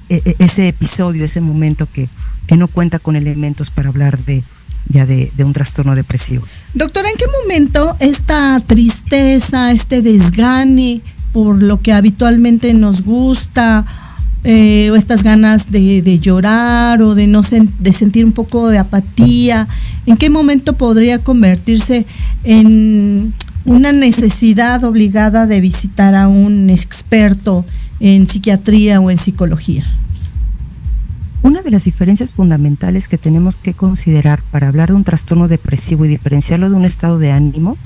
e, 0.09 0.23
e, 0.25 0.37
ese 0.39 0.69
episodio, 0.69 1.25
ese 1.25 1.41
momento 1.41 1.89
que, 1.91 2.09
que 2.47 2.57
no 2.57 2.69
cuenta 2.69 3.01
con 3.01 3.17
elementos 3.17 3.71
para 3.71 3.89
hablar 3.89 4.19
de, 4.25 4.45
ya 4.91 5.07
de, 5.07 5.31
un 5.39 5.53
trastorno 5.53 5.95
depresivo. 5.95 6.45
Doctora, 6.75 7.09
¿en 7.09 7.17
qué 7.17 7.27
momento 7.43 7.97
esta 8.01 8.61
tristeza, 8.67 9.73
este 9.73 10.03
desgane 10.03 11.01
por 11.33 11.63
lo 11.63 11.81
que 11.81 11.93
habitualmente 11.93 12.75
nos 12.75 13.03
gusta, 13.03 13.87
eh, 14.43 14.89
o 14.91 14.97
estas 14.97 15.23
ganas 15.23 15.71
de, 15.71 16.19
llorar 16.19 17.03
o 17.03 17.15
de 17.15 17.27
no 17.27 17.43
de 17.79 17.93
sentir 17.93 18.25
un 18.25 18.33
poco 18.33 18.69
de 18.69 18.79
apatía, 18.79 19.69
¿en 20.07 20.17
qué 20.17 20.31
momento 20.31 20.73
podría 20.73 21.19
convertirse 21.19 22.07
en 22.45 23.35
una 23.67 23.93
necesidad 23.93 24.83
obligada 24.85 25.47
de 25.47 25.61
visitar 25.61 26.15
a 26.15 26.27
un 26.27 26.71
experto 26.71 27.67
en 28.01 28.27
psiquiatría 28.27 29.01
o 29.01 29.11
en 29.11 29.19
psicología? 29.19 29.85
Una 31.43 31.63
de 31.63 31.71
las 31.71 31.85
diferencias 31.85 32.35
fundamentales 32.35 33.09
que 33.09 33.17
tenemos 33.17 33.57
que 33.57 33.73
considerar 33.73 34.43
para 34.51 34.69
hablar 34.69 34.89
de 34.89 34.95
un 34.95 35.05
trastorno 35.05 35.49
depresivo 35.49 36.05
y 36.05 36.09
diferenciarlo 36.09 36.69
de 36.69 36.77
un 36.77 36.85
estado 36.85 37.19
de 37.19 37.33
ánimo, 37.33 37.79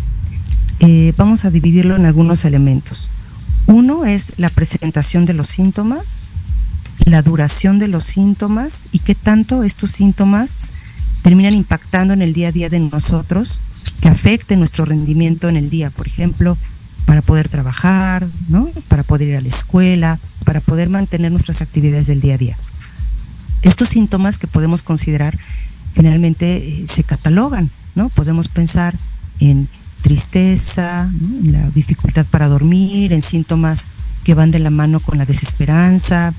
eh, 0.80 1.12
vamos 1.16 1.44
a 1.44 1.50
dividirlo 1.50 1.94
en 1.94 2.05
algunos 2.05 2.44
elementos. 2.44 3.12
Uno 3.68 4.07
es 4.07 4.38
la 4.38 4.50
presentación 4.50 5.24
de 5.24 5.34
los 5.34 5.48
síntomas, 5.48 6.22
la 7.05 7.22
duración 7.22 7.78
de 7.78 7.86
los 7.86 8.05
síntomas 8.05 8.88
y 8.90 8.98
qué 8.98 9.14
tanto 9.14 9.62
estos 9.62 9.92
síntomas 9.92 10.74
terminan 11.22 11.55
impactando 11.55 12.12
en 12.12 12.22
el 12.22 12.32
día 12.32 12.48
a 12.48 12.52
día 12.52 12.68
de 12.68 12.80
nosotros, 12.80 13.61
que 14.00 14.09
afecten 14.09 14.59
nuestro 14.59 14.84
rendimiento 14.84 15.48
en 15.48 15.57
el 15.57 15.70
día, 15.70 15.90
por 15.90 16.09
ejemplo, 16.09 16.59
para 17.07 17.22
poder 17.22 17.48
trabajar, 17.48 18.26
¿no? 18.48 18.68
para 18.88 19.05
poder 19.05 19.28
ir 19.28 19.36
a 19.36 19.40
la 19.40 19.48
escuela, 19.48 20.18
para 20.44 20.61
poder 20.61 20.90
mantener 20.90 21.30
nuestras 21.30 21.62
actividades 21.62 22.09
del 22.09 22.20
día 22.20 22.34
a 22.34 22.38
día. 22.38 22.57
Estos 23.64 23.88
síntomas 23.88 24.38
que 24.38 24.46
podemos 24.46 24.82
considerar 24.82 25.36
generalmente 25.94 26.56
eh, 26.56 26.84
se 26.86 27.02
catalogan, 27.02 27.70
¿no? 27.94 28.10
Podemos 28.10 28.48
pensar 28.48 28.94
en 29.40 29.68
tristeza, 30.02 31.10
en 31.42 31.52
la 31.52 31.70
dificultad 31.70 32.26
para 32.26 32.46
dormir, 32.48 33.12
en 33.12 33.22
síntomas 33.22 33.88
que 34.22 34.34
van 34.34 34.50
de 34.50 34.58
la 34.58 34.70
mano 34.70 35.00
con 35.00 35.16
la 35.16 35.24
desesperanza, 35.24 36.34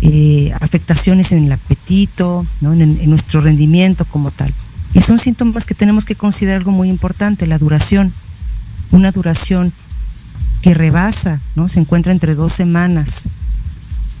eh, 0.00 0.52
afectaciones 0.60 1.30
en 1.32 1.44
el 1.44 1.52
apetito, 1.52 2.46
en, 2.62 2.80
en, 2.80 3.10
nuestro 3.10 3.42
rendimiento 3.42 4.06
como 4.06 4.30
tal. 4.30 4.54
Y 4.94 5.02
son 5.02 5.18
síntomas 5.18 5.66
que 5.66 5.74
tenemos 5.74 6.06
que 6.06 6.14
considerar 6.14 6.56
algo 6.56 6.72
muy 6.72 6.88
importante, 6.88 7.46
la 7.46 7.58
duración. 7.58 8.14
Una 8.92 9.12
duración 9.12 9.74
que 10.62 10.72
rebasa, 10.72 11.40
¿no? 11.54 11.68
Se 11.68 11.80
encuentra 11.80 12.12
entre 12.12 12.34
dos 12.34 12.54
semanas, 12.54 13.28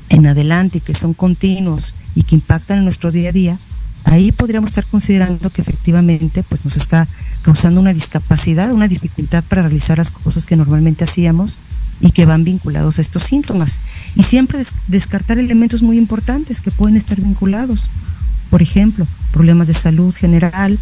en 0.08 0.26
adelante 0.26 0.80
que 0.80 0.94
son 0.94 1.14
continuos 1.14 1.94
y 2.14 2.22
que 2.22 2.36
impactan 2.36 2.78
en 2.78 2.84
nuestro 2.84 3.10
día 3.10 3.30
a 3.30 3.32
día, 3.32 3.58
ahí 4.04 4.32
podríamos 4.32 4.68
estar 4.68 4.86
considerando 4.86 5.50
que 5.50 5.62
efectivamente 5.62 6.42
pues 6.48 6.64
nos 6.64 6.76
está 6.76 7.08
causando 7.42 7.80
una 7.80 7.92
discapacidad, 7.92 8.72
una 8.72 8.88
dificultad 8.88 9.44
para 9.44 9.62
realizar 9.62 9.98
las 9.98 10.10
cosas 10.10 10.46
que 10.46 10.56
normalmente 10.56 11.04
hacíamos 11.04 11.58
y 12.00 12.10
que 12.10 12.26
van 12.26 12.44
vinculados 12.44 12.98
a 12.98 13.00
estos 13.00 13.24
síntomas. 13.24 13.80
Y 14.14 14.22
siempre 14.22 14.62
descartar 14.86 15.38
elementos 15.38 15.82
muy 15.82 15.98
importantes 15.98 16.60
que 16.60 16.70
pueden 16.70 16.96
estar 16.96 17.20
vinculados. 17.20 17.90
Por 18.50 18.62
ejemplo, 18.62 19.06
problemas 19.32 19.68
de 19.68 19.74
salud 19.74 20.14
general, 20.14 20.78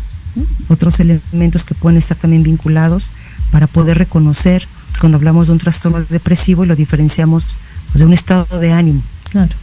otros 0.69 1.01
elementos 1.01 1.65
que 1.65 1.75
pueden 1.75 1.99
estar 1.99 2.17
también 2.17 2.43
vinculados 2.43 3.13
para 3.51 3.67
poder 3.67 3.99
reconocer 3.99 4.67
cuando 5.01 5.17
hablamos 5.17 5.49
de 5.49 5.55
un 5.55 5.59
trastorno 5.59 6.05
depresivo 6.09 6.65
y 6.65 6.69
lo 6.69 6.77
diferenciamos 6.77 7.59
pues, 7.93 8.01
de 8.01 8.07
un 8.07 8.13
estado 8.13 8.59
de 8.59 8.73
ánimo. 8.73 9.03
Claro. 9.31 9.55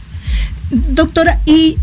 Doctora, 0.70 1.40
y 1.44 1.76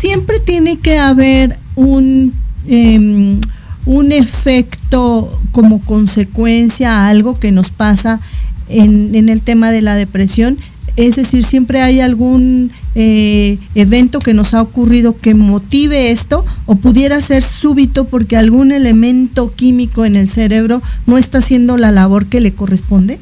siempre 0.00 0.40
tiene 0.40 0.78
que 0.78 0.98
haber 0.98 1.56
un, 1.76 2.32
em, 2.66 3.40
un 3.86 4.12
efecto 4.12 5.40
como 5.52 5.80
consecuencia 5.80 6.92
a 6.92 7.08
algo 7.08 7.38
que 7.38 7.52
nos 7.52 7.70
pasa 7.70 8.20
en, 8.68 9.14
en 9.14 9.28
el 9.28 9.42
tema 9.42 9.70
de 9.70 9.82
la 9.82 9.94
depresión. 9.94 10.58
Es 10.96 11.16
decir, 11.16 11.44
siempre 11.44 11.80
hay 11.80 12.00
algún 12.00 12.70
eh, 13.00 13.60
evento 13.76 14.18
que 14.18 14.34
nos 14.34 14.54
ha 14.54 14.60
ocurrido 14.60 15.16
que 15.16 15.32
motive 15.32 16.10
esto 16.10 16.44
o 16.66 16.74
pudiera 16.74 17.22
ser 17.22 17.44
súbito 17.44 18.06
porque 18.06 18.36
algún 18.36 18.72
elemento 18.72 19.52
químico 19.54 20.04
en 20.04 20.16
el 20.16 20.28
cerebro 20.28 20.82
no 21.06 21.16
está 21.16 21.38
haciendo 21.38 21.76
la 21.76 21.92
labor 21.92 22.26
que 22.26 22.40
le 22.40 22.54
corresponde? 22.54 23.20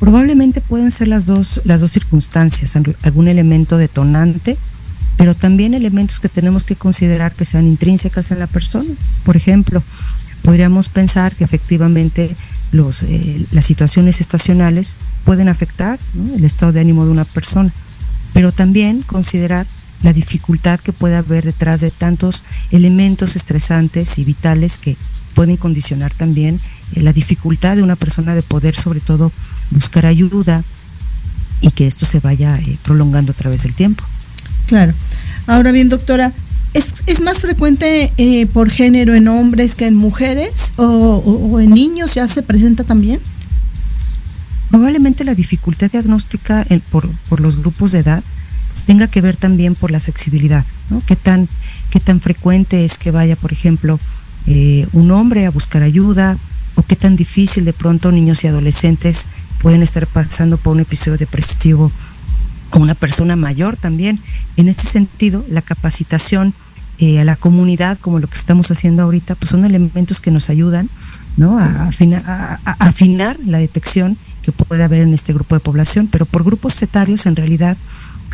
Probablemente 0.00 0.62
pueden 0.62 0.90
ser 0.90 1.08
las 1.08 1.26
dos, 1.26 1.60
las 1.64 1.82
dos 1.82 1.90
circunstancias, 1.90 2.74
algún 3.02 3.28
elemento 3.28 3.76
detonante, 3.76 4.56
pero 5.18 5.34
también 5.34 5.74
elementos 5.74 6.18
que 6.18 6.30
tenemos 6.30 6.64
que 6.64 6.74
considerar 6.74 7.34
que 7.34 7.44
sean 7.44 7.66
intrínsecas 7.66 8.30
en 8.30 8.38
la 8.38 8.46
persona. 8.46 8.94
Por 9.24 9.36
ejemplo, 9.36 9.82
podríamos 10.40 10.88
pensar 10.88 11.34
que 11.34 11.44
efectivamente 11.44 12.34
los, 12.72 13.02
eh, 13.02 13.44
las 13.52 13.66
situaciones 13.66 14.22
estacionales 14.22 14.96
pueden 15.26 15.48
afectar 15.48 15.98
el 16.34 16.46
estado 16.46 16.72
de 16.72 16.80
ánimo 16.80 17.04
de 17.04 17.10
una 17.10 17.26
persona 17.26 17.74
pero 18.36 18.52
también 18.52 19.00
considerar 19.00 19.66
la 20.02 20.12
dificultad 20.12 20.78
que 20.78 20.92
puede 20.92 21.16
haber 21.16 21.42
detrás 21.42 21.80
de 21.80 21.90
tantos 21.90 22.44
elementos 22.70 23.34
estresantes 23.34 24.18
y 24.18 24.24
vitales 24.24 24.76
que 24.76 24.94
pueden 25.34 25.56
condicionar 25.56 26.12
también 26.12 26.60
eh, 26.94 27.00
la 27.00 27.14
dificultad 27.14 27.76
de 27.76 27.82
una 27.82 27.96
persona 27.96 28.34
de 28.34 28.42
poder 28.42 28.74
sobre 28.74 29.00
todo 29.00 29.32
buscar 29.70 30.04
ayuda 30.04 30.62
y 31.62 31.70
que 31.70 31.86
esto 31.86 32.04
se 32.04 32.20
vaya 32.20 32.58
eh, 32.58 32.76
prolongando 32.82 33.32
a 33.32 33.34
través 33.34 33.62
del 33.62 33.72
tiempo. 33.72 34.04
Claro. 34.66 34.92
Ahora 35.46 35.72
bien, 35.72 35.88
doctora, 35.88 36.30
¿es, 36.74 37.20
más 37.22 37.38
frecuente 37.38 38.12
eh, 38.18 38.44
por 38.44 38.68
género 38.68 39.14
en 39.14 39.28
hombres 39.28 39.74
que 39.74 39.86
en 39.86 39.96
mujeres 39.96 40.74
o, 40.76 41.58
en 41.58 41.70
niños 41.70 42.12
ya 42.12 42.28
se 42.28 42.42
presenta 42.42 42.84
también? 42.84 43.18
Probablemente 44.70 45.24
la 45.24 45.34
dificultad 45.34 45.90
diagnóstica 45.90 46.66
por, 46.90 47.08
por, 47.28 47.40
los 47.40 47.56
grupos 47.56 47.92
de 47.92 48.00
edad 48.00 48.24
tenga 48.86 49.08
que 49.08 49.20
ver 49.20 49.36
también 49.36 49.74
por 49.74 49.90
la 49.90 49.98
accesibilidad, 49.98 50.64
¿no? 50.90 51.00
¿Qué 51.06 51.16
tan, 51.16 51.48
qué 51.90 52.00
tan 52.00 52.20
frecuente 52.20 52.84
es 52.84 52.98
que 52.98 53.10
vaya, 53.10 53.36
por 53.36 53.52
ejemplo, 53.52 53.98
eh, 54.46 54.86
un 54.92 55.10
hombre 55.10 55.46
a 55.46 55.50
buscar 55.50 55.82
ayuda 55.82 56.38
o 56.76 56.82
qué 56.82 56.94
tan 56.94 57.16
difícil 57.16 57.64
de 57.64 57.72
pronto 57.72 58.12
niños 58.12 58.44
y 58.44 58.46
adolescentes 58.46 59.26
pueden 59.60 59.82
estar 59.82 60.06
pasando 60.06 60.56
por 60.56 60.74
un 60.74 60.80
episodio 60.80 61.18
depresivo 61.18 61.90
o 62.72 62.78
una 62.78 62.94
persona 62.94 63.34
mayor 63.34 63.76
también. 63.76 64.18
En 64.56 64.68
este 64.68 64.84
sentido, 64.84 65.44
la 65.48 65.62
capacitación 65.62 66.54
eh, 66.98 67.20
a 67.20 67.24
la 67.24 67.36
comunidad, 67.36 67.98
como 67.98 68.20
lo 68.20 68.28
que 68.28 68.38
estamos 68.38 68.70
haciendo 68.70 69.02
ahorita, 69.02 69.34
pues 69.34 69.50
son 69.50 69.64
elementos 69.64 70.20
que 70.20 70.30
nos 70.30 70.48
ayudan 70.48 70.88
¿no? 71.36 71.58
a, 71.58 71.90
a 72.64 72.72
afinar 72.78 73.36
la 73.44 73.58
detección 73.58 74.16
que 74.46 74.52
puede 74.52 74.84
haber 74.84 75.00
en 75.00 75.12
este 75.12 75.32
grupo 75.32 75.56
de 75.56 75.60
población, 75.60 76.06
pero 76.06 76.24
por 76.24 76.44
grupos 76.44 76.80
etarios 76.80 77.26
en 77.26 77.34
realidad, 77.34 77.76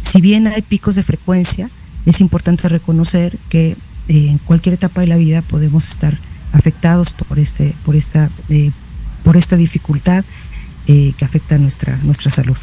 si 0.02 0.20
bien 0.20 0.46
hay 0.46 0.60
picos 0.60 0.94
de 0.94 1.02
frecuencia, 1.02 1.70
es 2.04 2.20
importante 2.20 2.68
reconocer 2.68 3.38
que 3.48 3.70
eh, 3.70 3.76
en 4.28 4.36
cualquier 4.38 4.74
etapa 4.74 5.00
de 5.00 5.06
la 5.06 5.16
vida 5.16 5.40
podemos 5.40 5.88
estar 5.88 6.18
afectados 6.52 7.12
por 7.12 7.38
este, 7.38 7.74
por 7.86 7.96
esta, 7.96 8.30
eh, 8.50 8.72
por 9.24 9.38
esta 9.38 9.56
dificultad 9.56 10.22
eh, 10.86 11.14
que 11.16 11.24
afecta 11.24 11.56
nuestra, 11.56 11.96
nuestra 12.02 12.30
salud. 12.30 12.58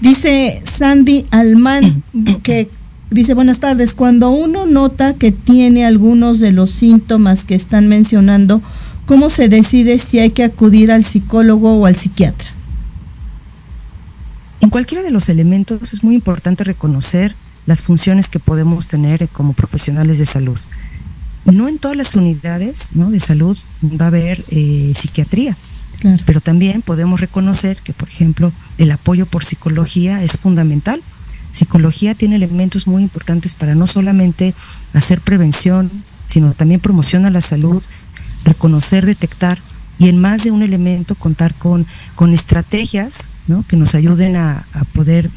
Dice 0.00 0.62
Sandy 0.64 1.26
Alman 1.30 2.02
que 2.42 2.70
dice 3.10 3.34
buenas 3.34 3.58
tardes, 3.58 3.92
cuando 3.92 4.30
uno 4.30 4.64
nota 4.64 5.12
que 5.12 5.30
tiene 5.30 5.84
algunos 5.84 6.38
de 6.38 6.52
los 6.52 6.70
síntomas 6.70 7.44
que 7.44 7.54
están 7.54 7.86
mencionando, 7.86 8.62
¿cómo 9.04 9.28
se 9.28 9.50
decide 9.50 9.98
si 9.98 10.20
hay 10.20 10.30
que 10.30 10.44
acudir 10.44 10.90
al 10.90 11.04
psicólogo 11.04 11.74
o 11.74 11.84
al 11.84 11.96
psiquiatra? 11.96 12.57
En 14.68 14.70
cualquiera 14.70 15.02
de 15.02 15.10
los 15.10 15.30
elementos 15.30 15.94
es 15.94 16.04
muy 16.04 16.14
importante 16.14 16.62
reconocer 16.62 17.34
las 17.64 17.80
funciones 17.80 18.28
que 18.28 18.38
podemos 18.38 18.86
tener 18.86 19.26
como 19.30 19.54
profesionales 19.54 20.18
de 20.18 20.26
salud. 20.26 20.60
No 21.46 21.68
en 21.68 21.78
todas 21.78 21.96
las 21.96 22.14
unidades 22.14 22.90
de 22.92 23.18
salud 23.18 23.56
va 23.82 24.04
a 24.04 24.08
haber 24.08 24.44
eh, 24.50 24.92
psiquiatría, 24.94 25.56
pero 26.26 26.42
también 26.42 26.82
podemos 26.82 27.18
reconocer 27.18 27.78
que, 27.78 27.94
por 27.94 28.10
ejemplo, 28.10 28.52
el 28.76 28.90
apoyo 28.90 29.24
por 29.24 29.42
psicología 29.42 30.22
es 30.22 30.36
fundamental. 30.36 31.02
Psicología 31.50 32.14
tiene 32.14 32.36
elementos 32.36 32.86
muy 32.86 33.02
importantes 33.02 33.54
para 33.54 33.74
no 33.74 33.86
solamente 33.86 34.54
hacer 34.92 35.22
prevención, 35.22 35.90
sino 36.26 36.52
también 36.52 36.80
promociona 36.80 37.30
la 37.30 37.40
salud, 37.40 37.82
reconocer, 38.44 39.06
detectar 39.06 39.62
y 39.98 40.08
en 40.08 40.18
más 40.18 40.44
de 40.44 40.50
un 40.50 40.62
elemento 40.62 41.14
contar 41.14 41.54
con, 41.54 41.86
con 42.14 42.32
estrategias 42.32 43.30
que 43.66 43.76
nos 43.76 43.94
ayuden 43.94 44.36
a, 44.36 44.66
poder 44.92 45.30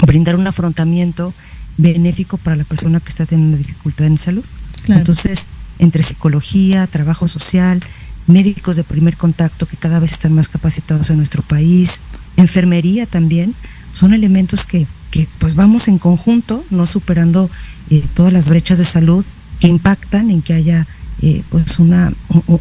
brindar 0.00 0.36
un 0.36 0.46
afrontamiento 0.46 1.32
benéfico 1.76 2.36
para 2.36 2.56
la 2.56 2.64
persona 2.64 3.00
que 3.00 3.08
está 3.08 3.26
teniendo 3.26 3.56
dificultad 3.56 4.06
en 4.06 4.18
salud. 4.18 4.44
Entonces, 4.88 5.48
entre 5.78 6.02
psicología, 6.02 6.86
trabajo 6.86 7.28
social, 7.28 7.80
médicos 8.26 8.76
de 8.76 8.84
primer 8.84 9.16
contacto 9.16 9.66
que 9.66 9.76
cada 9.76 9.98
vez 10.00 10.12
están 10.12 10.32
más 10.32 10.48
capacitados 10.48 11.10
en 11.10 11.16
nuestro 11.16 11.42
país, 11.42 12.00
enfermería 12.36 13.06
también, 13.06 13.54
son 13.92 14.12
elementos 14.12 14.66
que, 14.66 14.86
que 15.10 15.28
pues 15.38 15.54
vamos 15.54 15.88
en 15.88 15.98
conjunto, 15.98 16.64
no 16.70 16.86
superando 16.86 17.50
eh, 17.90 18.04
todas 18.14 18.32
las 18.32 18.48
brechas 18.48 18.78
de 18.78 18.84
salud 18.84 19.24
que 19.58 19.68
impactan 19.68 20.30
en 20.30 20.42
que 20.42 20.54
haya 20.54 20.86
eh, 21.22 21.42
pues 21.50 21.78
una, 21.78 22.12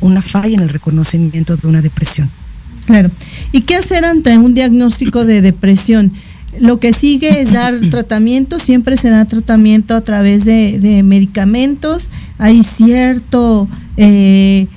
una 0.01 0.22
falla 0.22 0.55
en 0.55 0.64
el 0.64 0.70
reconocimiento 0.70 1.55
de 1.55 1.68
una 1.68 1.82
depresión. 1.82 2.30
Claro. 2.86 3.12
¿Y 3.51 3.62
qué 3.62 3.76
hacer 3.76 4.03
ante 4.03 4.38
un 4.38 4.53
diagnóstico 4.53 5.24
de 5.24 5.41
depresión? 5.41 6.12
Lo 6.60 6.80
que 6.80 6.93
sigue 6.93 7.41
es 7.41 7.53
dar 7.53 7.80
tratamiento, 7.91 8.60
siempre 8.60 8.97
se 8.97 9.10
da 9.10 9.26
tratamiento 9.26 9.95
a 9.95 10.01
través 10.01 10.45
de, 10.45 11.01
medicamentos, 11.03 12.10
hay 12.38 12.64
cierto, 12.64 13.68
eh, 13.97 14.68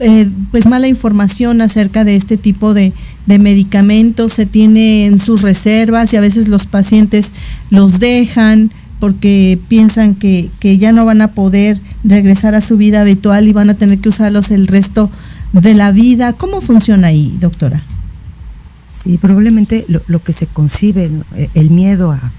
eh, 0.00 0.28
pues 0.50 0.66
mala 0.66 0.88
información 0.88 1.60
acerca 1.60 2.04
de 2.04 2.16
este 2.16 2.36
tipo 2.36 2.72
de, 2.72 2.92
de 3.26 3.38
medicamentos, 3.38 4.32
se 4.32 4.46
tiene 4.46 5.04
en 5.04 5.20
sus 5.20 5.42
reservas 5.42 6.12
y 6.14 6.16
a 6.16 6.20
veces 6.20 6.48
los 6.48 6.64
pacientes 6.64 7.32
los 7.68 7.98
dejan, 7.98 8.70
porque 9.00 9.58
piensan 9.68 10.14
que, 10.14 10.50
ya 10.60 10.92
no 10.92 11.04
van 11.04 11.20
a 11.20 11.28
poder 11.28 11.80
regresar 12.04 12.54
a 12.54 12.60
su 12.60 12.76
vida 12.76 13.00
habitual 13.00 13.48
y 13.48 13.52
van 13.52 13.70
a 13.70 13.74
tener 13.74 13.98
que 13.98 14.08
usarlos 14.08 14.50
el 14.50 14.66
resto 14.66 15.10
de 15.52 15.74
la 15.74 15.92
vida. 15.92 16.32
¿Cómo 16.32 16.60
funciona 16.60 17.08
ahí, 17.08 17.36
doctora? 17.40 17.82
Sí, 18.90 19.18
probablemente 19.18 19.86
lo, 19.88 20.22
que 20.22 20.32
se 20.32 20.46
concibe, 20.46 21.10
el 21.54 21.70
miedo 21.70 22.12
a, 22.12 22.32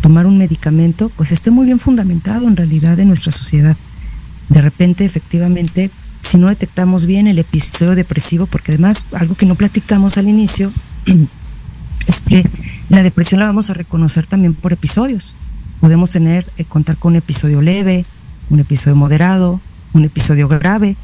tomar 0.00 0.26
un 0.26 0.36
medicamento, 0.36 1.10
pues 1.16 1.32
esté 1.32 1.50
muy 1.50 1.66
bien 1.66 1.78
fundamentado 1.78 2.46
en 2.48 2.56
realidad 2.56 2.98
en 3.00 3.08
nuestra 3.08 3.32
sociedad. 3.32 3.76
De 4.48 4.60
repente, 4.60 5.04
efectivamente, 5.04 5.90
si 6.22 6.38
no 6.38 6.48
detectamos 6.48 7.06
bien 7.06 7.26
el 7.26 7.38
episodio 7.38 7.94
depresivo, 7.94 8.46
porque 8.46 8.72
además 8.72 9.06
algo 9.12 9.34
que 9.34 9.46
no 9.46 9.54
platicamos 9.54 10.18
al 10.18 10.28
inicio 10.28 10.72
es 12.06 12.20
que 12.20 12.48
la 12.88 13.02
depresión 13.02 13.40
la 13.40 13.46
vamos 13.46 13.70
a 13.70 13.74
reconocer 13.74 14.26
también 14.26 14.54
por 14.54 14.72
episodios 14.72 15.34
podemos 15.80 16.10
tener, 16.10 16.46
eh, 16.56 16.64
contar 16.64 16.96
con 16.96 17.12
un 17.12 17.16
episodio 17.16 17.62
leve, 17.62 18.04
un 18.50 18.60
episodio 18.60 18.96
moderado, 18.96 19.60
un 19.92 20.04
episodio 20.04 20.48
grave, 20.48 20.96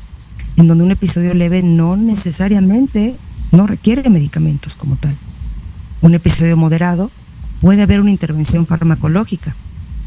en 0.57 0.69
donde 0.69 0.85
un 0.85 0.91
episodio 0.91 1.35
leve 1.35 1.63
no 1.63 1.97
necesariamente 1.97 3.17
no 3.53 3.67
requiere 3.67 4.09
medicamentos 4.11 4.77
como 4.77 4.97
tal. 4.97 5.15
Un 6.01 6.15
episodio 6.15 6.57
moderado 6.57 7.11
puede 7.61 7.83
haber 7.83 8.01
una 8.01 8.11
intervención 8.11 8.67
farmacológica 8.67 9.55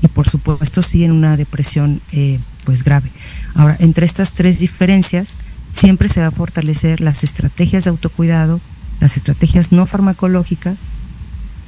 y 0.01 0.07
por 0.07 0.27
supuesto 0.27 0.81
sí 0.81 1.03
en 1.03 1.11
una 1.11 1.37
depresión 1.37 2.01
eh, 2.11 2.39
pues 2.65 2.83
grave. 2.83 3.09
Ahora, 3.53 3.77
entre 3.79 4.05
estas 4.05 4.33
tres 4.33 4.59
diferencias 4.59 5.39
siempre 5.71 6.09
se 6.09 6.21
va 6.21 6.27
a 6.27 6.31
fortalecer 6.31 7.01
las 7.01 7.23
estrategias 7.23 7.85
de 7.85 7.91
autocuidado, 7.91 8.59
las 8.99 9.17
estrategias 9.17 9.71
no 9.71 9.85
farmacológicas 9.85 10.89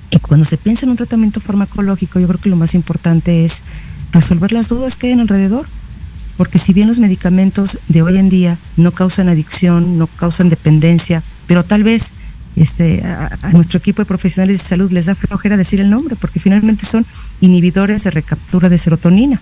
Y 0.09 0.19
cuando 0.19 0.45
se 0.45 0.57
piensa 0.57 0.85
en 0.85 0.91
un 0.91 0.97
tratamiento 0.97 1.41
farmacológico, 1.41 2.19
yo 2.19 2.27
creo 2.27 2.39
que 2.39 2.49
lo 2.49 2.55
más 2.55 2.75
importante 2.75 3.45
es 3.45 3.63
resolver 4.11 4.51
las 4.51 4.69
dudas 4.69 4.95
que 4.95 5.07
hay 5.07 5.13
en 5.13 5.19
alrededor. 5.19 5.67
Porque 6.37 6.59
si 6.59 6.71
bien 6.71 6.87
los 6.87 6.99
medicamentos 6.99 7.79
de 7.87 8.03
hoy 8.03 8.17
en 8.17 8.29
día 8.29 8.57
no 8.77 8.91
causan 8.91 9.27
adicción, 9.27 9.97
no 9.97 10.05
causan 10.07 10.49
dependencia, 10.49 11.23
pero 11.47 11.63
tal 11.63 11.83
vez 11.83 12.13
este, 12.55 13.03
a, 13.03 13.37
nuestro 13.53 13.79
equipo 13.79 14.01
de 14.01 14.05
profesionales 14.05 14.59
de 14.59 14.63
salud 14.63 14.91
les 14.91 15.07
da 15.07 15.15
flojera 15.15 15.57
decir 15.57 15.81
el 15.81 15.89
nombre, 15.89 16.15
porque 16.15 16.39
finalmente 16.39 16.85
son 16.85 17.05
inhibidores 17.41 18.03
de 18.03 18.11
recaptura 18.11 18.69
de 18.69 18.77
serotonina. 18.77 19.41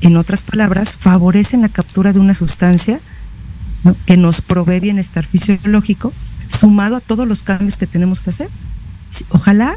En 0.00 0.16
otras 0.16 0.42
palabras, 0.42 0.96
favorecen 0.96 1.62
la 1.62 1.68
captura 1.68 2.12
de 2.12 2.18
una 2.18 2.34
sustancia 2.34 3.00
que 4.06 4.16
nos 4.16 4.40
provee 4.40 4.80
bienestar 4.80 5.24
fisiológico, 5.24 6.12
sumado 6.48 6.96
a 6.96 7.00
todos 7.00 7.26
los 7.26 7.42
cambios 7.42 7.76
que 7.76 7.86
tenemos 7.86 8.20
que 8.20 8.30
hacer. 8.30 8.48
Ojalá 9.30 9.76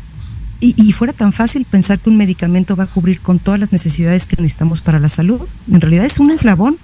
y, 0.60 0.92
fuera 0.92 1.14
tan 1.14 1.34
fácil 1.34 1.66
pensar 1.66 2.00
que 2.00 2.10
un 2.10 2.18
medicamento 2.18 2.76
va 2.76 2.86
a 2.86 2.88
cubrir 2.88 3.20
con 3.20 3.38
todas 3.38 3.60
las 3.60 3.72
necesidades 3.72 4.26
que 4.26 4.38
necesitamos 4.38 4.82
para 4.82 5.00
la 5.00 5.10
salud. 5.10 5.42
En 5.72 5.82
realidad 5.82 6.06
es 6.06 6.20
un 6.20 6.32
eslabón. 6.32 6.78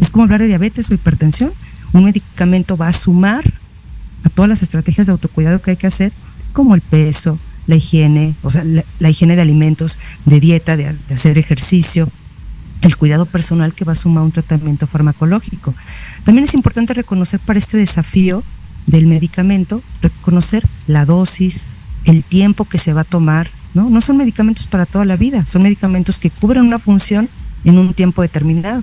Es 0.00 0.10
como 0.10 0.24
hablar 0.24 0.40
de 0.40 0.46
diabetes 0.46 0.90
o 0.90 0.94
hipertensión. 0.94 1.52
Un 1.92 2.04
medicamento 2.04 2.76
va 2.76 2.86
a 2.86 2.92
sumar 2.92 3.42
a 4.22 4.28
todas 4.28 4.48
las 4.48 4.62
estrategias 4.62 5.08
de 5.08 5.12
autocuidado 5.12 5.60
que 5.60 5.72
hay 5.72 5.76
que 5.76 5.88
hacer, 5.88 6.12
como 6.52 6.76
el 6.76 6.82
peso, 6.82 7.38
la 7.66 7.76
higiene, 7.76 8.34
o 8.42 8.50
sea, 8.50 8.64
la, 8.64 9.10
higiene 9.10 9.34
de 9.34 9.42
alimentos, 9.42 9.98
de 10.24 10.38
dieta, 10.38 10.76
de, 10.76 10.94
de, 11.08 11.14
hacer 11.14 11.36
ejercicio, 11.38 12.08
el 12.82 12.96
cuidado 12.96 13.26
personal 13.26 13.74
que 13.74 13.84
va 13.84 13.92
a 13.92 13.96
sumar 13.96 14.22
un 14.22 14.32
tratamiento 14.32 14.86
farmacológico. 14.86 15.74
También 16.24 16.44
es 16.44 16.54
importante 16.54 16.94
reconocer 16.94 17.40
para 17.40 17.58
este 17.58 17.76
desafío 17.76 18.44
del 18.86 19.06
medicamento, 19.06 19.82
reconocer 20.00 20.64
la 20.86 21.06
dosis, 21.06 21.70
el 22.04 22.24
tiempo 22.24 22.64
que 22.64 22.78
se 22.78 22.92
va 22.92 23.02
a 23.02 23.04
tomar, 23.04 23.50
¿no? 23.74 23.88
No 23.90 24.00
son 24.00 24.16
medicamentos 24.16 24.66
para 24.66 24.86
toda 24.86 25.04
la 25.04 25.16
vida, 25.16 25.46
son 25.46 25.62
medicamentos 25.62 26.18
que 26.18 26.30
cubren 26.30 26.64
una 26.64 26.78
función 26.78 27.28
en 27.64 27.78
un 27.78 27.94
tiempo 27.94 28.22
determinado. 28.22 28.82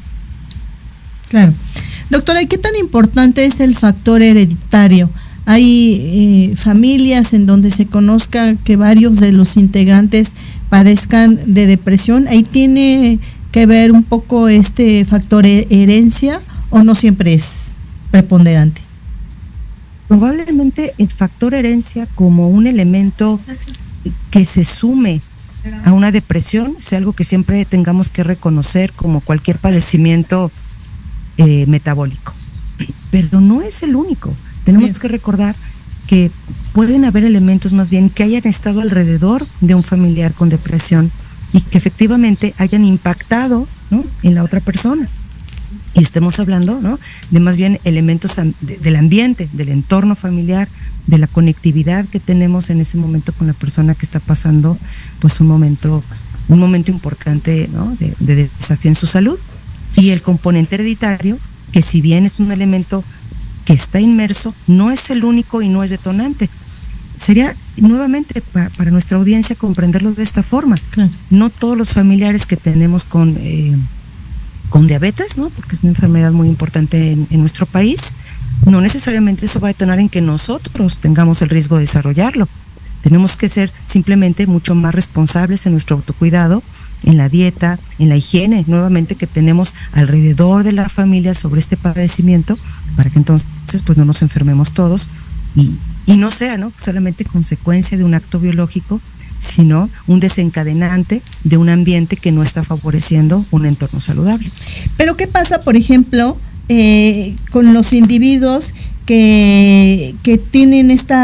Claro. 1.30 1.54
Doctora, 2.10 2.42
¿y 2.42 2.48
qué 2.48 2.58
tan 2.58 2.76
importante 2.76 3.46
es 3.46 3.60
el 3.60 3.76
factor 3.76 4.22
hereditario? 4.22 5.10
Hay 5.46 6.52
eh, 6.52 6.56
familias 6.56 7.34
en 7.34 7.46
donde 7.46 7.72
se 7.72 7.86
conozca 7.86 8.56
que 8.56 8.76
varios 8.76 9.18
de 9.20 9.32
los 9.32 9.58
integrantes 9.58 10.34
padezcan 10.70 11.40
de 11.54 11.68
depresión. 11.68 12.28
Ahí 12.28 12.44
tiene 12.44 13.20
que 13.52 13.66
ver 13.66 13.92
un 13.92 14.04
poco 14.04 14.50
este 14.50 15.06
factor 15.06 15.46
herencia 15.46 16.42
o 16.70 16.84
no 16.84 16.96
siempre 16.96 17.34
es 17.34 17.72
preponderante. 18.12 18.87
Probablemente 20.08 20.94
el 20.98 21.10
factor 21.10 21.54
herencia 21.54 22.08
como 22.16 22.48
un 22.48 22.68
elemento 22.68 23.40
que 24.32 24.46
se 24.46 24.64
sume 24.64 25.22
a 25.84 25.92
una 25.92 26.12
depresión 26.12 26.78
sea 26.80 27.00
algo 27.00 27.14
que 27.14 27.26
siempre 27.26 27.66
tengamos 27.66 28.10
que 28.10 28.24
reconocer 28.24 28.94
como 28.94 29.20
cualquier 29.20 29.58
padecimiento 29.58 30.50
eh, 31.38 31.66
metabólico. 31.68 32.34
Pero 33.12 33.42
no 33.42 33.62
es 33.62 33.84
el 33.84 33.96
único. 33.96 34.34
Tenemos 34.64 35.00
que 35.00 35.10
recordar 35.10 35.56
que 36.08 36.32
pueden 36.72 37.04
haber 37.04 37.26
elementos 37.26 37.74
más 37.74 37.90
bien 37.90 38.10
que 38.10 38.24
hayan 38.24 38.48
estado 38.48 38.80
alrededor 38.80 39.46
de 39.60 39.76
un 39.76 39.84
familiar 39.84 40.34
con 40.34 40.48
depresión 40.48 41.12
y 41.52 41.62
que 41.62 41.78
efectivamente 41.78 42.54
hayan 42.58 42.86
impactado 42.86 43.68
en 44.24 44.36
la 44.36 44.44
otra 44.44 44.62
persona 44.62 45.08
y 45.98 46.02
estemos 46.02 46.40
hablando 46.40 46.80
¿no? 46.80 47.00
de 47.32 47.40
más 47.40 47.58
bien 47.58 47.80
elementos 47.84 48.40
del 48.62 48.96
ambiente, 48.96 49.50
del 49.54 49.70
entorno 49.70 50.16
familiar, 50.16 50.70
de 51.08 51.18
la 51.18 51.26
conectividad 51.26 52.06
que 52.06 52.20
tenemos 52.20 52.70
en 52.70 52.82
ese 52.82 52.98
momento 52.98 53.34
con 53.34 53.48
la 53.48 53.54
persona 53.54 53.96
que 53.96 54.06
está 54.06 54.20
pasando 54.20 54.78
pues 55.20 55.40
un 55.40 55.48
momento, 55.48 56.04
un 56.50 56.60
momento 56.60 56.92
importante 56.92 57.68
de, 58.00 58.14
de 58.20 58.36
desafío 58.60 58.90
en 58.90 58.96
su 58.96 59.08
salud. 59.08 59.40
Y 59.96 60.12
el 60.12 60.22
componente 60.22 60.76
hereditario, 60.76 61.40
que 61.72 61.82
si 61.82 62.02
bien 62.02 62.26
es 62.26 62.40
un 62.40 62.52
elemento 62.52 63.04
que 63.66 63.74
está 63.74 64.00
inmerso, 64.00 64.54
no 64.68 64.92
es 64.92 65.10
el 65.10 65.24
único 65.24 65.64
y 65.64 65.70
no 65.70 65.84
es 65.84 65.90
detonante. 65.90 66.48
Sería 67.18 67.56
nuevamente 67.78 68.44
para 68.54 68.92
nuestra 68.92 69.18
audiencia 69.18 69.56
comprenderlo 69.56 70.12
de 70.12 70.22
esta 70.22 70.44
forma. 70.44 70.76
No 71.32 71.50
todos 71.50 71.76
los 71.76 71.94
familiares 71.94 72.46
que 72.46 72.58
tenemos 72.58 73.06
con 73.06 73.36
eh, 73.40 73.76
con 74.70 74.88
diabetes, 74.88 75.38
¿no? 75.38 75.50
Porque 75.50 75.76
es 75.76 75.84
una 75.84 75.92
enfermedad 75.92 76.32
muy 76.32 76.48
importante 76.48 77.12
en, 77.14 77.28
nuestro 77.40 77.66
país, 77.66 78.14
no 78.66 78.82
necesariamente 78.82 79.46
eso 79.46 79.60
va 79.60 79.70
a 79.70 79.74
detonar 79.74 80.00
en 80.00 80.10
que 80.10 80.22
nosotros 80.22 81.00
tengamos 81.00 81.42
el 81.42 81.50
riesgo 81.50 81.76
de 81.76 81.82
desarrollarlo. 81.82 82.48
Tenemos 83.02 83.38
que 83.38 83.48
ser 83.48 83.72
simplemente 83.86 84.48
mucho 84.48 84.76
más 84.76 84.94
responsables 84.94 85.66
en 85.66 85.74
nuestro 85.74 85.96
autocuidado, 85.96 86.64
en 87.04 87.18
la 87.18 87.30
dieta, 87.30 87.80
en 88.00 88.10
la 88.10 88.18
higiene, 88.18 88.66
nuevamente 88.68 89.16
que 89.16 89.28
tenemos 89.28 89.76
alrededor 89.94 90.64
de 90.64 90.74
la 90.74 90.90
familia 90.90 91.34
sobre 91.34 91.60
este 91.60 91.78
padecimiento, 91.78 92.58
para 92.96 93.10
que 93.10 93.20
entonces 93.20 93.84
pues 93.86 93.98
no 93.98 94.06
nos 94.06 94.22
enfermemos 94.22 94.74
todos 94.74 95.08
y, 95.56 95.76
y 96.08 96.18
no 96.18 96.32
sea, 96.32 96.58
¿no? 96.58 96.74
Solamente 96.76 97.24
consecuencia 97.24 97.98
de 97.98 98.04
un 98.04 98.16
acto 98.16 98.40
biológico, 98.40 99.00
sino 99.40 99.90
un 100.08 100.20
desencadenante 100.20 101.22
de 101.44 101.58
un 101.58 101.70
ambiente 101.70 102.16
que 102.16 102.32
no 102.32 102.44
está 102.44 102.64
favoreciendo 102.64 103.46
un 103.52 103.66
entorno 103.66 104.02
saludable. 104.02 104.50
Pero 104.98 105.18
¿qué 105.18 105.28
pasa, 105.28 105.62
por 105.62 105.76
ejemplo, 105.76 106.38
eh, 106.70 107.36
con 107.52 107.74
los 107.74 107.94
individuos 107.94 108.74
que, 109.06 110.16
que 110.22 110.38
tienen 110.38 110.92
este 110.92 111.16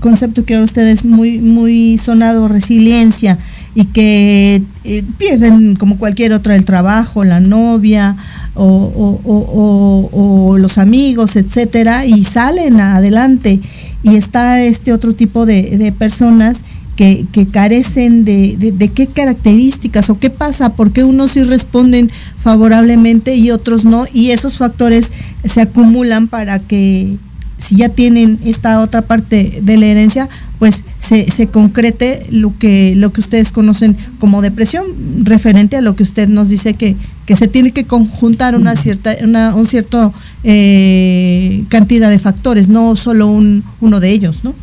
concepto 0.00 0.44
que 0.44 0.54
ahora 0.54 0.64
ustedes 0.64 1.04
muy, 1.04 1.38
muy 1.38 1.98
sonado, 1.98 2.48
resiliencia, 2.48 3.38
y 3.74 3.86
que 3.86 4.62
eh, 4.84 5.04
pierden 5.18 5.76
como 5.76 5.98
cualquier 5.98 6.32
otra 6.32 6.54
el 6.54 6.64
trabajo, 6.64 7.24
la 7.24 7.40
novia 7.40 8.16
o, 8.54 10.56
los 10.58 10.78
amigos, 10.78 11.36
etcétera, 11.36 12.06
y 12.06 12.24
salen 12.24 12.80
adelante. 12.80 13.60
Y 14.02 14.16
está 14.16 14.62
este 14.62 14.92
otro 14.92 15.14
tipo 15.14 15.46
de 15.46 15.92
personas 15.98 16.62
que, 16.96 17.26
carecen 17.50 18.24
de, 18.24 18.56
de, 18.56 18.88
qué 18.88 19.06
características 19.06 20.10
o 20.10 20.18
qué 20.18 20.30
pasa, 20.30 20.74
por 20.74 20.92
qué 20.92 21.04
unos 21.04 21.32
sí 21.32 21.42
responden 21.42 22.10
favorablemente 22.38 23.34
y 23.34 23.50
otros 23.50 23.84
no, 23.84 24.06
y 24.12 24.30
esos 24.30 24.58
factores 24.58 25.10
se 25.44 25.60
acumulan 25.60 26.28
para 26.28 26.58
que 26.58 27.16
si 27.58 27.76
ya 27.76 27.88
tienen 27.88 28.38
esta 28.44 28.80
otra 28.80 29.02
parte 29.02 29.60
de 29.62 29.76
la 29.76 29.86
herencia, 29.86 30.28
pues 30.58 30.82
se, 30.98 31.30
se 31.30 31.46
concrete 31.46 32.26
lo 32.30 32.56
que, 32.58 32.94
lo 32.94 33.12
que 33.12 33.20
ustedes 33.20 33.52
conocen 33.52 33.96
como 34.18 34.42
depresión, 34.42 34.84
referente 35.24 35.76
a 35.76 35.80
lo 35.80 35.96
que 35.96 36.02
usted 36.02 36.28
nos 36.28 36.48
dice 36.48 36.74
que, 36.74 36.96
que 37.26 37.36
se 37.36 37.48
tiene 37.48 37.72
que 37.72 37.84
conjuntar 37.84 38.54
una 38.54 38.76
cierta, 38.76 39.16
una 39.22 39.54
un 39.54 39.66
cierto 39.66 40.12
eh, 40.42 41.64
cantidad 41.68 42.10
de 42.10 42.18
factores, 42.18 42.68
no 42.68 42.96
solo 42.96 43.28
un, 43.28 43.64
uno 43.80 44.00
de 44.00 44.10
ellos, 44.10 44.44
¿no? 44.44 44.54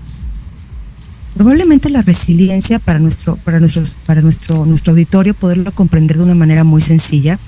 Probablemente 1.36 1.90
la 1.90 2.02
resiliencia 2.02 2.80
para 2.80 3.00
nuestro, 3.00 3.38
para 3.38 3.60
nuestros, 3.60 3.96
para 4.06 4.22
nuestro, 4.22 4.66
nuestro 4.66 4.92
auditorio 4.92 5.34
poderlo 5.34 5.72
comprender 5.72 6.18
de 6.18 6.24
una 6.24 6.36
manera 6.36 6.64
muy 6.64 6.82
sencilla, 6.82 7.40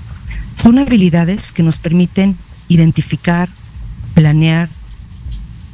son 0.54 0.78
habilidades 0.78 1.52
que 1.52 1.62
nos 1.62 1.78
permiten 1.78 2.36
identificar, 2.68 3.48
planear 4.14 4.68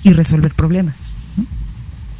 y 0.02 0.12
resolver 0.12 0.54
problemas. 0.54 1.12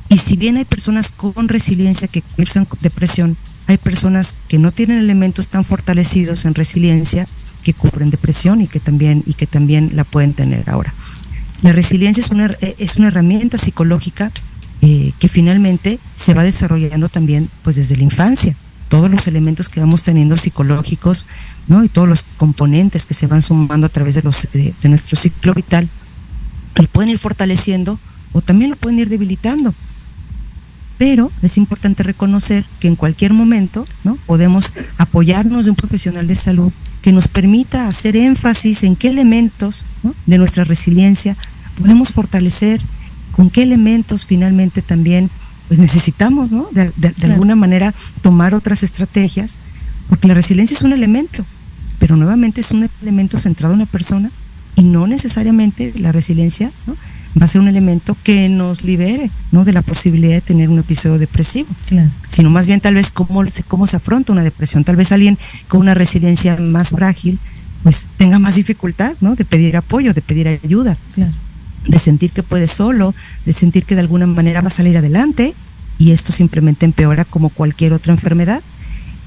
Y 0.09 0.18
si 0.18 0.36
bien 0.36 0.57
hay 0.57 0.64
personas 0.64 1.12
con 1.12 1.49
resiliencia 1.49 2.09
que 2.09 2.22
cursan 2.22 2.66
depresión, 2.80 3.36
hay 3.66 3.78
personas 3.78 4.34
que 4.49 4.59
no 4.59 4.72
tienen 4.72 4.99
elementos 4.99 5.49
tan 5.49 5.64
fortalecidos 5.64 6.45
en 6.45 6.55
resiliencia 6.55 7.28
que 7.62 7.74
cubren 7.74 8.11
depresión 8.11 8.61
y 8.61 8.66
que 8.66 8.80
también, 8.80 9.22
y 9.26 9.34
que 9.34 9.47
también 9.47 9.93
la 9.95 10.05
pueden 10.05 10.34
tener 10.34 10.68
ahora. 10.68 10.93
La 11.62 11.72
resiliencia 11.72 12.22
es 12.22 12.30
una, 12.30 12.51
es 12.78 12.97
una 12.97 13.09
herramienta 13.09 13.59
psicológica 13.59 14.32
eh, 14.83 15.12
que 15.18 15.28
finalmente 15.28 15.99
se 16.16 16.33
va 16.33 16.43
desarrollando 16.43 17.11
también 17.11 17.51
pues 17.62 17.76
desde 17.76 17.97
la 17.97 18.05
infancia. 18.05 18.57
Todos 18.89 19.11
los 19.11 19.26
elementos 19.26 19.68
que 19.68 19.78
vamos 19.78 20.03
teniendo 20.03 20.39
psicológicos, 20.39 21.26
¿no? 21.68 21.85
Y 21.85 21.89
todos 21.89 22.09
los 22.09 22.24
componentes 22.39 23.05
que 23.05 23.12
se 23.12 23.26
van 23.26 23.43
sumando 23.43 23.87
a 23.87 23.91
través 23.91 24.14
de, 24.14 24.22
los, 24.22 24.49
de, 24.53 24.74
nuestro 24.89 25.16
ciclo 25.16 25.53
vital, 25.53 25.89
lo 26.74 26.87
pueden 26.89 27.11
ir 27.11 27.18
fortaleciendo 27.18 27.99
o 28.33 28.41
también 28.41 28.70
lo 28.70 28.76
pueden 28.76 28.99
ir 28.99 29.11
debilitando. 29.11 29.74
Pero 30.97 31.31
es 31.43 31.59
importante 31.59 32.03
reconocer 32.03 32.64
que 32.81 32.89
en 32.89 32.97
cualquier 32.97 33.35
momento 33.35 33.85
¿no? 34.03 34.16
podemos 34.26 34.72
apoyarnos 34.97 35.66
de 35.66 35.72
un 35.72 35.76
profesional 35.76 36.26
de 36.26 36.35
salud 36.35 36.72
que 37.03 37.12
nos 37.12 37.28
permita 37.28 37.87
hacer 37.87 38.16
énfasis 38.16 38.83
en 38.83 38.97
qué 38.97 39.09
elementos 39.09 39.85
de 40.26 40.39
nuestra 40.39 40.64
resiliencia 40.64 41.37
podemos 41.78 42.12
fortalecer 42.12 42.81
con 43.33 43.51
qué 43.51 43.62
elementos 43.62 44.26
finalmente 44.26 44.83
también 44.83 45.31
pues 45.68 45.78
necesitamos, 45.78 46.51
¿no? 46.51 46.68
De, 46.72 46.93
alguna 47.22 47.55
manera 47.55 47.95
tomar 48.22 48.55
otras 48.55 48.83
estrategias, 48.83 49.61
porque 50.09 50.26
la 50.26 50.35
resiliencia 50.35 50.76
es 50.76 50.83
un 50.83 50.93
elemento, 50.93 51.45
pero 52.01 52.16
nuevamente 52.16 52.61
es 52.61 52.72
un 52.72 52.89
elemento 53.03 53.39
centrado 53.39 53.74
en 53.74 53.81
la 53.81 53.87
persona 53.87 54.31
y 54.74 54.83
no 54.83 55.07
necesariamente 55.07 55.93
la 55.97 56.11
resiliencia 56.11 56.72
va 57.41 57.45
a 57.45 57.49
ser 57.49 57.61
un 57.61 57.68
elemento 57.68 58.16
que 58.24 58.49
nos 58.49 58.83
libere 58.83 59.31
¿no? 59.53 59.64
de 59.64 59.72
la 59.72 59.83
posibilidad 59.83 60.35
de 60.35 60.41
tener 60.41 60.68
un 60.70 60.78
episodio 60.81 61.18
depresivo, 61.18 61.68
sino 62.28 62.51
más 62.51 62.66
bien 62.66 62.81
tal 62.81 62.95
vez 62.95 63.12
cómo, 63.12 63.45
cómo 63.68 63.87
se 63.87 63.97
afronta 63.97 64.33
una 64.33 64.43
depresión. 64.43 64.85
Tal 64.85 64.97
vez 64.97 65.12
alguien 65.12 65.39
con 65.68 65.81
una 65.81 65.95
resiliencia 65.95 66.57
más 66.57 66.91
frágil 66.91 67.39
pues 67.83 68.09
tenga 68.16 68.39
más 68.39 68.57
dificultad 68.57 69.14
¿no? 69.20 69.37
de 69.37 69.45
pedir 69.45 69.76
apoyo, 69.76 70.12
de 70.12 70.20
pedir 70.20 70.49
ayuda, 70.49 70.97
de 71.87 71.99
sentir 71.99 72.31
que 72.31 72.43
puede 72.43 72.66
solo, 72.66 73.14
de 73.45 73.53
sentir 73.53 73.85
que 73.85 73.95
de 73.95 74.03
alguna 74.03 74.26
manera 74.26 74.61
va 74.61 74.68
a 74.68 74.70
salir 74.70 74.97
adelante 74.97 75.55
y 75.99 76.12
esto 76.12 76.33
simplemente 76.33 76.85
empeora 76.85 77.24
como 77.24 77.49
cualquier 77.51 77.93
otra 77.93 78.12
enfermedad 78.12 78.62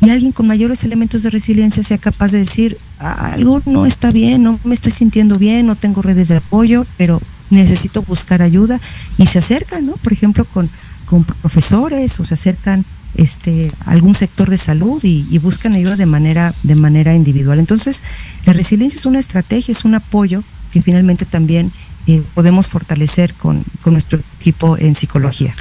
y 0.02 0.10
alguien 0.10 0.34
con 0.34 0.48
mayores 0.48 0.84
elementos 0.84 1.24
de 1.24 1.30
resiliencia 1.30 1.82
sea 1.82 1.98
capaz 1.98 2.32
de 2.34 2.40
decir, 2.40 2.78
algo 3.00 3.62
no 3.66 3.86
está 3.86 4.12
bien, 4.12 4.44
no 4.44 4.60
me 4.66 4.74
estoy 4.74 4.92
sintiendo 4.92 5.38
bien, 5.38 5.66
no 5.66 5.76
tengo 5.76 6.02
redes 6.02 6.28
de 6.28 6.38
apoyo, 6.38 6.86
pero 6.98 7.22
necesito 7.50 8.02
buscar 8.02 8.42
ayuda 8.42 8.82
y 9.18 9.28
se 9.28 9.40
acercan, 9.40 9.86
¿no? 9.86 9.94
Por 9.94 10.12
ejemplo, 10.12 10.44
con, 10.44 10.70
con 11.06 11.24
profesores 11.24 12.20
o 12.20 12.26
se 12.26 12.34
acercan 12.34 12.86
este, 13.16 13.72
a 13.86 13.92
algún 13.92 14.14
sector 14.14 14.50
de 14.50 14.58
salud 14.58 15.02
y, 15.04 15.38
buscan 15.38 15.74
ayuda 15.74 15.96
de 15.96 16.06
manera, 16.06 16.54
de 16.64 16.76
manera 16.76 17.16
individual. 17.16 17.60
Entonces, 17.60 18.04
la 18.46 18.54
resiliencia 18.54 18.98
es 18.98 19.06
una 19.06 19.20
estrategia, 19.20 19.72
es 19.72 19.86
un 19.86 19.96
apoyo 19.96 20.44
que 20.72 20.82
finalmente 20.82 21.26
también 21.26 21.72
eh, 22.06 22.22
podemos 22.34 22.68
fortalecer 22.68 23.34
con, 23.34 23.64
nuestro 23.86 24.20
equipo 24.40 24.78
en 24.78 24.94
psicología. 24.96 25.54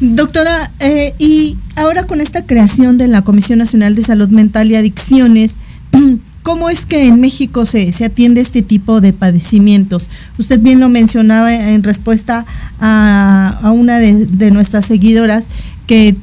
Doctora, 0.00 0.70
eh, 0.80 1.14
y 1.18 1.56
ahora 1.76 2.04
con 2.04 2.20
esta 2.20 2.44
creación 2.44 2.98
de 2.98 3.08
la 3.08 3.22
Comisión 3.22 3.58
Nacional 3.58 3.94
de 3.94 4.02
Salud 4.02 4.28
Mental 4.28 4.70
y 4.70 4.76
Adicciones, 4.76 5.56
¿cómo 6.42 6.70
es 6.70 6.86
que 6.86 7.06
en 7.06 7.20
México 7.20 7.66
se, 7.66 7.92
se 7.92 8.04
atiende 8.04 8.40
este 8.40 8.62
tipo 8.62 9.00
de 9.00 9.12
padecimientos? 9.12 10.08
Usted 10.38 10.60
bien 10.60 10.80
lo 10.80 10.88
mencionaba 10.88 11.54
en 11.54 11.82
respuesta 11.82 12.46
a, 12.80 13.72
una 13.74 13.98
de, 13.98 14.26
de 14.26 14.50
nuestras 14.50 14.86
seguidoras 14.86 15.46
que 15.86 16.14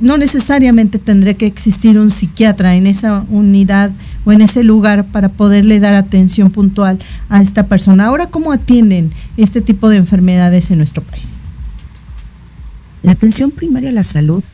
no 0.00 0.18
necesariamente 0.18 0.98
tendría 0.98 1.34
que 1.34 1.46
existir 1.46 1.98
un 1.98 2.10
psiquiatra 2.10 2.76
en 2.76 2.86
esa 2.86 3.24
unidad 3.28 3.92
o 4.24 4.32
en 4.32 4.42
ese 4.42 4.62
lugar 4.62 5.06
para 5.06 5.28
poderle 5.28 5.80
dar 5.80 5.94
atención 5.94 6.50
puntual 6.50 6.98
a 7.28 7.42
esta 7.42 7.66
persona. 7.66 8.06
Ahora, 8.06 8.28
¿cómo 8.28 8.52
atienden 8.52 9.12
este 9.36 9.60
tipo 9.60 9.88
de 9.88 9.96
enfermedades 9.96 10.70
en 10.70 10.78
nuestro 10.78 11.02
país? 11.02 11.38
La 13.02 13.12
atención 13.12 13.50
primaria 13.50 13.90
a 13.90 13.92
la 13.92 14.02
salud 14.02 14.44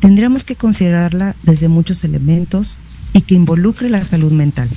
tendríamos 0.00 0.44
que 0.44 0.56
considerarla 0.56 1.36
desde 1.44 1.68
muchos 1.68 2.02
elementos 2.04 2.78
y 3.12 3.20
que 3.20 3.34
involucre 3.34 3.88
la 3.88 4.04
salud 4.04 4.32
mental. 4.32 4.68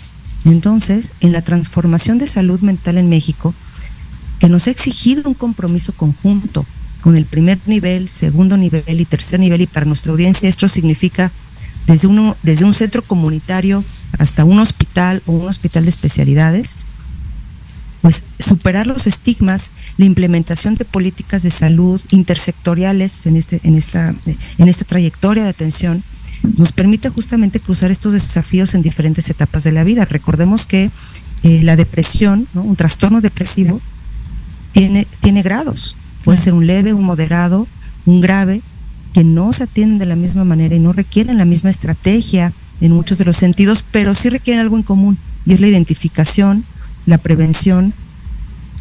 Entonces, 0.46 1.14
en 1.22 1.32
la 1.32 1.42
transformación 1.42 2.20
de 2.20 2.28
salud 2.28 2.60
mental 2.60 2.98
en 2.98 3.10
México, 3.10 3.54
que 4.40 4.50
nos 4.50 4.68
ha 4.68 4.72
exigido 4.72 5.24
un 5.28 5.34
compromiso 5.34 5.94
conjunto 5.94 6.66
con 7.06 7.16
el 7.16 7.26
primer 7.26 7.60
nivel, 7.68 8.10
segundo 8.10 8.58
nivel 8.58 9.00
y 9.00 9.06
tercer 9.06 9.40
nivel. 9.40 9.62
Y 9.62 9.68
para 9.68 9.86
nuestra 9.86 10.12
audiencia 10.12 10.50
esto 10.50 10.68
significa 10.68 11.32
desde, 11.86 12.08
uno, 12.08 12.36
desde 12.42 12.66
un 12.66 12.74
centro 12.74 13.04
comunitario 13.04 13.84
hasta 14.18 14.44
un 14.44 14.58
hospital 14.58 15.22
o 15.28 15.34
un 15.34 15.48
hospital 15.48 15.84
de 15.84 15.90
especialidades, 15.90 16.88
pues 18.02 18.24
superar 18.40 18.88
los 18.88 19.06
estigmas, 19.06 19.70
la 19.98 20.06
implementación 20.06 20.74
de 20.74 20.84
políticas 20.84 21.44
de 21.44 21.52
salud 21.52 22.02
intersectoriales 22.10 23.28
en, 23.28 23.36
este, 23.36 23.60
en, 23.62 23.76
esta, 23.76 24.16
en 24.58 24.68
esta 24.68 24.86
trayectoria 24.86 25.44
de 25.44 25.50
atención, 25.50 26.04
nos 26.58 26.72
permite 26.72 27.10
justamente 27.10 27.60
cruzar 27.60 27.92
estos 27.92 28.14
desafíos 28.14 28.74
en 28.74 28.82
diferentes 28.82 29.30
etapas 29.30 29.64
de 29.64 29.74
la 29.74 29.84
vida. 29.84 30.06
Recordemos 30.06 30.66
que 30.66 30.90
eh, 31.44 31.62
la 31.62 31.76
depresión, 31.76 32.48
un 32.56 32.76
trastorno 32.76 33.22
depresivo, 33.22 33.80
tiene, 34.72 35.06
tiene 35.22 35.44
grados. 35.44 35.96
Puede 36.26 36.38
ser 36.38 36.54
un 36.54 36.68
leve, 36.68 36.94
un 36.94 37.06
moderado, 37.06 37.68
un 38.06 38.20
grave, 38.20 38.62
que 39.14 39.24
no 39.24 39.54
se 39.54 39.64
atienden 39.64 40.00
de 40.00 40.08
la 40.08 40.18
misma 40.18 40.44
manera 40.44 40.76
y 40.76 40.80
no 40.80 40.92
requieren 40.92 41.38
la 41.38 41.46
misma 41.46 41.70
estrategia 41.70 42.52
en 42.82 42.92
muchos 42.92 43.18
de 43.18 43.24
los 43.24 43.38
sentidos, 43.38 43.86
pero 43.90 44.14
sí 44.14 44.30
requieren 44.30 44.62
algo 44.62 44.76
en 44.76 44.84
común, 44.84 45.18
y 45.46 45.54
es 45.54 45.62
la 45.62 45.68
identificación, 45.68 46.66
la 47.06 47.18
prevención 47.18 47.94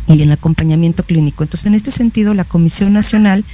y 0.08 0.20
el 0.20 0.32
acompañamiento 0.32 1.04
clínico. 1.04 1.44
Entonces, 1.44 1.66
en 1.66 1.74
este 1.74 1.92
sentido, 1.92 2.34
la 2.34 2.44
Comisión 2.44 2.92
Nacional 2.92 3.44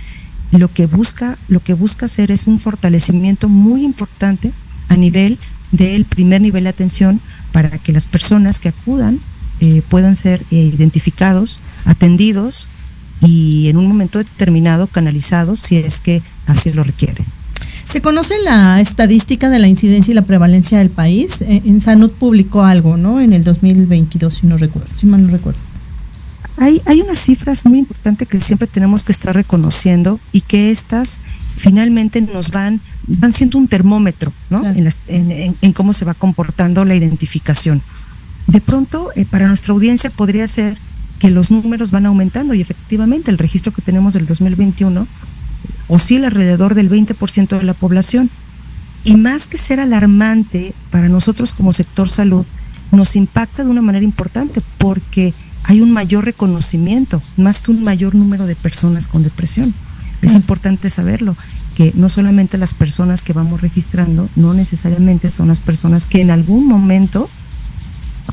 lo 0.53 0.73
que 0.73 0.87
busca, 0.87 1.39
lo 1.49 1.61
que 1.61 1.75
busca 1.75 2.07
hacer 2.07 2.31
es 2.31 2.47
un 2.47 2.59
fortalecimiento 2.59 3.49
muy 3.49 3.85
importante 3.85 4.53
a 4.89 4.97
nivel 4.97 5.39
del 5.71 6.05
primer 6.05 6.41
nivel 6.41 6.65
de 6.65 6.71
atención 6.71 7.21
para 7.53 7.71
que 7.79 7.93
las 7.93 8.07
personas 8.07 8.59
que 8.59 8.71
acudan 8.71 9.21
eh, 9.61 9.83
puedan 9.89 10.17
ser 10.17 10.43
eh, 10.51 10.57
identificados, 10.57 11.61
atendidos 11.85 12.69
y 13.21 13.69
en 13.69 13.77
un 13.77 13.87
momento 13.87 14.19
determinado 14.19 14.87
canalizados 14.87 15.61
si 15.61 15.77
es 15.77 16.01
que 16.01 16.23
así 16.47 16.73
lo 16.73 16.83
requieren. 16.85 17.25
¿Se 17.87 18.01
conoce 18.01 18.39
la 18.39 18.81
estadística 18.81 19.51
de 19.51 19.59
la 19.59 19.67
incidencia 19.67 20.13
y 20.13 20.15
la 20.15 20.23
prevalencia 20.23 20.79
del 20.79 20.91
país? 20.91 21.41
Eh, 21.43 21.63
en 21.65 21.81
Salud 21.81 22.13
publicó 22.13 22.63
algo, 22.63 22.97
¿no? 22.97 23.21
En 23.21 23.33
el 23.33 23.43
2022, 23.43 24.33
si 24.37 24.47
no 24.47 24.57
recuerdo, 24.57 24.89
si 24.97 25.07
mal 25.07 25.27
no 25.27 25.33
recuerdo. 25.33 25.59
Hay, 26.57 26.83
hay 26.87 27.01
unas 27.01 27.19
cifras 27.19 27.65
muy 27.65 27.79
importantes 27.79 28.29
que 28.29 28.41
siempre 28.41 28.69
tenemos 28.69 29.03
que 29.03 29.11
estar 29.11 29.35
reconociendo 29.35 30.21
y 30.31 30.43
que 30.43 30.71
estas 30.71 31.19
finalmente 31.57 32.23
nos 32.23 32.51
van, 32.51 32.81
van 33.07 33.33
siendo 33.33 33.59
un 33.59 33.67
termómetro, 33.67 34.33
¿no? 34.51 34.63
En, 34.67 35.73
cómo 35.73 35.93
se 35.93 36.05
va 36.05 36.15
comportando 36.15 36.85
la 36.85 36.95
identificación. 36.95 37.83
De 38.47 38.61
pronto, 38.61 39.11
eh, 39.17 39.25
para 39.25 39.49
nuestra 39.49 39.73
audiencia 39.73 40.11
podría 40.11 40.47
ser 40.49 40.77
que 41.21 41.31
los 41.31 41.53
números 41.53 41.93
van 41.93 42.07
aumentando 42.07 42.55
y 42.55 42.61
efectivamente 42.61 43.31
el 43.31 43.39
registro 43.39 43.73
que 43.73 43.83
tenemos 43.83 44.15
del 44.15 44.27
2021 44.27 45.07
oscila 45.87 46.29
alrededor 46.29 46.75
del 46.75 46.91
20% 46.91 47.59
de 47.59 47.63
la 47.63 47.75
población. 47.75 48.31
Y 49.05 49.17
más 49.17 49.47
que 49.47 49.59
ser 49.59 49.81
alarmante 49.81 50.75
para 50.91 51.09
nosotros 51.09 51.53
como 51.53 51.73
sector 51.73 52.09
salud, 52.09 52.45
nos 52.91 53.17
impacta 53.17 53.65
de 53.65 53.71
una 53.71 53.83
manera 53.83 54.05
importante 54.05 54.63
porque 54.79 55.33
hay 55.65 55.81
un 55.81 55.93
mayor 55.93 56.25
reconocimiento, 56.25 57.23
más 57.37 57.63
que 57.63 57.71
un 57.71 57.85
mayor 57.85 58.15
número 58.15 58.47
de 58.47 58.57
personas 58.57 59.07
con 59.09 59.23
depresión. 59.23 59.75
Es 60.23 60.35
importante 60.35 60.91
saberlo, 60.91 61.37
que 61.77 61.93
no 61.95 62.09
solamente 62.09 62.59
las 62.59 62.75
personas 62.75 63.23
que 63.23 63.33
vamos 63.33 63.63
registrando, 63.63 64.29
no 64.37 64.53
necesariamente 64.53 65.31
son 65.31 65.49
las 65.49 65.61
personas 65.61 66.07
que 66.07 66.21
en 66.21 66.31
algún 66.31 66.67
momento 66.67 67.29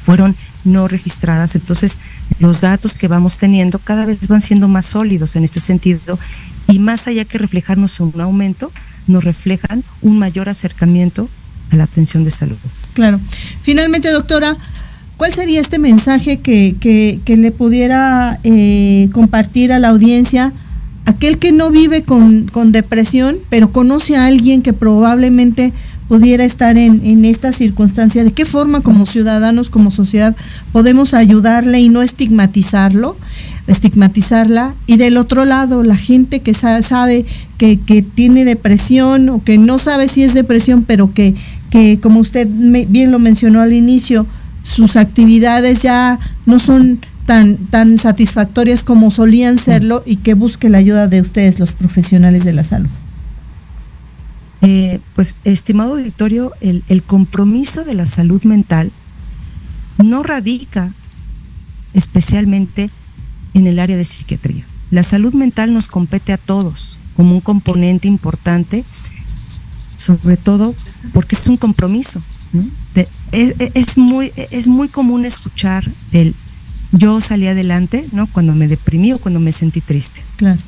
fueron 0.02 0.36
no 0.68 0.88
registradas. 0.88 1.55
Entonces, 1.55 1.97
los 2.39 2.61
datos 2.61 2.97
que 2.97 3.07
vamos 3.07 3.38
teniendo 3.38 3.80
cada 3.80 4.05
vez 4.05 4.28
van 4.28 4.41
siendo 4.41 4.68
más 4.68 4.86
sólidos 4.86 5.36
en 5.36 5.43
este 5.43 5.59
sentido 5.59 6.20
y 6.68 6.80
más 6.80 7.07
allá 7.07 7.26
que 7.26 7.38
reflejarnos 7.38 7.99
un 7.99 8.20
aumento, 8.20 8.72
nos 9.07 9.24
reflejan 9.24 9.84
un 10.01 10.20
mayor 10.20 10.49
acercamiento 10.49 11.30
a 11.72 11.76
la 11.78 11.86
atención 11.86 12.24
de 12.24 12.32
salud. 12.32 12.57
Claro. 12.93 13.20
Finalmente, 13.61 14.09
doctora, 14.11 14.55
¿cuál 15.15 15.34
sería 15.34 15.61
este 15.61 15.80
mensaje 15.80 16.39
que, 16.39 16.76
que, 16.80 17.38
le 17.38 17.51
pudiera 17.51 18.39
eh, 18.43 19.09
compartir 19.13 19.72
a 19.72 19.80
la 19.80 19.89
audiencia? 19.89 20.53
Aquel 21.05 21.39
que 21.39 21.53
no 21.53 21.70
vive 21.70 22.03
con, 22.03 22.47
con 22.47 22.74
depresión, 22.74 23.38
pero 23.49 23.72
conoce 23.72 24.18
a 24.18 24.26
alguien 24.26 24.61
que 24.61 24.74
probablemente 24.74 25.72
pudiera 26.08 26.45
estar 26.45 26.78
en, 26.78 27.01
en 27.03 27.26
esta 27.26 27.51
circunstancia, 27.51 28.24
de 28.24 28.32
qué 28.32 28.45
forma 28.45 28.82
como 28.82 29.05
ciudadanos, 29.05 29.70
como 29.70 29.91
sociedad, 29.91 30.36
podemos 30.72 31.14
ayudarle 31.14 31.80
y 31.80 31.89
no 31.89 32.01
estigmatizarlo, 32.01 33.18
estigmatizarla. 33.68 34.74
Y 34.86 34.97
del 34.97 35.18
otro 35.18 35.45
lado, 35.45 35.84
la 35.84 35.97
gente 35.97 36.39
que 36.39 36.53
sabe 36.53 37.26
que, 37.58 37.80
que 37.80 38.01
tiene 38.01 38.45
depresión 38.45 39.30
o 39.30 39.43
que 39.43 39.58
no 39.58 39.78
sabe 39.78 40.08
si 40.08 40.24
es 40.24 40.34
depresión, 40.34 40.84
pero 40.84 41.14
que, 41.14 41.36
que 41.70 41.99
como 41.99 42.20
usted 42.20 42.47
bien 42.49 43.12
lo 43.12 43.20
mencionó 43.20 43.62
al 43.62 43.74
inicio, 43.74 44.26
sus 44.64 44.95
actividades 44.95 45.82
ya 45.82 46.20
no 46.45 46.60
son 46.60 46.99
tan, 47.26 47.58
tan 47.58 47.97
satisfactorias 47.97 48.84
como 48.84 49.12
solían 49.12 49.58
serlo 49.58 50.03
y 50.05 50.18
que 50.18 50.34
busque 50.34 50.70
la 50.70 50.78
ayuda 50.78 51.08
de 51.08 51.22
ustedes, 51.22 51.60
los 51.60 51.74
profesionales 51.74 52.45
de 52.45 52.53
la 52.53 52.64
salud. 52.64 52.89
Eh, 54.62 54.99
pues, 55.16 55.36
estimado 55.43 55.93
auditorio, 55.93 56.53
el, 56.62 57.03
compromiso 57.03 57.84
de 57.84 57.93
la 57.93 58.05
salud 58.05 58.41
mental 58.43 58.91
no 59.97 60.24
radica 60.24 60.93
especialmente 61.93 62.89
en 63.53 63.68
el 63.68 63.80
área 63.80 63.97
de 63.97 64.03
psiquiatría. 64.03 64.66
La 64.89 65.03
salud 65.03 65.34
mental 65.34 65.74
nos 65.74 65.88
compete 65.88 66.34
a 66.34 66.38
todos 66.38 66.97
como 67.16 67.34
un 67.34 67.41
componente 67.41 68.08
importante, 68.08 68.84
sobre 69.97 70.38
todo 70.38 70.74
porque 71.14 71.36
es 71.36 71.47
un 71.47 71.58
compromiso. 71.58 72.22
es, 73.32 73.97
muy, 73.97 74.32
es 74.36 74.68
muy 74.68 74.88
común 74.88 75.26
escuchar 75.26 75.89
el 76.12 76.36
yo 76.91 77.20
salí 77.22 77.47
adelante, 77.47 78.08
¿no? 78.12 78.28
Cuando 78.28 78.53
me 78.53 78.68
deprimí 78.68 79.14
o 79.14 79.20
cuando 79.20 79.39
me 79.39 79.51
sentí 79.51 79.82
triste. 79.82 80.24
Claro. 80.38 80.60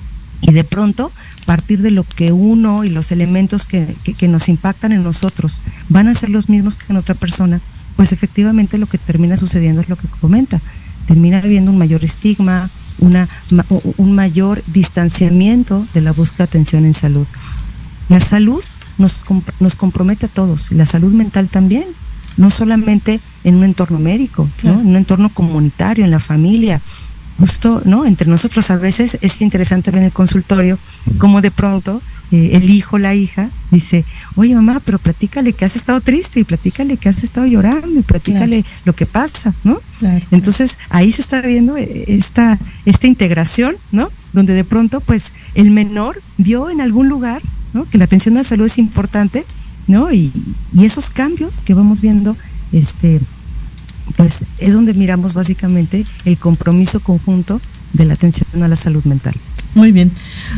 Y 0.42 0.52
de 0.52 0.64
pronto 0.64 1.12
partir 1.46 1.82
de 1.82 1.92
lo 1.92 2.04
que 2.04 2.32
uno 2.32 2.84
y 2.84 2.90
los 2.90 3.12
elementos 3.12 3.66
que, 3.66 3.88
nos 4.28 4.50
impactan 4.50 4.92
en 4.92 5.04
nosotros 5.04 5.62
van 5.90 6.08
a 6.08 6.14
ser 6.14 6.30
los 6.30 6.50
mismos 6.50 6.76
que 6.76 6.86
en 6.90 6.98
otra 6.98 7.16
persona, 7.16 7.60
pues 7.96 8.12
efectivamente 8.12 8.78
lo 8.78 8.88
que 8.88 8.98
termina 8.98 9.36
sucediendo 9.38 9.82
es 9.82 9.90
lo 9.90 9.96
que 9.96 10.08
comenta. 10.08 10.62
Termina 11.08 11.40
habiendo 11.40 11.72
un 11.72 11.78
mayor 11.78 12.04
estigma, 12.04 12.70
una, 13.00 13.28
un 13.98 14.14
mayor 14.14 14.64
distanciamiento 14.68 15.86
de 15.94 16.02
la 16.02 16.12
búsqueda 16.12 16.46
de 16.46 16.50
atención 16.50 16.86
en 16.86 16.94
salud. 16.94 17.28
La 18.08 18.20
salud 18.20 18.64
nos, 18.98 19.26
nos 19.60 19.76
compromete 19.76 20.28
a 20.28 20.30
todos, 20.30 20.72
la 20.72 20.86
salud 20.86 21.14
mental 21.14 21.50
también, 21.50 21.86
no 22.38 22.50
solamente 22.50 23.20
en 23.44 23.56
un 23.56 23.64
entorno 23.66 24.00
médico, 24.00 24.48
en 24.64 24.72
un 24.72 24.96
entorno 24.96 25.30
comunitario, 25.30 26.06
en 26.06 26.12
la 26.12 26.20
familia. 26.20 26.82
Justo, 27.40 27.82
¿no? 27.86 28.06
Entre 28.06 28.28
nosotros 28.28 28.70
a 28.70 28.78
veces 28.78 29.18
es 29.22 29.42
interesante 29.42 29.92
ver 29.92 30.00
en 30.00 30.06
el 30.08 30.12
consultorio 30.12 30.78
cómo 31.18 31.42
de 31.42 31.52
pronto 31.52 32.02
eh, 32.32 32.52
el 32.54 32.70
hijo, 32.70 33.00
la 33.00 33.16
hija, 33.16 33.50
dice, 33.72 34.06
oye 34.36 34.54
mamá, 34.54 34.82
pero 34.86 35.00
platícale 35.00 35.54
que 35.54 35.66
has 35.66 35.76
estado 35.76 36.00
triste 36.00 36.40
y 36.40 36.44
platícale 36.44 36.98
que 36.98 37.10
has 37.10 37.24
estado 37.24 37.48
llorando 37.48 38.00
y 38.00 38.04
platícale 38.04 38.64
lo 38.86 38.94
que 38.94 39.08
pasa, 39.08 39.54
¿no? 39.64 39.82
Entonces 40.30 40.78
ahí 40.90 41.12
se 41.12 41.24
está 41.24 41.42
viendo 41.42 41.76
eh, 41.76 42.06
esta, 42.08 42.60
esta 42.86 43.08
integración, 43.08 43.78
¿no? 43.92 44.12
Donde 44.32 44.54
de 44.54 44.64
pronto, 44.64 45.02
pues, 45.02 45.34
el 45.56 45.72
menor 45.72 46.22
vio 46.38 46.70
en 46.70 46.82
algún 46.82 47.10
lugar, 47.10 47.42
¿no? 47.74 47.90
Que 47.90 47.98
la 47.98 48.06
atención 48.06 48.36
a 48.36 48.42
la 48.42 48.44
salud 48.44 48.66
es 48.66 48.78
importante, 48.78 49.44
¿no? 49.88 50.12
Y, 50.12 50.32
y 50.74 50.86
esos 50.86 51.10
cambios 51.10 51.64
que 51.64 51.74
vamos 51.74 52.02
viendo, 52.02 52.38
este, 52.72 53.22
pues 54.16 54.44
es 54.58 54.74
donde 54.74 54.94
miramos 54.94 55.34
básicamente 55.34 56.06
el 56.26 56.38
compromiso 56.38 57.00
conjunto 57.00 57.62
de 57.94 58.06
la 58.06 58.14
atención 58.14 58.48
a 58.62 58.68
la 58.68 58.76
salud 58.76 59.04
mental. 59.06 59.34
Muy 59.76 59.92
bien. 59.92 60.12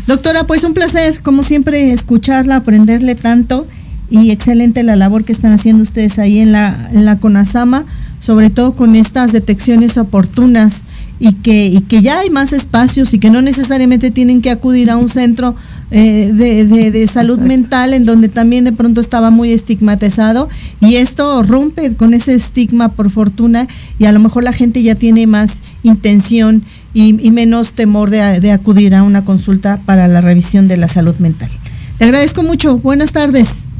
Doctora, 0.08 0.46
pues 0.46 0.64
un 0.64 0.74
placer, 0.74 1.22
como 1.22 1.44
siempre, 1.44 1.92
escucharla, 1.92 2.58
aprenderle 2.58 3.16
tanto 3.16 3.68
y 4.10 4.32
excelente 4.32 4.84
la 4.84 4.96
labor 4.96 5.24
que 5.24 5.32
están 5.32 5.54
haciendo 5.54 5.84
ustedes 5.84 6.20
ahí 6.20 6.40
en 6.40 6.52
la, 6.52 6.90
en 6.94 7.06
la 7.06 7.18
CONASAMA, 7.18 7.86
sobre 8.22 8.52
todo 8.52 8.74
con 8.74 8.96
estas 8.96 9.34
detecciones 9.34 9.98
oportunas 9.98 10.86
y 11.20 11.34
que, 11.34 11.66
y 11.66 11.82
que 11.82 12.02
ya 12.02 12.20
hay 12.20 12.30
más 12.30 12.54
espacios 12.54 13.14
y 13.14 13.20
que 13.20 13.32
no 13.32 13.42
necesariamente 13.42 14.12
tienen 14.12 14.42
que 14.42 14.52
acudir 14.52 14.92
a 14.92 14.98
un 14.98 15.10
centro 15.10 15.56
eh, 15.90 16.32
de, 16.34 16.92
de, 16.92 17.08
salud 17.08 17.40
mental 17.40 17.94
en 17.94 18.06
donde 18.06 18.30
también 18.30 18.64
de 18.64 18.72
pronto 18.72 19.02
estaba 19.02 19.32
muy 19.32 19.52
estigmatizado 19.52 20.50
y 20.80 20.96
esto 20.96 21.44
rompe 21.44 21.96
con 21.96 22.14
ese 22.14 22.36
estigma 22.36 22.90
por 22.90 23.10
fortuna 23.10 23.68
y 24.00 24.06
a 24.06 24.12
lo 24.12 24.20
mejor 24.20 24.44
la 24.44 24.54
gente 24.54 24.82
ya 24.84 24.96
tiene 24.96 25.28
más 25.28 25.62
intención 25.84 26.64
y, 26.94 27.32
menos 27.32 27.74
temor 27.74 28.10
de, 28.10 28.52
acudir 28.52 28.96
a 28.96 29.04
una 29.04 29.26
consulta 29.26 29.82
para 29.86 30.08
la 30.08 30.22
revisión 30.22 30.68
de 30.68 30.78
la 30.78 30.88
salud 30.88 31.16
mental. 31.18 31.50
Le 32.00 32.06
agradezco 32.06 32.44
mucho. 32.44 32.78
Buenas 32.78 33.12
tardes. 33.12 33.71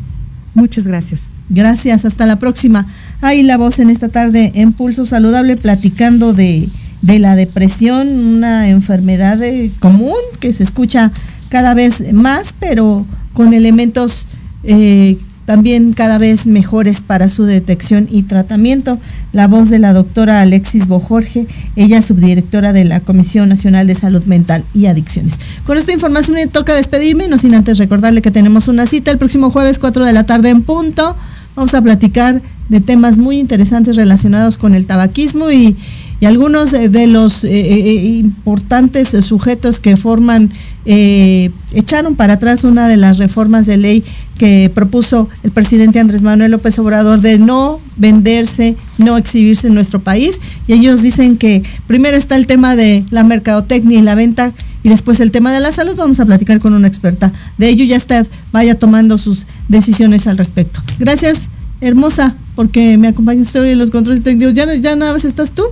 Muchas 0.54 0.88
gracias. 0.88 1.32
Gracias. 1.50 2.06
Hasta 2.06 2.26
la 2.26 2.38
próxima. 2.38 2.88
Ahí 3.22 3.44
la 3.44 3.58
voz 3.58 3.80
en 3.80 3.90
esta 3.90 4.10
tarde 4.10 4.52
en 4.56 4.74
Pulso 4.74 5.06
Saludable 5.06 5.56
platicando 5.56 6.34
de, 6.34 6.68
la 7.02 7.36
depresión, 7.36 8.08
una 8.08 8.70
enfermedad 8.70 9.40
común 9.80 10.20
que 10.40 10.54
se 10.54 10.64
escucha 10.64 11.12
cada 11.50 11.74
vez 11.74 12.14
más, 12.14 12.54
pero 12.60 13.06
con 13.34 13.54
elementos 13.54 14.28
eh, 14.64 15.18
también 15.46 15.94
cada 15.94 16.18
vez 16.18 16.48
mejores 16.48 17.02
para 17.02 17.30
su 17.30 17.44
detección 17.44 18.08
y 18.10 18.24
tratamiento. 18.24 19.00
La 19.34 19.48
voz 19.48 19.70
de 19.70 19.80
la 19.80 19.94
doctora 19.94 20.42
Alexis 20.42 20.88
Bojorge, 20.88 21.48
ella 21.76 22.02
subdirectora 22.02 22.74
de 22.74 22.86
la 22.86 23.00
Comisión 23.00 23.50
Nacional 23.50 23.88
de 23.88 23.96
Salud 23.96 24.24
Mental 24.26 24.64
y 24.74 24.86
Adicciones. 24.86 25.36
Con 25.66 25.78
esta 25.78 25.94
información 25.94 26.36
me 26.36 26.48
toca 26.48 26.76
despedirme, 26.76 27.28
no 27.28 27.38
sin 27.38 27.56
antes 27.56 27.78
recordarle 27.78 28.22
que 28.22 28.32
tenemos 28.32 28.68
una 28.68 28.86
cita 28.86 29.12
el 29.12 29.18
próximo 29.18 29.50
jueves 29.50 29.80
4 29.80 30.06
de 30.06 30.14
la 30.14 30.26
tarde 30.26 30.50
en 30.50 30.64
punto. 30.64 31.16
Vamos 31.56 31.74
a 31.74 31.82
platicar 31.82 32.42
de 32.70 32.80
temas 32.80 33.18
muy 33.18 33.40
interesantes 33.40 33.98
relacionados 33.98 34.58
con 34.58 34.76
el 34.76 34.88
tabaquismo 34.88 35.52
y, 35.52 35.76
algunos 36.24 36.70
de 36.70 37.08
los 37.08 37.44
eh, 37.44 37.50
eh, 37.50 37.96
importantes 38.20 39.10
sujetos 39.26 39.80
que 39.80 39.98
forman 39.98 40.52
eh, 40.86 41.52
echaron 41.74 42.16
para 42.16 42.34
atrás 42.34 42.64
una 42.64 42.88
de 42.88 42.98
las 42.98 43.18
reformas 43.18 43.66
de 43.66 43.78
ley 43.78 44.04
que 44.38 44.72
propuso 44.74 45.30
el 45.44 45.52
presidente 45.52 46.00
Andrés 46.00 46.24
Manuel 46.24 46.52
López 46.52 46.80
Obrador 46.80 47.22
de 47.22 47.38
no 47.38 47.80
venderse, 47.98 48.76
no 48.98 49.18
exhibirse 49.18 49.68
en 49.68 49.76
nuestro 49.76 50.00
país. 50.00 50.42
Y 50.68 50.74
ellos 50.74 51.02
dicen 51.02 51.38
que 51.38 51.64
primero 51.88 52.18
está 52.18 52.36
el 52.36 52.48
tema 52.48 52.76
de 52.76 53.04
la 53.12 53.24
mercadotecnia 53.24 54.00
y 54.00 54.02
la 54.02 54.16
venta 54.16 54.54
y 54.84 54.90
después 54.90 55.20
el 55.20 55.32
tema 55.32 55.54
de 55.54 55.60
la 55.60 55.72
salud. 55.72 55.96
Vamos 55.96 56.20
a 56.20 56.26
platicar 56.26 56.60
con 56.60 56.74
una 56.74 56.88
experta 56.88 57.32
de 57.58 57.70
ello. 57.70 57.86
Ya 57.86 57.98
usted 57.98 58.28
vaya 58.52 58.78
tomando 58.78 59.18
sus 59.18 59.46
decisiones 59.68 60.26
al 60.26 60.38
respecto. 60.38 60.82
Gracias, 60.98 61.50
hermosa, 61.80 62.36
porque 62.56 62.98
me 62.98 63.08
acompañaste 63.08 63.60
hoy 63.60 63.70
en 63.72 63.80
los 63.80 63.92
controles 63.92 64.24
técnicos. 64.24 64.56
¿Ya, 64.56 64.74
ya 64.74 64.96
nada 64.96 65.14
más 65.14 65.26
estás 65.26 65.52
tú? 65.52 65.64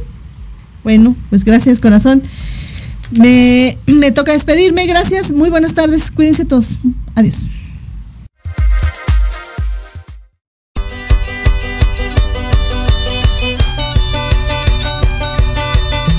Bueno, 0.84 1.16
pues 1.30 1.44
gracias, 1.44 1.80
corazón. 1.80 2.22
Me, 3.12 3.78
toca 4.14 4.34
despedirme, 4.34 4.86
gracias, 4.86 5.32
muy 5.32 5.50
buenas 5.50 5.74
tardes, 5.74 6.12
cuídense 6.12 6.46
todos, 6.46 6.80
adiós. 7.16 7.50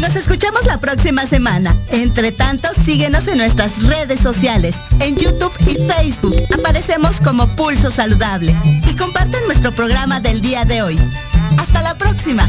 Nos 0.01 0.17
escuchamos 0.17 0.67
la 0.67 0.79
próxima 0.81 1.27
semana. 1.27 1.75
Entre 1.93 2.33
tanto, 2.33 2.69
síguenos 2.85 3.29
en 3.29 3.39
nuestras 3.39 3.83
redes 3.85 4.19
sociales, 4.21 4.75
en 5.01 5.17
YouTube 5.17 5.53
y 5.61 5.77
Facebook. 5.93 6.35
Aparecemos 6.59 7.21
como 7.21 7.47
Pulso 7.55 7.91
Saludable. 7.91 8.55
Y 8.91 8.97
comparten 8.97 9.41
nuestro 9.47 9.71
programa 9.73 10.21
del 10.21 10.41
día 10.41 10.65
de 10.65 10.83
hoy. 10.83 10.99
Hasta 11.59 11.83
la 11.83 11.97
próxima. 11.97 12.49